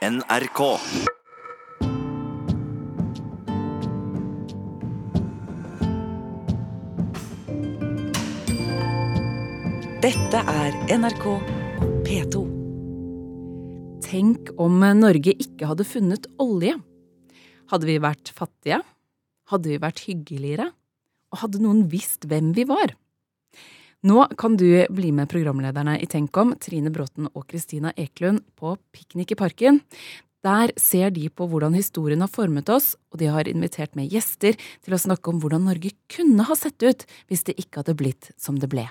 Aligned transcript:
NRK. 0.00 0.60
Dette 10.00 10.40
er 10.40 10.78
NRK 10.88 11.26
P2. 12.06 12.40
Tenk 14.00 14.54
om 14.56 14.80
Norge 14.80 15.36
ikke 15.36 15.68
hadde 15.68 15.84
funnet 15.84 16.30
olje. 16.40 16.78
Hadde 17.68 17.84
vi 17.84 17.98
vært 18.00 18.32
fattige? 18.32 18.80
Hadde 19.52 19.68
vi 19.68 19.82
vært 19.84 20.00
hyggeligere? 20.08 20.70
Og 21.28 21.44
hadde 21.44 21.60
noen 21.60 21.84
visst 21.92 22.24
hvem 22.24 22.54
vi 22.56 22.64
var? 22.72 22.96
Nå 24.00 24.22
kan 24.40 24.56
du 24.56 24.86
bli 24.88 25.10
med 25.12 25.28
programlederne 25.28 25.98
i 26.00 26.06
Tenk 26.08 26.36
om, 26.40 26.54
Trine 26.56 26.88
Bråten 26.88 27.26
og 27.34 27.44
Kristina 27.50 27.92
Eklund, 28.00 28.40
på 28.56 28.72
piknik 28.96 29.34
i 29.34 29.36
parken. 29.36 29.82
Der 30.40 30.72
ser 30.80 31.12
de 31.12 31.26
på 31.28 31.44
hvordan 31.44 31.76
historien 31.76 32.24
har 32.24 32.32
formet 32.32 32.72
oss, 32.72 32.94
og 33.12 33.20
de 33.20 33.28
har 33.28 33.50
invitert 33.50 33.92
med 33.98 34.08
gjester 34.08 34.56
til 34.56 34.96
å 34.96 35.02
snakke 35.04 35.28
om 35.28 35.42
hvordan 35.42 35.68
Norge 35.68 35.92
kunne 36.08 36.48
ha 36.48 36.56
sett 36.56 36.80
ut 36.80 37.04
hvis 37.28 37.44
det 37.44 37.58
ikke 37.60 37.82
hadde 37.82 37.98
blitt 38.00 38.30
som 38.40 38.56
det 38.56 38.72
ble. 38.72 38.86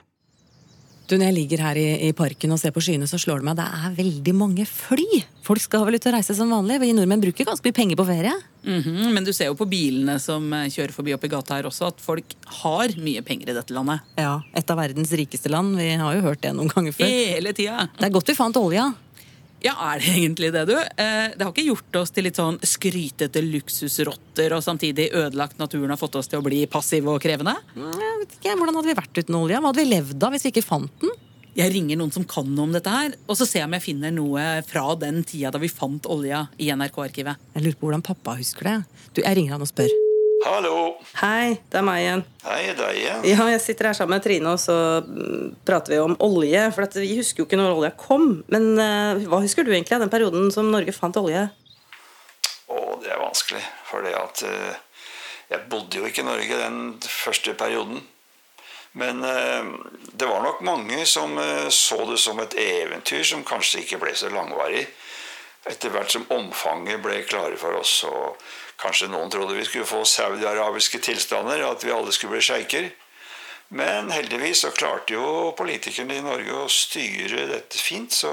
Du, 1.10 1.16
Når 1.18 1.32
jeg 1.32 1.38
ligger 1.40 1.62
her 1.66 1.78
i, 1.82 1.88
i, 2.06 2.12
parken 2.14 2.54
og 2.54 2.60
ser 2.62 2.74
på 2.76 2.84
skyene, 2.86 3.08
så 3.10 3.18
slår 3.18 3.42
det 3.42 3.48
meg 3.48 3.58
at 3.58 3.64
det 3.64 3.80
er 3.80 3.96
veldig 3.98 4.34
mange 4.38 4.66
fly. 4.70 5.24
Folk 5.42 5.64
skal 5.64 5.88
vel 5.88 5.98
ut 5.98 6.06
og 6.06 6.14
reise 6.14 6.36
som 6.38 6.52
vanlig. 6.54 6.78
Vi 6.84 6.92
nordmenn 6.94 7.24
bruker 7.24 7.48
ganske 7.50 7.66
mye 7.66 7.78
penger 7.80 7.98
på 7.98 8.06
ferie. 8.06 8.36
Mm 8.62 8.84
-hmm, 8.84 9.14
men 9.14 9.24
du 9.24 9.34
ser 9.34 9.46
jo 9.46 9.56
på 9.56 9.66
bilene 9.66 10.20
som 10.20 10.54
eh, 10.54 10.70
kjører 10.70 10.92
forbi 10.92 11.14
oppi 11.14 11.28
gata 11.28 11.56
her 11.56 11.64
også, 11.64 11.88
at 11.88 12.02
folk 12.02 12.26
har 12.46 12.90
mye 12.98 13.22
penger 13.22 13.50
i 13.50 13.54
dette 13.54 13.74
landet. 13.74 14.02
Ja, 14.18 14.42
et 14.54 14.70
av 14.70 14.78
verdens 14.78 15.12
rikeste 15.12 15.50
land. 15.50 15.78
Vi 15.78 15.96
har 15.96 16.14
jo 16.16 16.22
hørt 16.22 16.42
det 16.42 16.54
noen 16.54 16.70
ganger 16.70 16.92
før. 16.92 17.06
Hele 17.06 17.54
tida. 17.54 17.90
Det 17.98 18.06
er 18.06 18.12
godt 18.12 18.28
vi 18.28 18.36
fant 18.36 18.58
olja. 18.58 18.94
Ja, 19.64 19.74
er 19.92 20.00
det 20.02 20.12
egentlig 20.20 20.52
det, 20.56 20.66
du? 20.70 20.76
Eh, 20.78 21.32
det 21.36 21.44
har 21.44 21.52
ikke 21.52 21.68
gjort 21.68 22.00
oss 22.02 22.14
til 22.16 22.28
litt 22.28 22.40
sånn 22.40 22.60
skrytete 22.64 23.44
luksusrotter 23.44 24.56
og 24.56 24.64
samtidig 24.66 25.10
ødelagt 25.12 25.60
naturen 25.60 25.92
har 25.94 26.00
fått 26.00 26.20
oss 26.20 26.32
til 26.32 26.40
å 26.42 26.46
bli 26.46 26.64
passive 26.72 27.12
og 27.12 27.24
krevende? 27.24 27.56
Mm, 27.76 27.90
jeg 27.92 28.20
vet 28.24 28.38
ikke, 28.40 28.56
Hvordan 28.60 28.80
hadde 28.80 28.92
vi 28.92 29.00
vært 29.02 29.24
uten 29.24 29.40
olja? 29.42 29.60
Hva 29.60 29.74
hadde 29.74 29.84
vi 29.84 29.92
levd 29.94 30.24
av 30.28 30.36
hvis 30.36 30.48
vi 30.48 30.54
ikke 30.56 30.66
fant 30.68 31.04
den? 31.04 31.16
Jeg 31.60 31.74
ringer 31.74 31.98
noen 32.00 32.14
som 32.14 32.24
kan 32.30 32.48
noe 32.48 32.70
om 32.70 32.76
dette 32.76 32.92
her, 32.94 33.16
og 33.28 33.36
så 33.36 33.44
ser 33.44 33.64
jeg 33.64 33.68
om 33.68 33.74
jeg 33.76 33.84
finner 33.84 34.14
noe 34.16 34.44
fra 34.70 34.86
den 35.02 35.24
tida 35.28 35.52
da 35.52 35.60
vi 35.60 35.68
fant 35.72 36.06
olja 36.08 36.46
i 36.62 36.70
NRK-arkivet. 36.72 37.42
Jeg 37.58 37.66
lurer 37.66 37.80
på 37.80 37.90
hvordan 37.90 38.06
pappa 38.06 38.38
husker 38.40 38.70
det. 38.70 38.78
Du, 39.18 39.26
Jeg 39.26 39.36
ringer 39.36 39.58
han 39.58 39.66
og 39.66 39.72
spør. 39.72 39.90
Hallo. 40.50 40.98
Hei, 41.20 41.60
det 41.70 41.78
er 41.78 41.84
meg 41.86 42.00
igjen. 42.02 42.22
Hei, 42.42 42.72
deg 42.74 42.96
igjen. 42.98 43.26
Ja, 43.30 43.44
Jeg 43.52 43.62
sitter 43.62 43.92
her 43.92 43.98
sammen 44.00 44.16
med 44.16 44.24
Trine, 44.26 44.56
og 44.56 44.58
så 44.58 44.74
mm, 45.06 45.60
prater 45.68 45.94
vi 45.94 46.00
om 46.02 46.16
olje. 46.26 46.64
For 46.74 46.98
vi 46.98 47.20
husker 47.20 47.44
jo 47.44 47.46
ikke 47.46 47.60
når 47.60 47.76
olja 47.76 47.92
kom. 47.94 48.40
Men 48.50 48.66
uh, 48.80 49.22
hva 49.30 49.44
husker 49.44 49.68
du 49.68 49.70
egentlig 49.70 50.00
av 50.00 50.02
den 50.02 50.10
perioden 50.10 50.50
som 50.54 50.72
Norge 50.74 50.96
fant 50.96 51.20
olje? 51.22 51.44
Å, 52.66 52.80
det 53.04 53.12
er 53.14 53.22
vanskelig. 53.22 53.62
For 53.92 54.08
det 54.08 54.16
at 54.18 54.42
uh, 54.50 55.04
jeg 55.54 55.68
bodde 55.70 56.02
jo 56.02 56.10
ikke 56.10 56.26
i 56.26 56.30
Norge 56.32 56.58
den 56.64 56.82
første 57.06 57.54
perioden. 57.60 58.02
Men 58.98 59.22
uh, 59.22 59.70
det 60.18 60.32
var 60.32 60.42
nok 60.48 60.66
mange 60.66 61.06
som 61.06 61.38
så 61.70 62.02
det 62.10 62.18
som 62.26 62.42
et 62.42 62.58
eventyr 62.58 63.22
som 63.22 63.46
kanskje 63.46 63.86
ikke 63.86 64.02
ble 64.02 64.18
så 64.18 64.34
langvarig. 64.34 64.88
Etter 65.68 65.92
hvert 65.92 66.12
som 66.12 66.26
omfanget 66.32 67.02
ble 67.04 67.20
klare 67.28 67.58
for 67.60 67.76
oss. 67.82 68.04
og 68.08 68.40
Kanskje 68.80 69.10
noen 69.12 69.32
trodde 69.32 69.58
vi 69.58 69.66
skulle 69.68 69.90
få 69.90 70.06
saudiarabiske 70.08 71.02
tilstander, 71.04 71.66
at 71.68 71.84
vi 71.84 71.92
alle 71.92 72.14
skulle 72.16 72.38
bli 72.38 72.46
sjeiker. 72.48 72.92
Men 73.76 74.10
heldigvis 74.10 74.64
så 74.64 74.72
klarte 74.74 75.14
jo 75.14 75.52
politikerne 75.58 76.16
i 76.18 76.24
Norge 76.26 76.56
å 76.64 76.70
styre 76.72 77.46
dette 77.52 77.78
fint. 77.78 78.16
Så 78.16 78.32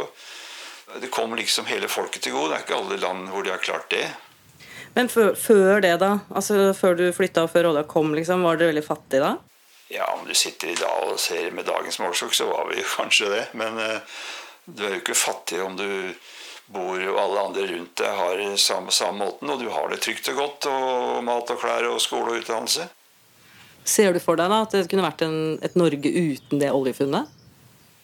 det 1.00 1.10
kom 1.12 1.34
liksom 1.36 1.66
hele 1.68 1.90
folket 1.92 2.24
til 2.24 2.36
gode. 2.36 2.54
Det 2.54 2.60
er 2.60 2.64
ikke 2.64 2.78
alle 2.78 3.00
land 3.02 3.28
hvor 3.32 3.44
de 3.44 3.52
har 3.52 3.64
klart 3.64 3.90
det. 3.92 4.06
Men 4.96 5.10
før, 5.10 5.80
det, 5.84 5.98
da? 6.00 6.14
Altså 6.32 6.72
Før 6.72 6.96
du 6.96 7.04
flytta 7.12 7.44
og 7.44 7.52
før 7.52 7.72
olja 7.72 7.82
kom, 7.84 8.14
liksom, 8.16 8.46
var 8.46 8.56
dere 8.56 8.72
veldig 8.72 8.86
fattige 8.86 9.26
da? 9.26 9.34
Ja, 9.92 10.06
om 10.16 10.24
du 10.26 10.32
sitter 10.34 10.72
i 10.72 10.78
dag 10.78 11.10
og 11.12 11.20
ser 11.20 11.52
med 11.54 11.68
dagens 11.68 12.00
målestokk, 12.00 12.32
så 12.34 12.48
var 12.48 12.70
vi 12.70 12.80
kanskje 12.96 13.28
det. 13.34 13.44
Men 13.60 13.76
uh, 13.76 14.16
du 14.64 14.86
er 14.86 14.96
jo 14.96 15.02
ikke 15.02 15.18
fattig 15.18 15.60
om 15.62 15.76
du 15.76 15.86
bor 16.66 16.98
jo 17.00 17.16
alle 17.20 17.42
andre 17.48 17.66
rundt 17.70 17.96
deg 18.00 18.18
har 18.18 18.42
samme, 18.58 18.92
samme 18.94 19.24
måten, 19.24 19.50
og 19.50 19.60
du 19.62 19.68
har 19.70 19.90
det 19.92 20.00
trygt 20.02 20.28
og 20.32 20.40
godt, 20.40 20.68
og 20.70 21.24
mat 21.26 21.50
og 21.54 21.60
klær 21.62 21.86
og 21.92 22.00
skole 22.02 22.32
og 22.32 22.42
utdannelse. 22.42 22.88
Ser 23.86 24.12
du 24.12 24.20
for 24.22 24.38
deg 24.38 24.50
da 24.50 24.64
at 24.64 24.74
det 24.74 24.88
kunne 24.90 25.06
vært 25.06 25.22
en, 25.22 25.38
et 25.62 25.76
Norge 25.78 26.10
uten 26.10 26.62
det 26.62 26.72
oljefunnet? 26.74 27.30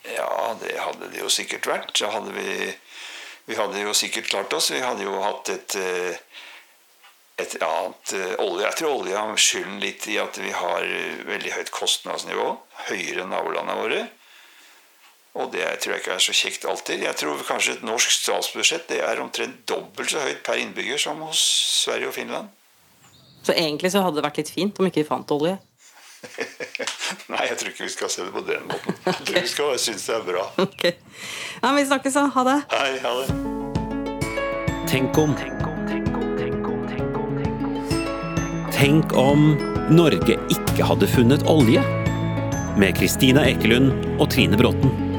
Ja, 0.06 0.54
det 0.60 0.76
hadde 0.78 1.10
det 1.10 1.22
jo 1.22 1.30
sikkert 1.30 1.66
vært. 1.66 1.90
Så 1.98 2.10
hadde 2.10 2.34
vi, 2.36 2.70
vi 3.50 3.58
hadde 3.58 3.82
jo 3.82 3.94
sikkert 3.94 4.30
klart 4.30 4.54
oss. 4.54 4.70
Vi 4.74 4.82
hadde 4.82 5.06
jo 5.06 5.18
hatt 5.22 5.50
et, 5.50 5.76
eh, 5.78 6.22
et 7.42 7.56
annet 7.58 8.14
eh, 8.18 8.34
olje. 8.42 8.66
Jeg 8.68 8.78
tror 8.78 9.02
olje 9.02 9.18
har 9.18 9.42
skylden 9.42 9.82
litt 9.82 10.06
i 10.10 10.18
at 10.22 10.38
vi 10.38 10.54
har 10.54 10.86
veldig 11.26 11.54
høyt 11.58 11.74
kostnadsnivå. 11.74 12.48
Høyere 12.90 13.26
enn 13.26 13.34
nabolandene 13.34 13.78
våre. 13.82 14.02
Og 15.32 15.48
det 15.52 15.64
tror 15.80 15.94
jeg 15.94 16.02
ikke 16.02 16.12
er 16.12 16.20
så 16.20 16.34
kjekt 16.36 16.64
alltid. 16.68 17.04
Jeg 17.06 17.16
tror 17.16 17.40
kanskje 17.48 17.78
et 17.78 17.84
norsk 17.86 18.12
statsbudsjett 18.12 18.88
det 18.90 19.00
er 19.00 19.20
omtrent 19.22 19.62
dobbelt 19.68 20.12
så 20.12 20.20
høyt 20.20 20.42
per 20.44 20.60
innbygger 20.60 21.00
som 21.00 21.22
hos 21.24 21.40
Sverige 21.86 22.10
og 22.10 22.16
Finland. 22.18 22.50
Så 23.42 23.56
egentlig 23.56 23.90
så 23.94 24.02
hadde 24.04 24.20
det 24.20 24.26
vært 24.26 24.42
litt 24.42 24.52
fint 24.52 24.76
om 24.78 24.86
ikke 24.86 25.00
vi 25.00 25.08
fant 25.08 25.32
olje? 25.34 25.56
Nei, 27.32 27.46
jeg 27.48 27.56
tror 27.58 27.72
ikke 27.72 27.86
vi 27.88 27.94
skal 27.96 28.12
se 28.12 28.26
det 28.28 28.34
på 28.34 28.44
den 28.46 28.68
måten. 28.68 28.98
Jeg 29.08 29.24
tror 29.26 29.40
vi 29.40 29.48
skal 29.50 29.80
synes 29.82 30.04
det 30.06 30.14
er 30.14 30.28
bra. 30.28 30.44
Ok. 30.68 30.84
Ja, 31.62 31.72
Vi 31.74 31.86
snakkes, 31.88 32.14
da. 32.14 32.28
Ha 32.36 32.44
det. 32.46 32.58
Hei, 32.76 32.92
ha 33.02 33.16
det. 33.18 33.26
Tenk 34.92 35.18
om. 35.18 35.34
Tenk 38.82 39.12
om 39.14 39.52
Norge 39.94 40.34
ikke 40.50 40.86
hadde 40.88 41.06
funnet 41.06 41.44
olje? 41.46 41.82
Med 42.80 42.96
Kristina 42.98 43.44
Ekelund 43.46 43.92
og 44.18 44.30
Trine 44.32 44.58
Bråten. 44.58 45.11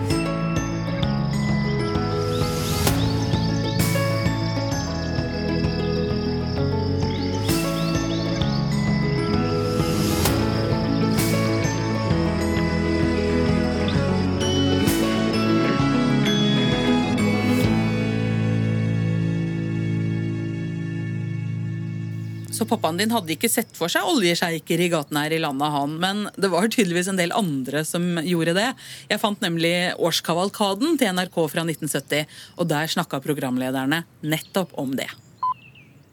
Så 22.94 22.98
din 22.98 23.10
hadde 23.10 23.34
ikke 23.34 23.50
sett 23.50 23.72
for 23.74 23.90
seg 23.90 24.06
oljesjeiker 24.06 24.82
i 24.84 24.88
gaten 24.94 25.18
her 25.18 25.34
i 25.34 25.40
landet, 25.42 25.72
han. 25.74 25.96
Men 25.98 26.20
det 26.38 26.52
var 26.54 26.68
tydeligvis 26.70 27.08
en 27.10 27.18
del 27.18 27.34
andre 27.34 27.82
som 27.90 28.20
gjorde 28.22 28.54
det. 28.54 28.68
Jeg 29.10 29.18
fant 29.18 29.42
nemlig 29.42 29.72
årskavalkaden 29.98 31.00
til 31.02 31.18
NRK 31.18 31.40
fra 31.50 31.64
1970, 31.66 32.30
og 32.62 32.70
der 32.70 32.94
snakka 32.94 33.18
programlederne 33.24 34.04
nettopp 34.22 34.78
om 34.78 34.94
det. 35.00 35.10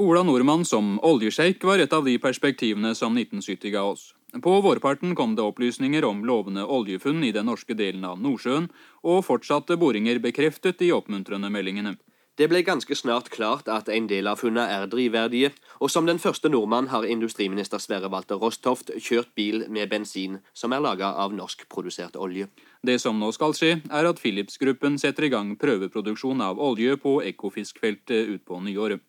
Ola 0.01 0.25
Nordmann 0.25 0.65
som 0.65 0.95
oljesjeik 1.05 1.69
var 1.69 1.85
et 1.85 1.93
av 1.93 2.09
de 2.09 2.17
perspektivene 2.17 2.95
som 2.97 3.13
1970 3.13 3.77
ga 3.77 3.85
oss. 3.91 4.15
På 4.41 4.57
vårparten 4.65 5.13
kom 5.19 5.37
det 5.37 5.45
opplysninger 5.45 6.07
om 6.09 6.25
lovende 6.25 6.65
oljefunn 6.65 7.21
i 7.29 7.35
den 7.37 7.51
norske 7.53 7.77
delen 7.77 8.09
av 8.09 8.25
Nordsjøen, 8.25 8.71
og 9.05 9.27
fortsatte 9.29 9.77
boringer 9.77 10.23
bekreftet 10.25 10.81
de 10.81 10.95
oppmuntrende 10.97 11.53
meldingene. 11.53 11.99
Det 12.41 12.47
ble 12.49 12.63
ganske 12.65 12.97
snart 12.97 13.27
klart 13.29 13.67
at 13.69 13.91
en 13.93 14.07
del 14.09 14.25
av 14.31 14.39
funnene 14.41 14.65
er 14.73 14.87
drivverdige, 14.89 15.51
og 15.81 15.91
som 15.91 16.07
den 16.07 16.21
første 16.21 16.51
nordmann 16.53 16.91
har 16.93 17.09
industriminister 17.09 17.81
Sverre 17.81 18.11
Walter 18.13 18.41
Rostoft 18.41 18.93
kjørt 19.01 19.33
bil 19.37 19.65
med 19.69 19.89
bensin 19.91 20.39
som 20.55 20.73
er 20.77 20.83
laga 20.85 21.15
av 21.17 21.33
norskprodusert 21.35 22.19
olje. 22.21 22.49
Det 22.85 22.99
som 23.01 23.19
nå 23.21 23.33
skal 23.33 23.57
skje, 23.57 23.79
er 23.89 24.09
at 24.09 24.21
Philips-gruppen 24.21 24.99
setter 25.01 25.29
i 25.29 25.33
gang 25.33 25.55
prøveproduksjon 25.61 26.45
av 26.45 26.61
olje 26.61 26.97
på 27.01 27.21
Ekofiskfeltet 27.33 28.37
utpå 28.37 28.61
nyåret. 28.65 29.01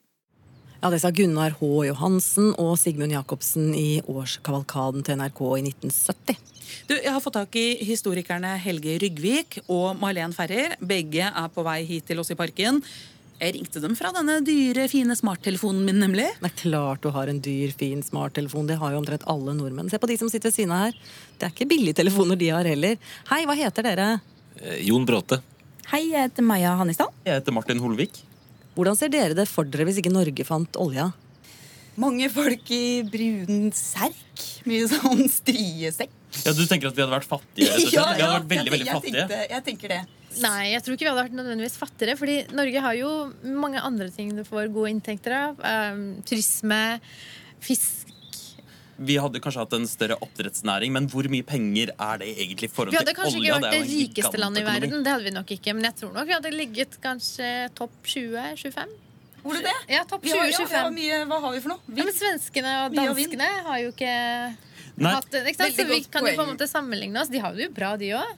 Ja, 0.81 0.89
Det 0.89 0.99
sa 1.03 1.11
Gunnar 1.13 1.53
H. 1.59 1.67
Johansen 1.85 2.55
og 2.57 2.73
Sigmund 2.81 3.13
Jacobsen 3.13 3.75
i 3.77 4.01
årskavalkaden 4.01 5.03
til 5.05 5.19
NRK 5.19 5.41
i 5.59 5.61
1970. 5.69 6.39
Du, 6.87 6.95
Jeg 6.95 7.11
har 7.11 7.21
fått 7.21 7.37
tak 7.37 7.55
i 7.55 7.83
historikerne 7.85 8.55
Helge 8.57 8.97
Ryggvik 8.97 9.59
og 9.67 9.99
Marlen 10.01 10.33
Ferrer. 10.33 10.73
Begge 10.79 11.27
er 11.29 11.51
på 11.53 11.61
vei 11.67 11.83
hit 11.85 12.07
til 12.09 12.19
oss 12.19 12.31
i 12.31 12.39
parken. 12.39 12.81
Jeg 13.41 13.55
ringte 13.55 13.81
dem 13.81 13.95
fra 13.97 14.11
denne 14.13 14.35
dyre, 14.45 14.83
fine 14.91 15.15
smarttelefonen 15.17 15.81
min, 15.87 15.97
nemlig. 16.03 16.27
Det 16.43 16.49
er 16.51 16.57
klart 16.61 17.01
du 17.01 17.07
har 17.15 17.29
en 17.31 17.39
dyr, 17.41 17.71
fin 17.73 18.03
smarttelefon. 18.05 18.67
Det 18.69 18.75
har 18.77 18.93
jo 18.93 18.99
omtrent 19.01 19.23
alle 19.31 19.55
nordmenn. 19.57 19.89
Se 19.89 19.97
på 19.97 20.09
de 20.11 20.17
som 20.21 20.29
sitter 20.29 20.51
ved 20.51 20.57
siden 20.59 20.73
av 20.75 20.83
her. 20.91 20.99
Det 21.41 21.47
er 21.47 21.55
ikke 21.55 21.67
billigtelefoner 21.71 22.37
de 22.37 22.51
har 22.53 22.69
heller. 22.69 22.99
Hei, 23.31 23.39
hva 23.49 23.55
heter 23.57 23.87
dere? 23.87 24.05
Eh, 24.61 24.83
Jon 24.85 25.07
Bråte. 25.09 25.39
Hei, 25.89 26.03
jeg 26.11 26.27
heter 26.29 26.45
Maja 26.45 26.75
Hannistad. 26.77 27.09
Jeg 27.25 27.39
heter 27.39 27.57
Martin 27.57 27.81
Holvik. 27.81 28.21
Hvordan 28.77 28.95
ser 29.01 29.09
dere 29.11 29.33
det 29.35 29.47
for 29.49 29.65
dere 29.67 29.89
hvis 29.89 29.97
ikke 30.03 30.13
Norge 30.13 30.45
fant 30.47 30.77
olja? 30.79 31.09
Mange 31.99 32.29
folk 32.31 32.69
i 32.71 33.01
brun 33.09 33.71
serk. 33.75 34.45
Mye 34.69 34.85
sånn 34.87 35.25
striesekk. 35.33 36.13
Ja, 36.45 36.53
Du 36.55 36.61
tenker 36.69 36.93
at 36.93 36.95
vi 36.95 37.01
hadde 37.03 37.17
vært 37.17 37.27
fattige? 37.27 37.73
ja. 37.73 37.89
Ja, 37.97 38.05
vi 38.13 38.21
hadde 38.21 38.33
vært 38.37 38.49
veldig, 38.53 38.69
jeg, 38.69 38.73
veldig 38.77 38.87
jeg 38.87 38.95
fattige. 39.01 39.25
tenkte- 39.25 39.49
jeg 39.57 39.65
tenker 39.73 39.97
det. 39.97 40.01
Nei, 40.39 40.71
jeg 40.71 40.83
tror 40.85 40.95
ikke 40.95 41.05
vi 41.05 41.09
hadde 41.11 41.25
vært 41.25 41.35
nødvendigvis 41.35 41.75
fattigere. 41.79 42.15
Fordi 42.19 42.37
Norge 42.55 42.83
har 42.85 42.95
jo 42.97 43.09
mange 43.43 43.81
andre 43.83 44.07
ting 44.13 44.31
du 44.37 44.43
får 44.47 44.71
gode 44.73 44.93
inntekter 44.93 45.35
av. 45.35 45.59
Um, 45.59 46.05
turisme, 46.27 46.79
fisk 47.61 48.07
Vi 49.01 49.17
hadde 49.17 49.41
kanskje 49.41 49.63
hatt 49.63 49.75
en 49.75 49.87
større 49.89 50.17
oppdrettsnæring, 50.21 50.93
men 50.93 51.07
hvor 51.09 51.25
mye 51.33 51.45
penger 51.45 51.91
er 51.95 52.21
det 52.21 52.31
egentlig 52.35 52.69
i 52.69 52.73
forhold 52.73 52.93
Vi 52.93 53.01
hadde 53.01 53.15
kanskje 53.17 53.39
olja? 53.41 53.55
ikke 53.55 53.61
vært 53.65 53.73
det 53.73 53.79
det 53.81 53.91
rikeste 53.91 54.41
landet 54.41 54.63
i 54.63 54.67
verden. 54.69 55.05
Det 55.05 55.15
hadde 55.15 55.27
vi 55.27 55.35
nok 55.35 55.53
ikke. 55.57 55.75
Men 55.77 55.89
jeg 55.89 55.99
tror 56.01 56.11
nok 56.15 56.29
vi 56.29 56.37
hadde 56.37 56.55
ligget 56.55 56.99
kanskje 57.03 57.53
topp 57.77 57.95
20-25. 58.05 58.99
Hvor 59.41 59.57
er 59.57 59.63
det? 59.65 59.77
Ja, 59.89 60.03
topp 60.05 60.23
Vi 60.23 60.31
har, 60.35 60.45
ja, 60.45 60.57
vi 60.57 60.65
20-25. 60.69 60.99
Ja, 61.01 61.15
ja, 61.17 61.21
hva 61.29 61.39
har 61.41 61.55
vi 61.55 61.61
for 61.63 61.73
noe? 61.73 61.95
Ja, 61.97 62.05
men 62.05 62.13
svenskene 62.13 62.75
og 62.83 62.97
danskene 62.97 63.47
har 63.65 63.79
jo 63.81 63.89
ikke. 63.95 64.11
Hatt. 65.09 65.25
Ikke 65.33 65.55
sant? 65.57 65.75
Så 65.75 65.85
vi 65.87 65.99
kan 66.11 66.25
jo 66.25 66.35
på 66.37 66.43
en 66.45 66.51
måte 66.53 66.67
sammenligne 66.69 67.21
oss. 67.21 67.29
De 67.29 67.39
har 67.39 67.53
det 67.53 67.63
jo 67.67 67.71
bra, 67.73 67.95
de 67.97 68.11
òg. 68.19 68.37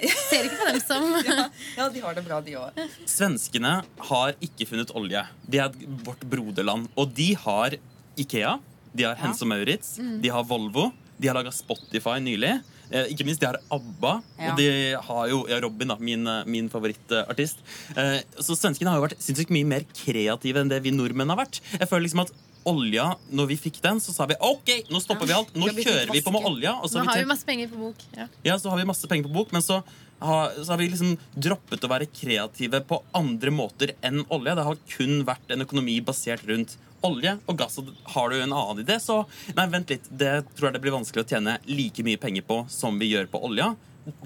Ser 0.00 0.46
ikke 0.48 0.56
på 0.62 0.66
dem 0.70 0.80
som 0.80 1.04
Ja, 1.76 1.88
de 1.92 2.00
har 2.00 2.14
det 2.14 2.24
bra, 2.24 2.40
de 2.40 2.54
òg. 2.56 2.78
Svenskene 3.04 3.82
har 4.10 4.32
ikke 4.40 4.66
funnet 4.70 4.90
olje. 4.96 5.26
De 5.44 5.58
er 5.60 5.70
vårt 6.06 6.24
broderland. 6.24 6.88
Og 6.96 7.12
de 7.14 7.34
har 7.34 7.76
Ikea, 8.18 8.58
de 8.94 9.04
har 9.04 9.14
Hense 9.20 9.44
og 9.44 9.48
Maurits, 9.52 9.98
Mm. 10.00 10.20
de 10.22 10.28
har 10.32 10.42
Volvo, 10.48 10.92
de 11.20 11.28
har 11.28 11.34
laga 11.36 11.52
Spotify 11.52 12.16
nylig. 12.22 12.54
Eh, 12.90 13.10
ikke 13.12 13.26
minst, 13.28 13.40
de 13.42 13.46
har 13.50 13.58
ABBA, 13.70 14.22
Ja. 14.40 14.50
og 14.52 14.56
de 14.56 14.68
har 14.96 15.28
jo 15.28 15.42
ja, 15.50 15.58
Robin, 15.60 15.88
da, 15.88 15.96
min, 16.00 16.26
eh, 16.26 16.44
min 16.48 16.70
favorittartist. 16.72 17.58
Eh, 17.94 18.22
så 18.40 18.56
svenskene 18.56 18.88
har 18.88 18.96
jo 18.96 19.04
vært 19.04 19.18
sinnssykt 19.20 19.50
mye 19.52 19.66
mer 19.68 19.84
kreative 19.92 20.56
enn 20.62 20.70
det 20.72 20.80
vi 20.82 20.90
nordmenn 20.90 21.28
har 21.28 21.36
vært. 21.44 21.60
Jeg 21.78 21.86
føler 21.90 22.06
liksom 22.08 22.24
at 22.24 22.32
olja, 22.68 23.06
når 23.32 23.48
vi 23.52 23.56
fikk 23.60 23.80
den, 23.84 24.00
så 24.02 24.12
sa 24.14 24.26
vi 24.28 24.36
OK, 24.44 24.74
nå 24.92 25.00
stopper 25.02 25.28
vi 25.28 25.36
alt. 25.36 25.54
Nå 25.56 25.70
kjører 25.72 26.12
vi 26.12 26.22
på 26.24 26.34
med 26.34 26.46
olja. 26.48 26.76
Og 26.82 26.90
så 26.90 27.00
Nå 27.00 27.08
har 27.08 27.22
vi 27.22 27.30
masse 27.30 27.48
penger 27.48 27.70
på 27.72 27.80
bok. 27.80 28.04
Ja. 28.16 28.28
ja, 28.46 28.58
så 28.60 28.72
har 28.72 28.80
vi 28.80 28.86
masse 28.88 29.10
penger 29.10 29.28
på 29.28 29.34
bok, 29.38 29.54
men 29.56 29.64
så 29.64 29.80
har, 30.18 30.52
så 30.56 30.72
har 30.72 30.80
vi 30.80 30.88
liksom 30.90 31.16
droppet 31.34 31.84
å 31.86 31.90
være 31.90 32.08
kreative 32.10 32.82
på 32.88 33.00
andre 33.16 33.52
måter 33.54 33.94
enn 34.04 34.24
olje. 34.34 34.56
Det 34.58 34.66
har 34.68 34.84
kun 34.96 35.24
vært 35.28 35.54
en 35.54 35.64
økonomi 35.64 35.98
basert 36.04 36.46
rundt 36.48 36.76
olje 37.06 37.36
og 37.46 37.58
gass. 37.58 37.78
Og 37.80 37.92
har 38.14 38.30
du 38.30 38.38
en 38.40 38.54
annen 38.54 38.82
idé, 38.82 38.98
så 39.02 39.20
Nei, 39.54 39.68
vent 39.72 39.92
litt. 39.92 40.08
Det 40.10 40.32
tror 40.54 40.68
jeg 40.68 40.78
det 40.78 40.82
blir 40.86 40.96
vanskelig 40.96 41.24
å 41.24 41.30
tjene 41.34 41.58
like 41.70 42.04
mye 42.06 42.20
penger 42.20 42.46
på 42.48 42.64
som 42.72 42.98
vi 43.00 43.12
gjør 43.12 43.30
på 43.30 43.42
olja. 43.50 43.72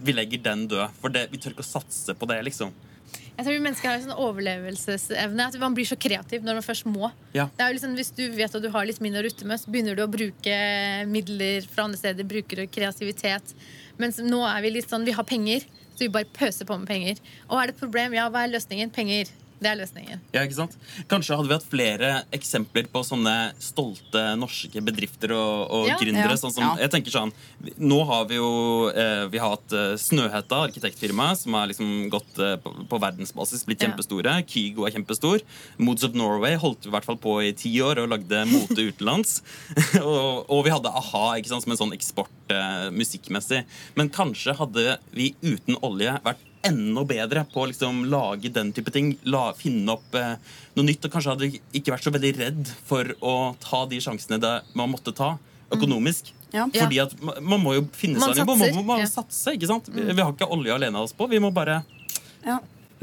Vi 0.00 0.14
legger 0.14 0.42
den 0.44 0.66
død, 0.70 0.96
for 1.00 1.12
det, 1.12 1.26
vi 1.32 1.40
tør 1.42 1.56
ikke 1.56 1.66
å 1.66 1.72
satse 1.74 2.14
på 2.14 2.28
det, 2.30 2.38
liksom. 2.46 2.72
Jeg 3.36 3.46
tror 3.46 3.54
vi 3.56 3.62
mennesker 3.64 3.88
har 3.88 3.98
en 3.98 4.04
sånn 4.04 4.22
overlevelsesevne. 4.22 5.46
At 5.48 5.58
man 5.60 5.76
blir 5.76 5.88
så 5.88 5.96
kreativ 6.00 6.44
når 6.44 6.58
man 6.58 6.66
først 6.66 6.88
må. 6.88 7.08
Ja. 7.32 7.48
Det 7.56 7.64
er 7.64 7.72
jo 7.72 7.78
liksom, 7.78 7.94
hvis 7.98 8.12
du 8.16 8.24
vet 8.36 8.54
at 8.54 8.64
du 8.64 8.68
har 8.74 8.88
litt 8.88 9.00
mindre 9.04 9.22
å 9.22 9.26
rutte 9.26 9.48
med, 9.48 9.60
så 9.62 9.72
begynner 9.72 9.96
du 9.96 10.04
å 10.04 10.10
bruke 10.12 10.56
midler 11.08 11.68
fra 11.72 11.86
andre 11.88 12.00
steder. 12.00 12.28
Bruker 12.28 12.66
kreativitet. 12.72 13.54
Mens 14.00 14.20
nå 14.22 14.42
er 14.48 14.60
vi 14.64 14.74
litt 14.76 14.90
sånn, 14.92 15.06
vi 15.08 15.16
har 15.16 15.26
penger, 15.28 15.64
så 15.94 16.04
vi 16.04 16.12
bare 16.12 16.28
pøser 16.36 16.68
på 16.68 16.76
med 16.80 16.90
penger. 16.90 17.22
Og 17.48 17.56
er 17.58 17.70
det 17.70 17.76
et 17.76 17.82
problem? 17.82 18.16
Ja, 18.18 18.28
hva 18.32 18.44
er 18.44 18.52
løsningen? 18.52 18.92
Penger. 18.92 19.32
Det 19.62 19.70
er 19.70 19.76
løsningen. 19.78 20.20
Ja, 20.34 20.42
ikke 20.42 20.56
sant? 20.58 20.72
Kanskje 21.10 21.36
hadde 21.38 21.48
vi 21.52 21.54
hatt 21.54 21.66
flere 21.70 22.08
eksempler 22.34 22.88
på 22.90 23.02
sånne 23.06 23.34
stolte 23.62 24.22
norske 24.40 24.82
bedrifter 24.82 25.30
og, 25.36 25.70
og 25.70 25.86
Ja. 25.92 25.96
gründere. 26.00 26.34
Ja. 26.34 26.40
Sånn 26.40 26.52
som, 26.56 26.64
Ja. 26.64 26.74
jeg 26.82 26.90
tenker 26.96 27.14
sånn, 27.14 27.32
Nå 27.78 28.00
har 28.08 28.24
vi 28.26 28.34
jo 28.40 28.88
eh, 28.90 29.28
vi 29.30 29.38
har 29.38 29.54
hatt 29.54 29.72
eh, 29.72 29.94
Snøhetta, 30.02 30.58
arkitektfirmaet, 30.66 31.38
som 31.44 31.54
har 31.54 31.68
liksom 31.70 32.10
gått 32.10 32.38
eh, 32.42 32.56
på, 32.58 32.72
på 32.90 32.98
verdensbasis, 33.00 33.62
blitt 33.68 33.80
Ja. 33.82 33.88
kjempestore. 33.92 34.34
Kygo 34.50 34.86
er 34.88 34.90
kjempestor. 34.96 35.40
Moods 35.78 36.02
of 36.04 36.14
Norway 36.18 36.56
holdt 36.58 36.82
vi 36.84 36.90
i 36.90 36.92
hvert 36.96 37.04
fall 37.06 37.20
på 37.22 37.36
i 37.46 37.52
ti 37.54 37.70
år 37.80 38.02
og 38.02 38.10
lagde 38.16 38.44
mote 38.50 38.82
utenlands. 38.90 39.42
og, 40.02 40.50
og 40.50 40.64
vi 40.66 40.70
hadde 40.74 40.90
a-ha 40.90 41.36
ikke 41.38 41.52
sant, 41.54 41.62
som 41.62 41.72
en 41.76 41.78
sånn 41.86 41.94
eksport 41.96 42.50
eh, 42.50 42.88
musikkmessig. 42.90 43.62
Men 43.96 44.10
kanskje 44.10 44.56
hadde 44.58 44.98
vi 45.14 45.32
uten 45.42 45.78
olje 45.86 46.18
vært 46.26 46.48
enda 46.66 47.04
bedre 47.06 47.44
på 47.52 47.62
å 47.62 47.68
liksom 47.70 48.04
lage 48.10 48.52
den 48.54 48.72
type 48.74 48.92
ting. 48.94 49.14
La, 49.28 49.50
finne 49.58 49.96
opp 49.96 50.14
eh, 50.18 50.36
noe 50.76 50.86
nytt. 50.86 51.04
Og 51.06 51.14
kanskje 51.14 51.34
hadde 51.34 51.50
ikke 51.74 51.94
vært 51.94 52.06
så 52.06 52.14
veldig 52.14 52.32
redd 52.38 52.70
for 52.88 53.14
å 53.20 53.34
ta 53.62 53.84
de 53.90 54.00
sjansene 54.02 54.40
det 54.42 54.54
man 54.78 54.92
måtte 54.92 55.14
ta 55.16 55.34
økonomisk. 55.72 56.32
Ja. 56.52 56.66
Fordi 56.68 57.00
at 57.00 57.14
man, 57.24 57.38
man 57.54 57.62
må 57.62 57.76
jo 57.78 57.86
finne 57.96 58.20
Man 58.20 58.32
seg 58.32 58.42
en 58.42 58.44
jobb. 58.44 58.50
Man 58.52 58.60
satser, 58.60 58.78
må 58.78 58.88
bare 58.88 59.06
ja. 59.06 59.10
satse. 59.10 59.54
ikke 59.56 59.70
sant? 59.70 59.88
Vi, 59.92 60.04
vi 60.12 60.20
har 60.20 60.34
ikke 60.34 60.50
olje 60.52 60.74
alene 60.74 61.00
av 61.00 61.08
oss 61.08 61.16
på. 61.16 61.28
Vi 61.32 61.40
må 61.42 61.52
bare 61.54 61.82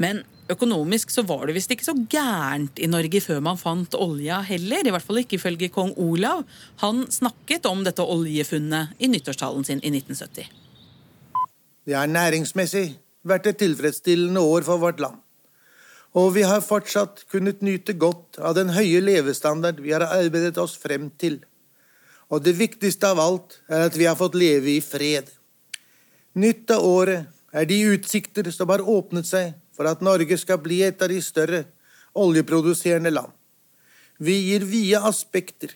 Men 0.00 0.22
økonomisk 0.50 1.12
så 1.14 1.22
var 1.26 1.46
det 1.46 1.54
visst 1.58 1.70
ikke 1.70 1.86
så 1.86 1.94
gærent 2.10 2.80
i 2.82 2.88
Norge 2.90 3.20
før 3.22 3.42
man 3.44 3.60
fant 3.60 3.94
olja 3.98 4.40
heller. 4.46 4.86
I 4.86 4.94
hvert 4.94 5.06
fall 5.06 5.22
ikke 5.22 5.38
ifølge 5.38 5.70
kong 5.74 5.92
Olav. 6.00 6.46
Han 6.84 7.04
snakket 7.12 7.68
om 7.70 7.84
dette 7.86 8.06
oljefunnet 8.06 8.96
i 8.98 9.10
nyttårstalen 9.10 9.66
sin 9.66 9.82
i 9.82 9.92
1970. 9.92 10.48
Det 11.90 11.96
er 11.96 12.10
næringsmessig 12.10 12.88
vært 13.26 13.50
et 13.50 13.60
tilfredsstillende 13.60 14.40
år 14.40 14.64
for 14.66 14.80
vårt 14.82 15.00
land. 15.02 15.18
Og 16.18 16.32
vi 16.34 16.42
har 16.42 16.64
fortsatt 16.64 17.24
kunnet 17.30 17.60
nyte 17.62 17.94
godt 17.94 18.40
av 18.42 18.56
den 18.58 18.72
høye 18.74 19.02
levestandard 19.02 19.78
vi 19.82 19.92
har 19.94 20.06
arbeidet 20.08 20.58
oss 20.58 20.74
frem 20.80 21.10
til. 21.20 21.38
Og 22.30 22.42
det 22.42 22.56
viktigste 22.58 23.10
av 23.12 23.20
alt 23.22 23.60
er 23.70 23.86
at 23.88 23.98
vi 23.98 24.08
har 24.08 24.18
fått 24.18 24.38
leve 24.38 24.74
i 24.74 24.80
fred. 24.82 25.30
Nytt 26.34 26.70
av 26.74 26.86
året 26.86 27.28
er 27.54 27.66
de 27.66 27.78
utsikter 27.94 28.50
som 28.54 28.70
har 28.70 28.82
åpnet 28.82 29.26
seg 29.26 29.54
for 29.74 29.86
at 29.90 30.02
Norge 30.02 30.38
skal 30.38 30.58
bli 30.62 30.82
et 30.86 31.02
av 31.02 31.10
de 31.10 31.18
større 31.22 31.64
oljeproduserende 32.18 33.12
land. 33.14 33.30
Vi 34.18 34.34
gir 34.50 34.66
vide 34.68 35.00
aspekter 35.06 35.72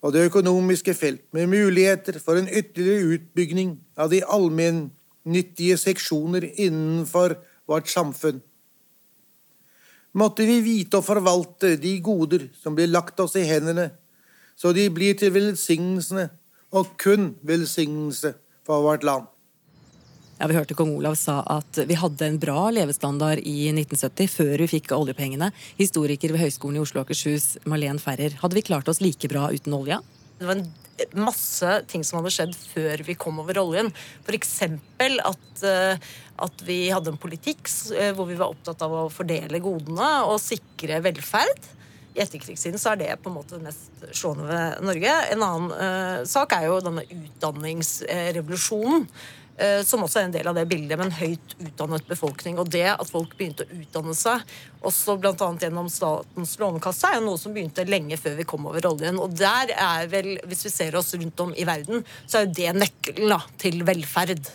og 0.00 0.14
det 0.14 0.24
økonomiske 0.30 0.94
felt 0.96 1.22
med 1.36 1.50
muligheter 1.52 2.18
for 2.24 2.40
en 2.40 2.48
ytterligere 2.48 3.16
utbygging 3.16 3.74
av 4.00 4.10
de 4.12 4.22
allmennyttige 5.30 5.78
seksjoner 5.78 6.60
innenfor 6.60 7.38
vårt 7.66 7.88
samfunn. 7.88 8.40
Måtte 10.12 10.44
vi 10.44 10.60
vite 10.60 10.98
å 10.98 11.02
forvalte 11.02 11.76
de 11.78 12.00
goder 12.02 12.48
som 12.60 12.74
blir 12.74 12.88
lagt 12.90 13.20
oss 13.20 13.36
i 13.36 13.46
hendene, 13.46 13.92
så 14.56 14.72
de 14.72 14.88
blir 14.90 15.14
til 15.14 15.30
velsignelsene 15.32 16.30
og 16.72 16.96
kun 16.98 17.36
velsignelse 17.42 18.34
for 18.66 18.82
vårt 18.82 19.04
land. 19.04 19.26
Ja, 20.40 20.46
Vi 20.48 20.54
hørte 20.54 20.74
kong 20.74 20.96
Olav 20.96 21.14
sa 21.14 21.42
at 21.46 21.76
vi 21.86 21.94
hadde 21.94 22.26
en 22.26 22.38
bra 22.40 22.70
levestandard 22.70 23.38
i 23.44 23.70
1970, 23.70 24.26
før 24.26 24.58
vi 24.58 24.68
fikk 24.80 24.90
oljepengene. 24.96 25.52
Historiker 25.76 26.32
ved 26.32 26.40
Høgskolen 26.40 26.78
i 26.78 26.80
Oslo 26.80 27.02
og 27.02 27.06
Akershus, 27.06 27.58
Malene 27.66 28.00
Ferrer. 28.00 28.38
Hadde 28.40 28.56
vi 28.56 28.64
klart 28.64 28.88
oss 28.88 29.02
like 29.02 29.28
bra 29.28 29.50
uten 29.52 29.76
olja? 29.76 30.00
Det 30.40 30.48
var 30.48 30.56
en 30.56 30.64
masse 31.16 31.70
ting 31.90 32.04
som 32.04 32.20
hadde 32.20 32.32
skjedd 32.34 32.54
før 32.72 32.96
vi 33.06 33.14
kom 33.18 33.40
over 33.42 33.60
oljen. 33.62 33.90
F.eks. 34.24 34.54
At, 35.24 35.64
eh, 35.66 35.94
at 36.46 36.56
vi 36.66 36.80
hadde 36.92 37.10
en 37.14 37.20
politikk 37.20 37.64
eh, 37.96 38.12
hvor 38.16 38.26
vi 38.30 38.38
var 38.40 38.50
opptatt 38.52 38.80
av 38.86 38.92
å 38.94 39.12
fordele 39.12 39.62
godene 39.64 40.10
og 40.28 40.38
sikre 40.42 41.02
velferd. 41.04 41.62
I 42.10 42.22
etterkrigstiden 42.24 42.80
så 42.80 42.88
er 42.92 42.98
det 43.04 43.20
på 43.22 43.30
en 43.30 43.38
måte 43.38 43.56
det 43.56 43.66
mest 43.68 43.92
slående 44.18 44.46
ved 44.48 44.66
Norge. 44.82 45.12
En 45.30 45.42
annen 45.46 45.70
uh, 45.70 46.26
sak 46.26 46.52
er 46.56 46.64
jo 46.66 46.82
denne 46.82 47.04
utdanningsrevolusjonen. 47.06 49.06
eh, 49.06 49.10
Som 49.84 50.06
også 50.06 50.22
er 50.22 50.28
en 50.28 50.34
del 50.34 50.48
av 50.48 50.56
det 50.56 50.64
bildet 50.70 50.96
med 50.96 51.10
en 51.10 51.18
høyt 51.18 51.54
utdannet 51.60 52.06
befolkning. 52.08 52.56
Og 52.62 52.70
det 52.72 52.86
at 52.92 53.10
folk 53.10 53.34
begynte 53.36 53.66
å 53.66 53.80
utdanne 53.80 54.14
seg, 54.16 54.44
også 54.86 55.18
bl.a. 55.20 55.34
gjennom 55.60 55.90
Statens 55.92 56.54
lånekasse, 56.60 57.10
er 57.12 57.20
noe 57.24 57.40
som 57.40 57.52
begynte 57.52 57.84
lenge 57.88 58.16
før 58.20 58.38
vi 58.38 58.48
kom 58.48 58.70
over 58.70 58.88
oljen. 58.92 59.20
Og 59.20 59.36
der 59.36 59.74
er 59.76 60.08
vel, 60.12 60.32
hvis 60.48 60.64
vi 60.68 60.72
ser 60.72 60.96
oss 60.96 61.12
rundt 61.18 61.44
om 61.44 61.52
i 61.52 61.68
verden, 61.68 62.04
så 62.24 62.40
er 62.40 62.48
jo 62.48 62.56
det 62.56 62.74
nøkkelen 62.78 63.36
da, 63.36 63.42
til 63.60 63.84
velferd. 63.88 64.48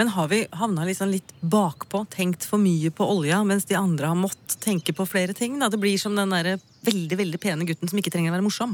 Men 0.00 0.08
har 0.14 0.30
vi 0.30 0.46
havna 0.56 0.86
liksom 0.88 1.10
litt 1.12 1.34
bakpå, 1.44 2.06
tenkt 2.08 2.46
for 2.48 2.62
mye 2.62 2.88
på 2.88 3.04
olja, 3.04 3.42
mens 3.44 3.66
de 3.68 3.76
andre 3.76 4.08
har 4.08 4.16
måttet 4.16 4.56
tenke 4.64 4.94
på 4.96 5.04
flere 5.04 5.34
ting? 5.36 5.58
Da? 5.60 5.68
Det 5.68 5.76
blir 5.82 6.00
som 6.00 6.16
den 6.16 6.32
der 6.32 6.54
veldig 6.88 7.18
veldig 7.20 7.40
pene 7.42 7.66
gutten 7.68 7.90
som 7.90 8.00
ikke 8.00 8.14
trenger 8.14 8.32
å 8.32 8.38
være 8.38 8.46
morsom. 8.46 8.72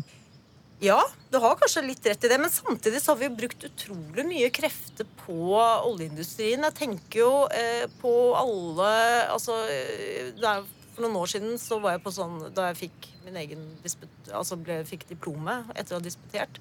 Ja, 0.80 0.98
du 1.32 1.38
har 1.40 1.56
kanskje 1.56 1.86
litt 1.86 2.04
rett 2.04 2.24
i 2.24 2.28
det, 2.28 2.36
men 2.40 2.52
samtidig 2.52 3.00
så 3.00 3.14
har 3.14 3.20
vi 3.22 3.30
brukt 3.32 3.62
utrolig 3.64 4.26
mye 4.28 4.50
krefter 4.52 5.08
på 5.22 5.56
oljeindustrien. 5.56 6.66
Jeg 6.68 6.76
tenker 6.76 7.22
jo 7.22 7.30
eh, 7.48 7.86
på 8.02 8.12
alle 8.36 8.90
Altså, 9.32 9.56
eh, 9.72 10.34
det 10.36 10.50
er, 10.50 10.66
for 10.92 11.06
noen 11.06 11.16
år 11.22 11.32
siden 11.32 11.56
så 11.60 11.78
var 11.80 11.96
jeg 11.96 12.02
på 12.04 12.12
sånn 12.12 12.36
Da 12.56 12.68
jeg 12.70 12.80
fikk 12.86 13.08
min 13.24 13.40
egen 13.40 13.64
disput, 13.84 14.12
altså 14.28 14.58
ble, 14.60 14.82
fikk 14.88 15.08
diplomet 15.08 15.72
etter 15.74 15.96
å 15.96 15.98
ha 15.98 16.04
disputert, 16.04 16.60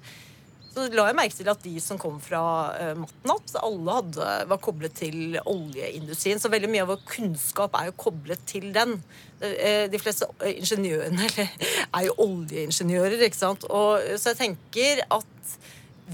så 0.76 0.86
la 0.92 1.06
jeg 1.08 1.16
merke 1.16 1.36
til 1.38 1.48
at 1.48 1.62
de 1.64 1.74
som 1.80 1.98
kom 2.00 2.18
fra 2.20 2.42
uh, 2.76 2.90
Matnat, 3.00 3.54
alle 3.64 3.94
hadde, 3.98 4.26
var 4.50 4.60
koblet 4.60 4.92
til 4.98 5.38
oljeindustrien. 5.40 6.42
Så 6.42 6.52
veldig 6.52 6.68
mye 6.72 6.84
av 6.84 6.92
vår 6.92 7.00
kunnskap 7.08 7.78
er 7.80 7.88
jo 7.88 7.96
koblet 8.04 8.44
til 8.48 8.68
den. 8.76 8.98
Eh, 9.40 9.86
De 9.88 10.00
fleste 10.00 10.28
eh, 10.44 10.58
ingeniørene 10.60 11.30
er 11.96 12.06
jo 12.06 12.16
oljeingeniører, 12.26 13.24
ikke 13.24 13.40
sant. 13.40 13.64
Og, 13.72 14.04
så 14.20 14.34
jeg 14.34 14.42
tenker 14.42 15.00
at 15.16 15.56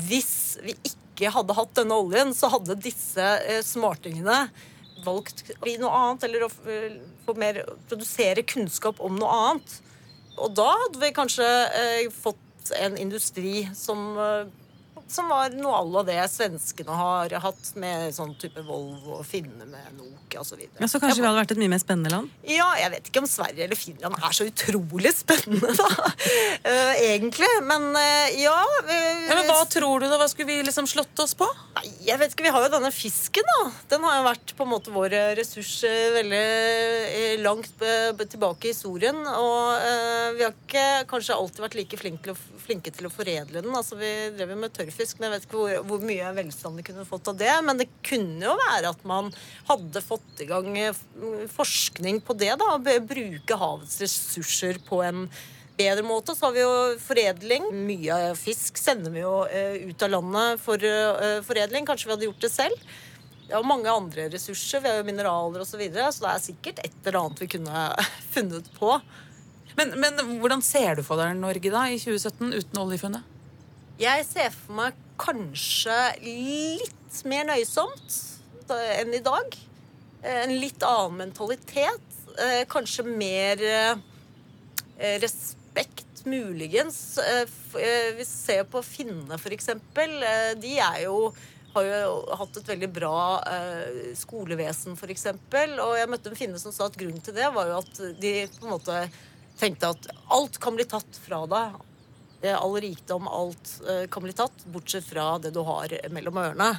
hvis 0.06 0.34
vi 0.62 0.76
ikke 0.86 1.32
hadde 1.34 1.58
hatt 1.58 1.74
denne 1.76 1.98
oljen, 1.98 2.30
så 2.34 2.48
hadde 2.52 2.78
disse 2.86 3.22
uh, 3.22 3.58
smartingene 3.66 4.46
valgt 5.04 5.44
å 5.50 5.58
bli 5.64 5.76
noe 5.80 5.92
annet, 5.98 6.26
eller 6.28 6.46
å 6.46 6.50
eh, 6.70 7.34
mer, 7.38 7.62
produsere 7.90 8.44
kunnskap 8.46 9.00
om 9.02 9.18
noe 9.18 9.38
annet. 9.46 9.76
Og 10.38 10.54
da 10.56 10.68
hadde 10.84 11.02
vi 11.02 11.12
kanskje 11.16 11.48
eh, 11.78 12.06
fått 12.14 12.40
en 12.70 12.98
industri 12.98 13.68
som 13.74 14.18
eh, 14.18 14.46
som 15.12 15.28
var 15.30 15.52
noe 15.56 15.76
à 15.76 15.82
la 15.84 16.02
det 16.08 16.18
svenskene 16.32 16.96
har 16.96 17.32
hatt 17.44 17.72
med 17.80 18.14
sånn 18.16 18.34
type 18.40 18.62
Volvo 18.66 19.18
og 19.18 19.26
Finne 19.28 19.66
med 19.68 19.96
Nokia 19.98 20.42
osv. 20.42 20.62
Ja, 20.78 20.88
så 20.88 21.00
kanskje 21.02 21.20
vi 21.20 21.26
hadde 21.26 21.40
vært 21.40 21.54
et 21.54 21.60
mye 21.60 21.72
mer 21.72 21.82
spennende 21.82 22.12
land? 22.12 22.32
Ja, 22.48 22.68
jeg 22.80 22.92
vet 22.94 23.10
ikke 23.10 23.22
om 23.22 23.28
Sverige 23.30 23.66
eller 23.66 23.78
Finland 23.78 24.16
er 24.18 24.36
så 24.36 24.46
utrolig 24.48 25.12
spennende, 25.16 25.72
da. 25.78 25.88
Uh, 26.62 26.94
egentlig. 27.02 27.48
Men 27.68 27.88
uh, 27.96 28.28
ja, 28.38 28.56
uh, 28.62 28.92
Ja, 28.92 29.36
men 29.36 29.48
Hva 29.50 29.62
tror 29.70 30.02
du, 30.02 30.08
da? 30.08 30.18
Hva 30.20 30.28
skulle 30.30 30.48
vi 30.50 30.60
liksom 30.64 30.88
slått 30.90 31.18
oss 31.22 31.34
på? 31.38 31.48
Nei, 31.76 31.86
jeg 32.06 32.20
vet 32.20 32.34
ikke, 32.34 32.46
Vi 32.46 32.54
har 32.54 32.66
jo 32.66 32.72
denne 32.72 32.92
fisken, 32.94 33.48
da. 33.58 33.68
Den 33.92 34.06
har 34.06 34.20
jo 34.20 34.26
vært 34.30 34.54
på 34.56 34.66
en 34.66 34.72
måte 34.72 34.94
vår 34.94 35.16
ressurs 35.38 35.72
eh, 35.88 36.12
veldig 36.14 36.42
eh, 36.42 37.36
langt 37.42 37.82
tilbake 38.32 38.68
i 38.68 38.72
historien. 38.72 39.18
Og 39.18 40.36
vi 40.38 40.44
har 40.46 40.54
ikke 40.54 40.86
kanskje 41.10 41.36
alltid 41.36 41.64
vært 41.66 41.78
like 41.78 41.98
flinke 42.00 42.24
til 42.26 42.34
å, 42.34 42.58
flinke 42.62 42.92
til 42.94 43.08
å 43.08 43.12
foredle 43.12 43.62
den. 43.64 43.74
Altså, 43.74 43.98
Vi 44.00 44.10
drev 44.36 44.54
jo 44.54 44.58
med 44.60 44.74
tørrfisk, 44.76 45.01
men 45.18 45.26
jeg 45.26 45.34
vet 45.34 45.46
ikke 45.46 45.58
hvor, 45.58 45.78
hvor 45.88 46.04
mye 46.06 46.34
velstand 46.36 46.78
vi 46.78 46.84
kunne 46.86 47.06
fått 47.08 47.30
av 47.32 47.38
det. 47.40 47.52
Men 47.66 47.80
det 47.80 47.88
kunne 48.06 48.46
jo 48.46 48.54
være 48.60 48.92
at 48.92 49.02
man 49.08 49.30
hadde 49.70 50.04
fått 50.04 50.42
i 50.44 50.48
gang 50.50 50.68
eh, 50.78 51.02
forskning 51.52 52.22
på 52.26 52.36
det. 52.38 52.54
da, 52.60 52.76
Bruke 52.80 53.58
havets 53.58 53.98
ressurser 54.02 54.80
på 54.86 55.02
en 55.06 55.26
bedre 55.78 56.04
måte. 56.06 56.36
Så 56.36 56.48
har 56.48 56.56
vi 56.56 56.64
jo 56.64 56.74
foredling. 57.02 57.70
Mye 57.86 58.20
fisk 58.38 58.80
sender 58.80 59.14
vi 59.14 59.24
jo 59.24 59.34
eh, 59.48 59.88
ut 59.88 60.04
av 60.06 60.14
landet 60.14 60.62
for 60.62 60.86
eh, 60.86 61.40
foredling. 61.46 61.88
Kanskje 61.88 62.10
vi 62.10 62.16
hadde 62.16 62.30
gjort 62.30 62.46
det 62.46 62.52
selv. 62.52 62.86
Det 63.42 63.58
er 63.58 63.68
mange 63.68 63.90
andre 63.90 64.30
ressurser. 64.32 64.80
Vi 64.80 64.88
har 64.88 65.00
jo 65.00 65.08
mineraler 65.08 65.64
osv. 65.64 65.74
Så, 65.74 65.82
videre, 65.82 66.08
så 66.12 66.24
det 66.24 66.32
er 66.32 66.46
sikkert 66.46 66.86
et 66.86 66.96
eller 67.04 67.20
annet 67.24 67.44
vi 67.44 67.52
kunne 67.56 67.84
funnet 68.34 68.72
på. 68.78 68.96
Men, 69.76 69.94
men 70.00 70.38
hvordan 70.40 70.64
ser 70.64 70.98
du 70.98 71.04
for 71.06 71.20
deg 71.20 71.36
Norge 71.40 71.72
da 71.72 71.86
i 71.88 72.00
2017 72.00 72.52
uten 72.52 72.82
oljefunnet? 72.82 73.31
Jeg 74.00 74.24
ser 74.26 74.52
for 74.54 74.76
meg 74.78 74.96
kanskje 75.20 75.96
litt 76.24 77.18
mer 77.28 77.44
nøysomt 77.50 78.16
enn 78.72 79.12
i 79.14 79.20
dag. 79.24 79.56
Eh, 80.22 80.42
En 80.46 80.54
litt 80.62 80.82
annen 80.86 81.18
mentalitet. 81.26 82.16
Eh, 82.38 82.62
Kanskje 82.70 83.04
mer 83.04 83.60
eh, 83.62 85.18
respekt, 85.20 86.24
muligens. 86.24 87.18
Vi 87.74 88.24
ser 88.24 88.64
på 88.70 88.82
finnene. 88.86 89.36
Eh, 89.36 90.54
De 90.56 90.78
er 90.78 91.02
jo 91.04 91.32
har 91.72 91.86
jo 91.88 92.36
hatt 92.36 92.56
et 92.60 92.66
veldig 92.68 92.88
bra 92.92 93.40
skolevesen, 94.14 94.92
eksempel. 95.08 95.78
Og 95.80 95.94
jeg 95.96 96.08
møtte 96.12 96.28
en 96.28 96.36
finne 96.36 96.58
som 96.60 96.72
sa 96.72 96.84
at 96.90 96.98
grunnen 97.00 97.22
til 97.24 97.32
det 97.32 97.48
var 97.54 97.70
jo 97.70 97.78
at 97.78 98.00
de 98.20 98.32
på 98.58 98.66
en 98.66 98.74
måte 98.74 98.98
tenkte 99.56 99.88
at 99.94 100.10
alt 100.28 100.58
kan 100.60 100.76
bli 100.76 100.84
tatt 100.84 101.16
fra 101.24 101.46
deg. 101.48 101.78
Eh, 102.42 102.56
All 102.58 102.74
rikdom, 102.82 103.28
alt 103.30 103.76
eh, 103.88 104.06
kan 104.10 104.24
bli 104.24 104.34
tatt, 104.34 104.64
bortsett 104.74 105.06
fra 105.06 105.36
det 105.38 105.52
du 105.54 105.60
har 105.66 105.94
mellom 106.10 106.40
ørene. 106.42 106.72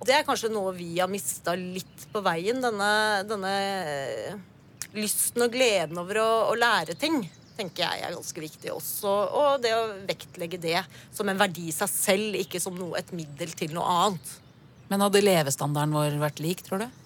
Det 0.00 0.14
er 0.16 0.24
kanskje 0.24 0.48
noe 0.52 0.72
vi 0.72 0.94
har 0.96 1.10
mista 1.12 1.52
litt 1.58 2.06
på 2.12 2.22
veien. 2.24 2.62
Denne, 2.64 2.92
denne 3.28 3.52
eh, 3.84 4.38
lysten 4.96 5.44
og 5.44 5.52
gleden 5.52 6.00
over 6.00 6.22
å, 6.22 6.30
å 6.52 6.56
lære 6.56 6.96
ting 6.98 7.20
tenker 7.60 7.84
jeg 7.84 8.06
er 8.06 8.14
ganske 8.16 8.40
viktig 8.40 8.72
også. 8.72 9.10
Og 9.36 9.60
det 9.60 9.74
å 9.76 9.90
vektlegge 10.08 10.60
det 10.62 10.78
som 11.12 11.28
en 11.28 11.40
verdi 11.40 11.68
i 11.68 11.74
seg 11.76 11.92
selv, 11.92 12.38
ikke 12.40 12.62
som 12.62 12.78
noe, 12.78 12.96
et 12.96 13.12
middel 13.12 13.52
til 13.58 13.74
noe 13.76 13.84
annet. 14.06 14.32
Men 14.88 15.04
hadde 15.04 15.20
levestandarden 15.22 15.92
vår 15.94 16.16
vært 16.22 16.40
lik, 16.42 16.64
tror 16.64 16.86
du? 16.86 16.99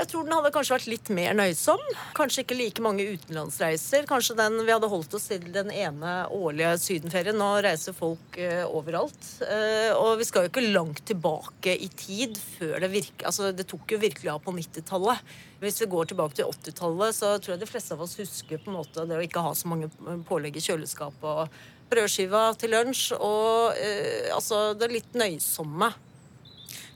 Jeg 0.00 0.08
tror 0.08 0.24
den 0.24 0.32
hadde 0.32 0.50
kanskje 0.54 0.72
vært 0.72 0.88
litt 0.88 1.08
mer 1.12 1.34
nøysom. 1.36 1.80
Kanskje 2.16 2.40
ikke 2.40 2.56
like 2.56 2.80
mange 2.84 3.04
utenlandsreiser. 3.04 4.06
Kanskje 4.08 4.36
den, 4.38 4.56
vi 4.64 4.72
hadde 4.72 4.88
holdt 4.88 5.12
oss 5.18 5.26
til 5.28 5.44
den 5.52 5.68
ene 5.76 6.14
årlige 6.32 6.70
sydenferien. 6.80 7.36
Nå 7.36 7.48
reiser 7.66 7.92
folk 7.92 8.38
uh, 8.40 8.64
overalt. 8.72 9.18
Uh, 9.44 9.92
og 9.98 10.14
vi 10.22 10.28
skal 10.28 10.46
jo 10.46 10.52
ikke 10.54 10.64
langt 10.70 11.04
tilbake 11.10 11.76
i 11.76 11.90
tid 11.92 12.40
før 12.56 12.80
det 12.80 12.92
virker 12.94 13.28
Altså, 13.28 13.50
det 13.52 13.68
tok 13.68 13.92
jo 13.92 14.00
virkelig 14.00 14.32
av 14.32 14.40
på 14.46 14.56
90-tallet. 14.56 15.20
Hvis 15.60 15.82
vi 15.82 15.92
går 15.92 16.08
tilbake 16.14 16.38
til 16.38 16.48
80-tallet, 16.48 17.20
så 17.20 17.36
tror 17.36 17.58
jeg 17.58 17.60
de 17.66 17.68
fleste 17.68 17.92
av 17.92 18.04
oss 18.06 18.16
husker 18.16 18.62
på 18.62 18.72
en 18.72 18.80
måte 18.80 19.04
det 19.04 19.18
å 19.18 19.26
ikke 19.26 19.44
ha 19.44 19.52
så 19.52 19.68
mange 19.68 19.90
pålegg 20.30 20.56
i 20.56 20.64
kjøleskapet 20.64 21.28
og 21.28 21.60
brødskiva 21.92 22.46
til 22.56 22.72
lunsj. 22.72 23.10
Og 23.20 23.76
uh, 23.76 24.30
altså 24.38 24.70
det 24.80 24.94
litt 24.96 25.20
nøysomme. 25.20 25.92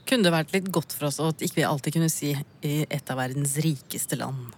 Kunne 0.05 0.27
det 0.27 0.35
vært 0.35 0.53
litt 0.53 0.67
godt 0.73 0.93
for 0.93 1.07
oss 1.09 1.17
at 1.23 1.41
ikke 1.41 1.61
vi 1.61 1.65
alltid 1.65 1.95
kunne 1.95 2.11
si 2.13 2.35
i 2.61 2.75
et 2.85 3.09
av 3.09 3.17
verdens 3.17 3.55
rikeste 3.63 4.19
land? 4.19 4.53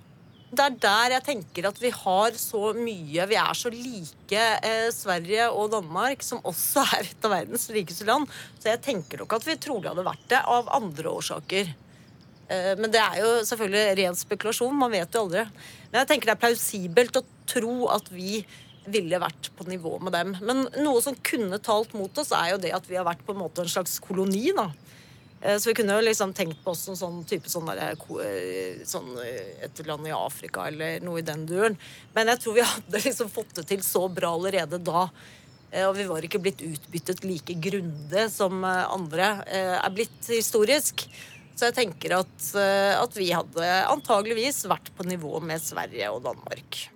Det 0.47 0.63
er 0.63 0.75
der 0.79 1.13
jeg 1.17 1.25
tenker 1.25 1.67
at 1.67 1.79
vi 1.79 1.89
har 1.91 2.35
så 2.39 2.69
mye 2.75 3.25
Vi 3.27 3.35
er 3.35 3.57
så 3.59 3.71
like 3.71 4.43
eh, 4.63 4.87
Sverige 4.95 5.49
og 5.51 5.73
Danmark, 5.73 6.23
som 6.23 6.39
også 6.47 6.85
er 6.97 7.09
et 7.09 7.27
av 7.27 7.33
verdens 7.35 7.67
rikeste 7.71 8.07
land. 8.07 8.27
Så 8.59 8.71
jeg 8.71 8.83
tenker 8.83 9.23
nok 9.23 9.35
at 9.35 9.47
vi 9.47 9.57
trolig 9.59 9.91
hadde 9.91 10.07
vært 10.07 10.29
det 10.31 10.39
av 10.47 10.71
andre 10.75 11.11
årsaker. 11.19 11.73
Eh, 12.47 12.73
men 12.79 12.91
det 12.91 13.03
er 13.03 13.19
jo 13.23 13.33
selvfølgelig 13.49 13.97
ren 14.01 14.19
spekulasjon. 14.19 14.79
Man 14.79 14.95
vet 14.95 15.15
jo 15.15 15.25
aldri. 15.27 15.43
Men 15.91 16.01
jeg 16.01 16.11
tenker 16.13 16.31
det 16.31 16.37
er 16.37 16.45
plausibelt 16.45 17.19
å 17.19 17.27
tro 17.47 17.75
at 17.95 18.11
vi 18.11 18.41
ville 18.87 19.19
vært 19.19 19.51
på 19.55 19.67
nivå 19.67 19.97
med 19.99 20.15
dem. 20.15 20.35
Men 20.47 20.67
noe 20.79 21.03
som 21.03 21.15
kunne 21.27 21.59
talt 21.59 21.91
mot 21.95 22.23
oss, 22.23 22.31
er 22.31 22.53
jo 22.53 22.61
det 22.63 22.71
at 22.75 22.87
vi 22.87 22.95
har 22.99 23.07
vært 23.07 23.25
på 23.27 23.35
en 23.35 23.43
måte 23.43 23.63
en 23.63 23.71
slags 23.71 23.99
koloni. 24.03 24.47
da. 24.55 24.69
Eh, 25.41 25.57
Så 25.57 25.69
vi 25.69 25.75
kunne 25.75 25.93
jo 25.93 26.05
liksom 26.05 26.33
tenkt 26.33 26.63
på 26.63 26.73
oss 26.73 26.85
som 26.87 26.97
sånn 26.97 27.23
type 27.29 27.49
sånn 27.49 27.69
der, 27.69 27.93
eh, 27.93 28.83
sånn, 28.85 29.17
eh, 29.21 29.65
et 29.65 29.85
land 29.85 30.07
i 30.07 30.11
Afrika 30.15 30.67
eller 30.67 30.99
noe 30.99 31.19
i 31.19 31.25
den 31.25 31.45
duren. 31.45 31.77
Men 32.15 32.27
jeg 32.27 32.41
tror 32.41 32.53
vi 32.53 32.61
hadde 32.73 33.03
liksom 33.03 33.29
fått 33.29 33.53
det 33.55 33.67
til 33.67 33.83
så 33.85 34.07
bra 34.09 34.33
allerede 34.33 34.81
da. 34.83 35.09
Og 35.67 35.97
vi 35.97 36.05
var 36.07 36.23
ikke 36.23 36.39
blitt 36.39 36.61
utbyttet 36.63 37.25
like 37.27 37.53
grundig 37.59 38.29
som 38.31 38.63
andre 38.63 39.43
er 39.51 39.89
blitt 39.91 40.29
historisk. 40.31 41.03
Så 41.59 41.67
jeg 41.67 41.75
tenker 41.75 42.15
at, 42.21 42.45
at 42.55 43.17
vi 43.19 43.27
hadde 43.35 43.67
antageligvis 43.91 44.63
vært 44.63 44.93
på 44.95 45.03
nivå 45.03 45.41
med 45.43 45.59
Sverige 45.59 46.07
og 46.15 46.23
Danmark. 46.23 46.87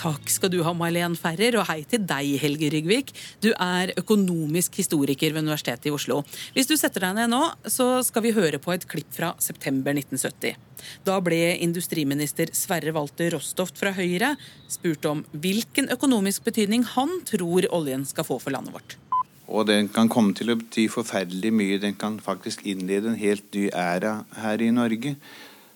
Takk 0.00 0.30
skal 0.32 0.48
du 0.48 0.62
ha, 0.64 0.72
May-Len 0.72 1.12
Ferrer, 1.18 1.58
og 1.60 1.66
hei 1.68 1.82
til 1.88 2.06
deg, 2.08 2.30
Helge 2.40 2.70
Rygvik. 2.72 3.10
Du 3.44 3.50
er 3.52 3.92
økonomisk 4.00 4.78
historiker 4.80 5.34
ved 5.34 5.44
Universitetet 5.44 5.90
i 5.90 5.92
Oslo. 5.92 6.22
Hvis 6.54 6.70
du 6.70 6.72
setter 6.80 7.04
deg 7.04 7.18
ned 7.18 7.28
nå, 7.34 7.42
så 7.68 7.98
skal 8.06 8.24
vi 8.24 8.32
høre 8.32 8.62
på 8.62 8.72
et 8.72 8.86
klipp 8.88 9.10
fra 9.12 9.34
september 9.44 9.92
1970. 9.92 10.56
Da 11.04 11.18
ble 11.20 11.42
industriminister 11.60 12.48
Sverre 12.56 12.94
Walter 12.96 13.34
Rostoft 13.36 13.76
fra 13.76 13.92
Høyre 13.92 14.32
spurt 14.72 15.04
om 15.10 15.20
hvilken 15.36 15.92
økonomisk 15.92 16.48
betydning 16.48 16.86
han 16.96 17.18
tror 17.28 17.68
oljen 17.68 18.08
skal 18.08 18.24
få 18.24 18.40
for 18.40 18.56
landet 18.56 18.78
vårt. 18.78 18.96
Og 19.50 19.66
den 19.66 19.90
kan 19.92 20.08
komme 20.08 20.32
til 20.38 20.52
å 20.52 20.56
bety 20.56 20.86
forferdelig 20.88 21.50
mye. 21.52 21.80
Den 21.82 21.96
kan 21.98 22.20
faktisk 22.22 22.62
innlede 22.70 23.12
en 23.12 23.20
helt 23.20 23.48
ny 23.52 23.68
æra 23.68 24.20
her 24.38 24.62
i 24.62 24.72
Norge. 24.72 25.16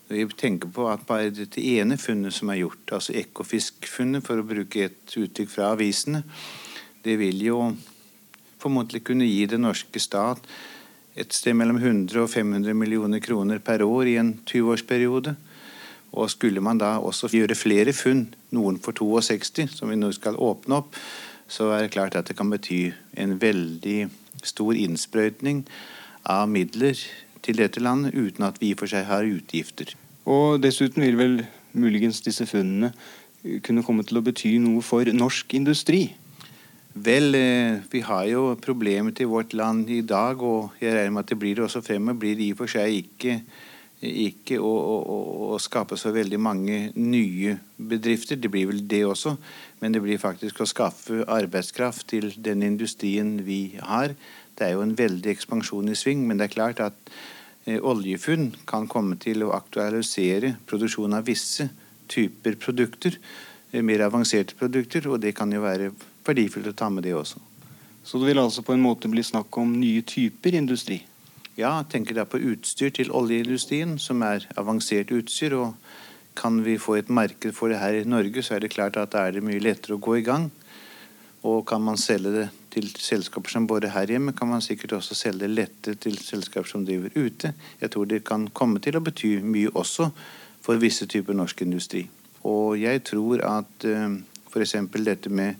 Vi 0.07 0.25
tenker 0.37 0.69
på 0.69 0.85
at 0.91 1.07
bare 1.07 1.31
dette 1.33 1.61
ene 1.61 1.97
funnet 1.97 2.33
som 2.35 2.51
er 2.53 2.59
gjort, 2.61 2.91
altså 2.93 3.15
Ekofisk-funnet, 3.17 4.21
for 4.25 4.37
å 4.37 4.45
bruke 4.45 4.85
et 4.85 5.17
uttrykk 5.17 5.49
fra 5.49 5.71
avisene, 5.73 6.21
det 7.05 7.17
vil 7.17 7.41
jo 7.41 7.59
formodentlig 8.61 9.03
kunne 9.05 9.25
gi 9.25 9.43
den 9.49 9.65
norske 9.65 10.01
stat 10.01 10.45
et 11.15 11.33
sted 11.33 11.55
mellom 11.55 11.77
100 11.79 12.19
og 12.21 12.29
500 12.29 12.75
millioner 12.77 13.21
kroner 13.23 13.61
per 13.63 13.85
år 13.85 14.09
i 14.11 14.17
en 14.19 14.33
20-årsperiode. 14.43 15.35
Og 16.15 16.31
skulle 16.31 16.63
man 16.63 16.79
da 16.79 16.95
også 16.99 17.29
gjøre 17.31 17.57
flere 17.57 17.93
funn, 17.95 18.27
noen 18.55 18.77
for 18.83 18.97
62, 18.97 19.69
som 19.79 19.91
vi 19.91 19.97
nå 19.99 20.11
skal 20.15 20.37
åpne 20.37 20.81
opp, 20.81 20.97
så 21.47 21.69
er 21.73 21.85
det 21.85 21.93
klart 21.95 22.17
at 22.17 22.29
det 22.29 22.37
kan 22.37 22.51
bety 22.51 22.89
en 23.21 23.37
veldig 23.41 24.09
stor 24.43 24.77
innsprøytning 24.77 25.63
av 26.29 26.49
midler 26.49 26.99
til 27.45 27.59
dette 27.61 27.81
landet, 27.83 28.15
uten 28.17 28.43
at 28.47 28.57
vi 28.61 28.71
i 28.71 28.75
og 28.75 28.81
for 28.83 28.91
seg 28.91 29.05
har 29.07 29.27
utgifter. 29.29 29.93
Og 30.25 30.57
dessuten 30.63 31.03
vil 31.05 31.17
vel 31.19 31.35
muligens 31.77 32.21
disse 32.25 32.47
funnene 32.49 32.91
kunne 33.61 33.83
komme 33.85 34.01
til 34.07 34.17
å 34.17 34.23
bety 34.25 34.55
noe 34.63 34.81
for 34.81 35.05
norsk 35.13 35.53
industri. 35.53 36.07
Vel, 36.95 37.35
eh, 37.35 37.81
vi 37.91 37.99
har 38.07 38.23
jo 38.31 38.55
problemer 38.63 39.11
til 39.13 39.27
vårt 39.27 39.53
land 39.53 39.89
i 39.91 39.99
dag, 40.01 40.41
og 40.41 40.71
jeg 40.81 40.95
regner 40.95 41.11
med 41.11 41.25
at 41.25 41.33
det 41.33 41.37
blir 41.41 41.55
det 41.59 41.65
også 41.67 41.83
fremover, 41.83 42.17
blir 42.23 42.35
det 42.39 42.45
i 42.47 42.53
og 42.55 42.61
for 42.63 42.71
seg 42.71 42.95
ikke, 43.03 43.35
ikke 44.05 44.57
å, 44.63 44.71
å, 44.71 44.95
å- 45.15 45.49
å 45.55 45.59
skape 45.61 45.97
så 45.99 46.11
veldig 46.15 46.39
mange 46.39 46.79
nye 46.95 47.57
bedrifter. 47.77 48.39
Det 48.39 48.49
blir 48.51 48.67
vel 48.71 48.81
det 48.87 49.03
også, 49.07 49.35
men 49.81 49.91
det 49.95 50.01
blir 50.03 50.17
faktisk 50.23 50.63
å 50.63 50.67
skaffe 50.71 51.21
arbeidskraft 51.27 52.07
til 52.15 52.31
den 52.37 52.63
industrien 52.63 53.37
vi 53.45 53.75
har. 53.83 54.15
Det 54.55 54.67
er 54.67 54.75
jo 54.75 54.83
en 54.85 54.95
veldig 54.97 55.31
ekspansjon 55.33 55.91
i 55.91 55.97
sving, 55.99 56.23
men 56.27 56.39
det 56.39 56.47
er 56.47 56.55
klart 56.55 56.83
at 56.83 56.95
eh, 57.65 57.79
oljefunn 57.79 58.53
kan 58.67 58.87
komme 58.87 59.17
til 59.19 59.43
å 59.43 59.53
aktualisere 59.57 60.55
produksjon 60.69 61.17
av 61.17 61.27
visse 61.27 61.67
typer 62.11 62.55
produkter, 62.61 63.17
eh, 63.71 63.83
mer 63.83 64.05
avanserte 64.07 64.55
produkter, 64.55 65.09
og 65.11 65.19
det 65.25 65.35
kan 65.35 65.51
jo 65.51 65.65
være 65.65 65.91
verdifullt 66.25 66.71
å 66.71 66.77
ta 66.77 66.89
med 66.89 67.03
det 67.03 67.15
også. 67.17 67.41
Så 68.05 68.21
det 68.21 68.29
vil 68.29 68.39
altså 68.39 68.61
på 68.61 68.75
en 68.75 68.85
måte 68.85 69.09
bli 69.09 69.23
snakk 69.25 69.57
om 69.57 69.75
nye 69.79 70.05
typer 70.05 70.55
industri? 70.55 71.01
Ja, 71.57 71.83
tenker 71.89 72.17
da 72.17 72.25
på 72.27 72.39
utstyr 72.51 72.91
til 72.93 73.13
oljeindustrien, 73.15 73.95
som 73.99 74.21
er 74.27 74.45
avansert 74.59 75.13
utstyr, 75.15 75.55
og 75.57 75.73
kan 76.35 76.59
vi 76.63 76.75
få 76.77 76.97
et 76.99 77.09
marked 77.09 77.55
for 77.55 77.71
det 77.71 77.79
her 77.79 77.95
i 78.01 78.07
Norge, 78.07 78.43
så 78.43 78.55
er 78.55 78.65
det 78.65 78.73
klart 78.75 78.99
at 78.99 79.13
da 79.15 79.23
er 79.25 79.37
det 79.37 79.43
mye 79.43 79.63
lettere 79.63 79.95
å 79.95 80.03
gå 80.03 80.19
i 80.19 80.25
gang. 80.25 80.49
Og 81.47 81.63
kan 81.67 81.81
man 81.81 81.97
selge 82.01 82.33
det 82.33 82.45
til 82.75 82.89
selskaper 82.99 83.51
som 83.51 83.67
borer 83.67 83.93
her 83.93 84.11
hjemme, 84.11 84.33
kan 84.35 84.49
man 84.51 84.63
sikkert 84.63 84.97
også 84.97 85.15
selge 85.15 85.47
lette 85.47 85.95
til 86.01 86.17
selskaper 86.19 86.67
som 86.69 86.83
driver 86.85 87.13
ute. 87.15 87.53
Jeg 87.81 87.91
tror 87.91 88.09
det 88.11 88.25
kan 88.27 88.49
komme 88.53 88.83
til 88.83 88.99
å 88.99 89.03
bety 89.03 89.37
mye 89.43 89.71
også 89.71 90.09
for 90.65 90.81
visse 90.81 91.07
typer 91.07 91.37
norsk 91.37 91.63
industri. 91.63 92.03
Og 92.45 92.75
jeg 92.81 93.03
tror 93.07 93.41
at 93.47 93.87
uh, 93.87 94.17
f.eks. 94.51 94.75
dette 95.05 95.31
med 95.31 95.55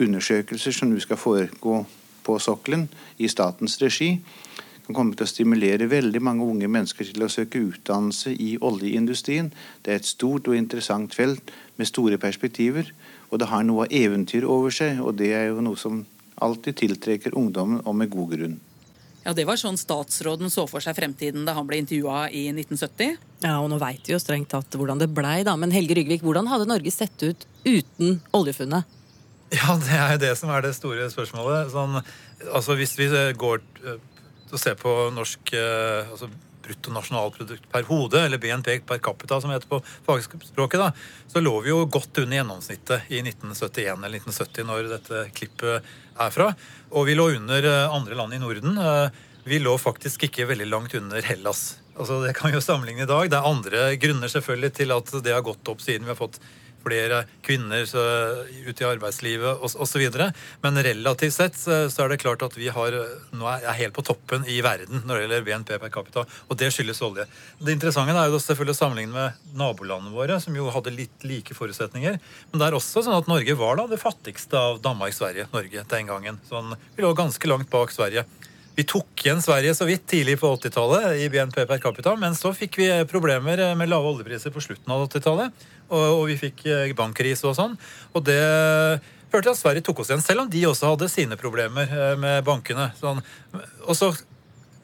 undersøkelser 0.00 0.74
som 0.74 0.90
nå 0.90 1.00
skal 1.00 1.20
foregå 1.20 1.80
på 2.24 2.38
sokkelen 2.38 2.86
i 3.18 3.28
statens 3.28 3.78
regi, 3.82 4.14
kan 4.90 4.96
komme 4.96 5.14
til 5.14 5.26
å 5.26 5.30
stimulere 5.30 5.88
veldig 5.90 6.20
mange 6.24 6.44
unge 6.44 6.68
mennesker 6.68 7.06
til 7.06 7.22
å 7.22 7.30
søke 7.30 7.60
utdannelse 7.62 8.32
i 8.34 8.56
oljeindustrien. 8.60 9.52
Det 9.84 9.92
er 9.92 10.00
et 10.00 10.08
stort 10.08 10.48
og 10.50 10.56
interessant 10.58 11.14
felt 11.14 11.52
med 11.78 11.88
store 11.88 12.18
perspektiver, 12.18 12.90
og 13.30 13.38
det 13.38 13.50
har 13.52 13.62
noe 13.66 13.86
av 13.86 13.94
eventyr 13.94 14.48
over 14.48 14.74
seg. 14.74 14.98
Og 15.04 15.14
det 15.20 15.30
er 15.36 15.50
jo 15.52 15.62
noe 15.62 15.78
som 15.78 16.02
alltid 16.42 16.76
tiltrekker 16.82 17.36
ungdommen, 17.38 17.82
og 17.84 17.96
med 17.96 18.10
god 18.12 18.34
grunn. 18.34 18.58
Ja, 19.24 19.34
Det 19.36 19.44
var 19.44 19.58
sånn 19.60 19.76
statsråden 19.76 20.48
så 20.50 20.64
for 20.68 20.80
seg 20.80 20.96
fremtiden 20.96 21.44
da 21.44 21.52
han 21.52 21.66
ble 21.68 21.82
intervjua 21.82 22.30
i 22.32 22.46
1970. 22.54 23.18
Ja, 23.44 23.58
og 23.60 23.68
nå 23.68 23.76
veit 23.80 24.08
vi 24.08 24.14
jo 24.14 24.20
strengt 24.22 24.48
tatt 24.52 24.72
hvordan 24.72 25.00
det 25.02 25.10
blei, 25.12 25.42
da. 25.44 25.56
Men 25.60 25.74
Helge 25.74 25.98
Rygvik, 25.98 26.24
hvordan 26.24 26.48
hadde 26.48 26.68
Norge 26.70 26.92
sett 26.94 27.20
ut 27.20 27.44
uten 27.66 28.22
oljefunnet? 28.36 28.96
Ja, 29.50 29.74
det 29.82 29.92
er 29.92 30.14
jo 30.14 30.22
det 30.22 30.34
som 30.38 30.52
er 30.54 30.64
det 30.64 30.76
store 30.76 31.10
spørsmålet. 31.12 31.72
Sånn, 31.74 31.98
altså 32.48 32.78
Hvis 32.78 32.96
vi 32.96 33.10
går 33.36 33.60
og 34.50 34.58
ser 34.58 34.78
på 34.78 34.92
norsk 35.14 35.52
eh, 35.54 36.10
altså 36.10 36.30
bruttonasjonalprodukt 36.70 37.66
per 37.72 37.86
hode, 37.88 38.20
eller 38.24 38.38
BNP 38.38 38.80
per 38.86 39.00
capita, 39.02 39.40
som 39.40 39.50
heter 39.50 39.68
på 39.70 39.80
fagspråket, 40.06 40.78
da, 40.80 40.90
så 41.30 41.42
lå 41.42 41.54
vi 41.64 41.72
jo 41.72 41.82
godt 41.90 42.22
under 42.22 42.40
gjennomsnittet 42.40 43.10
i 43.10 43.22
1971 43.24 44.04
eller 44.06 44.20
1970, 44.20 44.68
når 44.68 44.90
dette 44.92 45.24
klippet 45.36 45.90
er 46.20 46.34
fra. 46.34 46.50
Og 46.90 47.06
vi 47.08 47.16
lå 47.18 47.30
under 47.36 47.66
eh, 47.66 47.94
andre 47.94 48.18
land 48.18 48.36
i 48.36 48.40
Norden. 48.42 48.76
Eh, 48.78 49.20
vi 49.48 49.60
lå 49.62 49.76
faktisk 49.80 50.26
ikke 50.28 50.48
veldig 50.50 50.68
langt 50.68 50.96
under 50.98 51.24
Hellas. 51.24 51.80
Altså, 52.00 52.22
det 52.24 52.32
kan 52.36 52.48
vi 52.48 52.56
jo 52.56 52.64
sammenligne 52.64 53.04
i 53.04 53.10
dag. 53.10 53.28
Det 53.28 53.36
er 53.36 53.50
andre 53.50 53.84
grunner 54.00 54.32
selvfølgelig 54.32 54.72
til 54.80 54.96
at 54.96 55.12
det 55.20 55.36
har 55.36 55.44
gått 55.44 55.68
opp 55.68 55.84
siden 55.84 56.08
vi 56.08 56.14
har 56.14 56.18
fått 56.18 56.40
flere 56.80 57.24
kvinner 57.44 57.84
ut 57.84 58.80
i 58.80 58.86
arbeidslivet 58.88 59.60
osv. 59.60 60.04
Men 60.62 60.80
relativt 60.80 61.34
sett 61.34 61.58
så 61.60 61.90
er 61.90 62.08
det 62.08 62.20
klart 62.22 62.44
at 62.46 62.56
vi 62.56 62.70
har, 62.72 62.96
nå 63.36 63.50
er 63.52 63.76
helt 63.82 63.96
på 63.96 64.04
toppen 64.06 64.46
i 64.48 64.60
verden 64.64 65.04
når 65.04 65.18
det 65.18 65.26
gjelder 65.26 65.46
BNP 65.48 65.74
per 65.82 65.92
capita, 65.92 66.24
og 66.24 66.60
det 66.60 66.70
skyldes 66.72 67.02
olje. 67.04 67.26
Det 67.60 67.76
interessante 67.76 68.16
er 68.16 68.32
jo 68.32 68.40
selvfølgelig 68.40 68.76
å 68.76 68.80
sammenligne 68.80 69.16
med 69.16 69.56
nabolandene 69.60 70.14
våre, 70.16 70.40
som 70.40 70.56
jo 70.56 70.70
hadde 70.72 70.96
litt 70.96 71.28
like 71.28 71.56
forutsetninger. 71.56 72.20
Men 72.50 72.62
det 72.62 72.70
er 72.70 72.78
også 72.78 73.04
sånn 73.04 73.18
at 73.20 73.28
Norge 73.30 73.60
var 73.60 73.76
da 73.80 73.88
det 73.90 74.00
fattigste 74.00 74.56
av 74.56 74.80
Danmark, 74.84 75.12
Sverige, 75.16 75.50
Norge 75.52 75.84
den 75.92 76.08
gangen. 76.08 76.40
Sånn, 76.48 76.72
vi 76.96 77.04
lå 77.04 77.12
ganske 77.18 77.52
langt 77.52 77.68
bak 77.72 77.92
Sverige. 77.92 78.24
Vi 78.78 78.86
tok 78.88 79.24
igjen 79.24 79.42
Sverige 79.42 79.74
så 79.76 79.84
vidt 79.88 80.06
tidlig 80.08 80.38
på 80.40 80.48
80-tallet 80.56 81.18
i 81.20 81.28
BNP 81.32 81.64
per 81.68 81.80
capita, 81.82 82.14
men 82.16 82.36
så 82.38 82.52
fikk 82.56 82.78
vi 82.80 82.88
problemer 83.10 83.60
med 83.76 83.90
lave 83.90 84.12
oljepriser 84.14 84.54
på 84.54 84.62
slutten 84.64 84.94
av 84.94 85.08
80-tallet 85.08 85.66
og, 85.90 86.04
og 86.20 86.26
vi 86.30 86.38
fikk 86.38 86.64
eh, 86.70 86.92
bankkrise 86.96 87.48
og 87.50 87.56
sånn. 87.58 87.76
Og 88.14 88.24
det 88.26 88.40
førte 89.30 89.48
til 89.48 89.54
at 89.54 89.60
Sverige 89.60 89.86
tok 89.86 90.02
oss 90.02 90.12
igjen, 90.12 90.24
selv 90.24 90.44
om 90.44 90.52
de 90.52 90.66
også 90.68 90.92
hadde 90.92 91.10
sine 91.12 91.38
problemer 91.40 91.90
eh, 91.90 92.14
med 92.20 92.44
bankene. 92.46 92.90
Sånn. 93.00 93.22
Og 93.86 93.96
så 93.98 94.12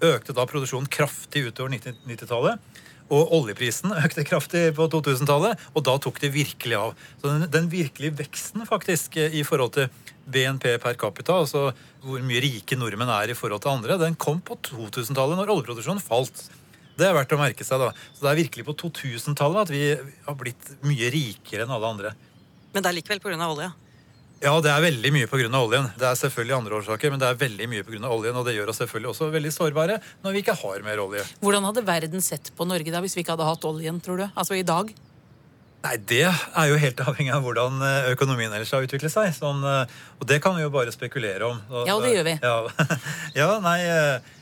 økte 0.04 0.34
da 0.36 0.46
produksjonen 0.48 0.90
kraftig 0.92 1.46
utover 1.48 1.72
90-tallet. 1.72 2.82
Og 3.06 3.36
oljeprisen 3.38 3.94
økte 4.04 4.26
kraftig 4.26 4.68
på 4.76 4.88
2000-tallet, 4.92 5.62
og 5.74 5.86
da 5.86 5.96
tok 6.02 6.18
det 6.24 6.34
virkelig 6.34 6.80
av. 6.80 6.96
Så 7.20 7.30
den, 7.30 7.46
den 7.54 7.70
virkelige 7.72 8.18
veksten 8.24 8.66
faktisk 8.68 9.18
i 9.22 9.46
forhold 9.46 9.76
til 9.78 9.90
BNP 10.26 10.76
per 10.82 10.98
capita, 10.98 11.38
altså 11.42 11.70
hvor 12.02 12.22
mye 12.26 12.42
rike 12.42 12.78
nordmenn 12.78 13.10
er 13.14 13.32
i 13.32 13.38
forhold 13.38 13.62
til 13.64 13.72
andre, 13.76 13.98
den 14.00 14.18
kom 14.18 14.40
på 14.44 14.58
2000-tallet, 14.68 15.38
når 15.38 15.52
oljeproduksjonen 15.54 16.02
falt. 16.02 16.46
Det 16.96 17.06
er 17.06 17.16
verdt 17.16 17.34
å 17.36 17.40
merke 17.40 17.64
seg. 17.66 17.82
da. 17.82 17.90
Så 18.16 18.24
Det 18.24 18.30
er 18.30 18.42
virkelig 18.42 18.64
på 18.66 18.76
2000-tallet 18.86 19.66
at 19.66 19.72
vi 19.72 19.82
har 20.26 20.38
blitt 20.38 20.70
mye 20.86 21.10
rikere 21.12 21.66
enn 21.66 21.74
alle 21.76 21.90
andre. 21.92 22.14
Men 22.72 22.82
det 22.82 22.90
er 22.90 22.96
likevel 22.98 23.20
pga. 23.20 23.36
olje? 23.46 23.72
Ja, 24.42 24.52
det 24.60 24.68
er 24.68 24.82
veldig 24.84 25.12
mye 25.14 25.28
pga. 25.28 25.48
oljen. 25.48 25.90
Det 25.96 26.08
er 26.08 26.18
selvfølgelig 26.20 26.56
andre 26.56 26.78
årsaker, 26.80 27.10
men 27.10 27.20
det 27.20 27.28
er 27.28 27.40
veldig 27.40 27.68
mye 27.72 27.84
av 28.04 28.12
oljen, 28.12 28.36
og 28.36 28.44
det 28.44 28.56
gjør 28.56 28.72
oss 28.72 28.80
selvfølgelig 28.82 29.12
også 29.12 29.30
veldig 29.32 29.52
sårbare 29.52 30.00
når 30.24 30.32
vi 30.32 30.42
ikke 30.44 30.56
har 30.60 30.82
mer 30.84 31.00
olje. 31.04 31.24
Hvordan 31.40 31.64
hadde 31.68 31.86
verden 31.86 32.20
sett 32.24 32.52
på 32.56 32.66
Norge 32.68 32.92
da 32.92 33.00
hvis 33.00 33.16
vi 33.16 33.24
ikke 33.24 33.36
hadde 33.36 33.48
hatt 33.48 33.64
oljen, 33.64 34.00
tror 34.00 34.20
du? 34.20 34.26
Altså 34.34 34.56
i 34.56 34.64
dag? 34.66 34.92
Nei, 35.86 35.96
Det 36.02 36.24
er 36.26 36.66
jo 36.70 36.78
helt 36.82 37.00
avhengig 37.04 37.32
av 37.34 37.44
hvordan 37.46 37.78
eh, 37.84 38.08
økonomien 38.16 38.50
ellers 38.50 38.72
har 38.74 38.82
utviklet 38.82 39.12
seg. 39.12 39.30
Sånn, 39.36 39.62
eh, 39.62 39.92
og 40.18 40.26
det 40.26 40.40
kan 40.42 40.56
vi 40.56 40.64
jo 40.64 40.72
bare 40.74 40.94
spekulere 40.94 41.46
om. 41.46 41.60
Ja, 41.86 41.94
og 41.94 42.02
det 42.02 42.16
gjør 42.16 42.26
vi. 42.26 42.34
Ja, 42.42 42.96
ja 43.40 43.50
nei... 43.62 43.78
Eh, 43.84 44.34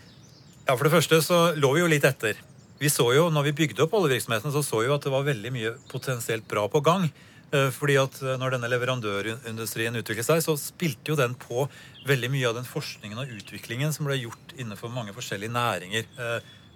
ja, 0.65 0.73
For 0.73 0.87
det 0.87 0.95
første 0.95 1.19
så 1.21 1.39
lå 1.61 1.75
vi 1.75 1.83
jo 1.83 1.91
litt 1.93 2.07
etter. 2.09 2.39
Vi 2.81 2.89
så 2.89 3.11
jo, 3.13 3.27
når 3.29 3.51
vi 3.51 3.57
bygde 3.59 3.85
opp 3.85 3.93
oljevirksomheten, 3.99 4.49
så 4.55 4.63
så 4.65 4.81
vi 4.81 4.89
jo 4.89 4.95
at 4.97 5.05
det 5.05 5.13
var 5.13 5.27
veldig 5.27 5.51
mye 5.53 5.75
potensielt 5.91 6.47
bra 6.49 6.65
på 6.73 6.81
gang. 6.85 7.05
Fordi 7.53 7.95
at 8.01 8.17
når 8.41 8.57
denne 8.57 8.71
leverandørindustrien 8.73 9.95
utviklet 10.01 10.27
seg, 10.27 10.41
så 10.43 10.57
spilte 10.59 11.13
jo 11.13 11.19
den 11.21 11.37
på 11.39 11.69
veldig 12.09 12.33
mye 12.33 12.49
av 12.49 12.57
den 12.57 12.67
forskningen 12.67 13.21
og 13.21 13.37
utviklingen 13.37 13.93
som 13.95 14.09
ble 14.09 14.17
gjort 14.23 14.57
innenfor 14.57 14.91
mange 14.91 15.13
forskjellige 15.15 15.53
næringer 15.53 16.09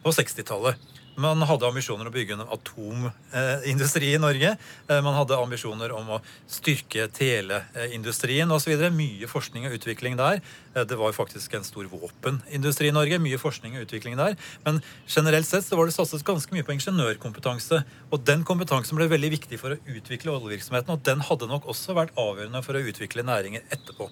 på 0.04 0.12
60-tallet. 0.20 0.97
Man 1.18 1.42
hadde 1.42 1.66
ambisjoner 1.66 2.07
å 2.07 2.12
bygge 2.14 2.37
en 2.37 2.44
atomindustri 2.54 4.12
i 4.14 4.20
Norge. 4.22 4.52
Eh, 4.87 5.00
man 5.02 5.16
hadde 5.16 5.35
ambisjoner 5.35 5.90
om 5.96 6.12
å 6.14 6.18
styrke 6.46 7.09
teleindustrien 7.11 8.50
osv. 8.54 8.85
Mye 8.94 9.26
forskning 9.31 9.66
og 9.66 9.74
utvikling 9.81 10.14
der. 10.20 10.38
Eh, 10.76 10.85
det 10.87 10.98
var 11.00 11.16
faktisk 11.16 11.57
en 11.59 11.66
stor 11.66 11.88
våpenindustri 11.90 12.92
i 12.92 12.94
Norge. 12.94 13.18
Mye 13.18 13.40
forskning 13.42 13.74
og 13.74 13.88
utvikling 13.88 14.14
der. 14.20 14.38
Men 14.62 14.78
generelt 15.11 15.50
sett 15.50 15.66
så 15.66 15.81
var 15.81 15.90
det 15.90 15.96
satset 15.96 16.22
ganske 16.22 16.54
mye 16.54 16.66
på 16.66 16.76
ingeniørkompetanse. 16.76 17.83
Og 18.14 18.22
den 18.22 18.46
kompetansen 18.46 19.00
ble 19.00 19.11
veldig 19.11 19.33
viktig 19.35 19.59
for 19.59 19.74
å 19.74 19.81
utvikle 19.90 20.37
oljevirksomheten, 20.37 20.94
og 20.94 21.02
den 21.02 21.26
hadde 21.26 21.50
nok 21.50 21.66
også 21.66 21.98
vært 21.98 22.14
avgjørende 22.14 22.62
for 22.62 22.78
å 22.78 22.85
utvikle 22.92 23.26
næringer 23.26 23.66
etterpå. 23.74 24.07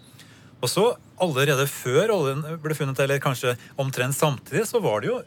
Og 0.58 0.72
så, 0.72 0.88
Allerede 1.16 1.64
før 1.70 2.10
oljen 2.12 2.42
ble 2.60 2.74
funnet, 2.76 2.98
eller 3.00 3.22
kanskje 3.24 3.54
omtrent 3.80 4.12
samtidig, 4.12 4.66
så 4.68 4.82
var 4.84 5.00
det 5.00 5.08
jo 5.08 5.22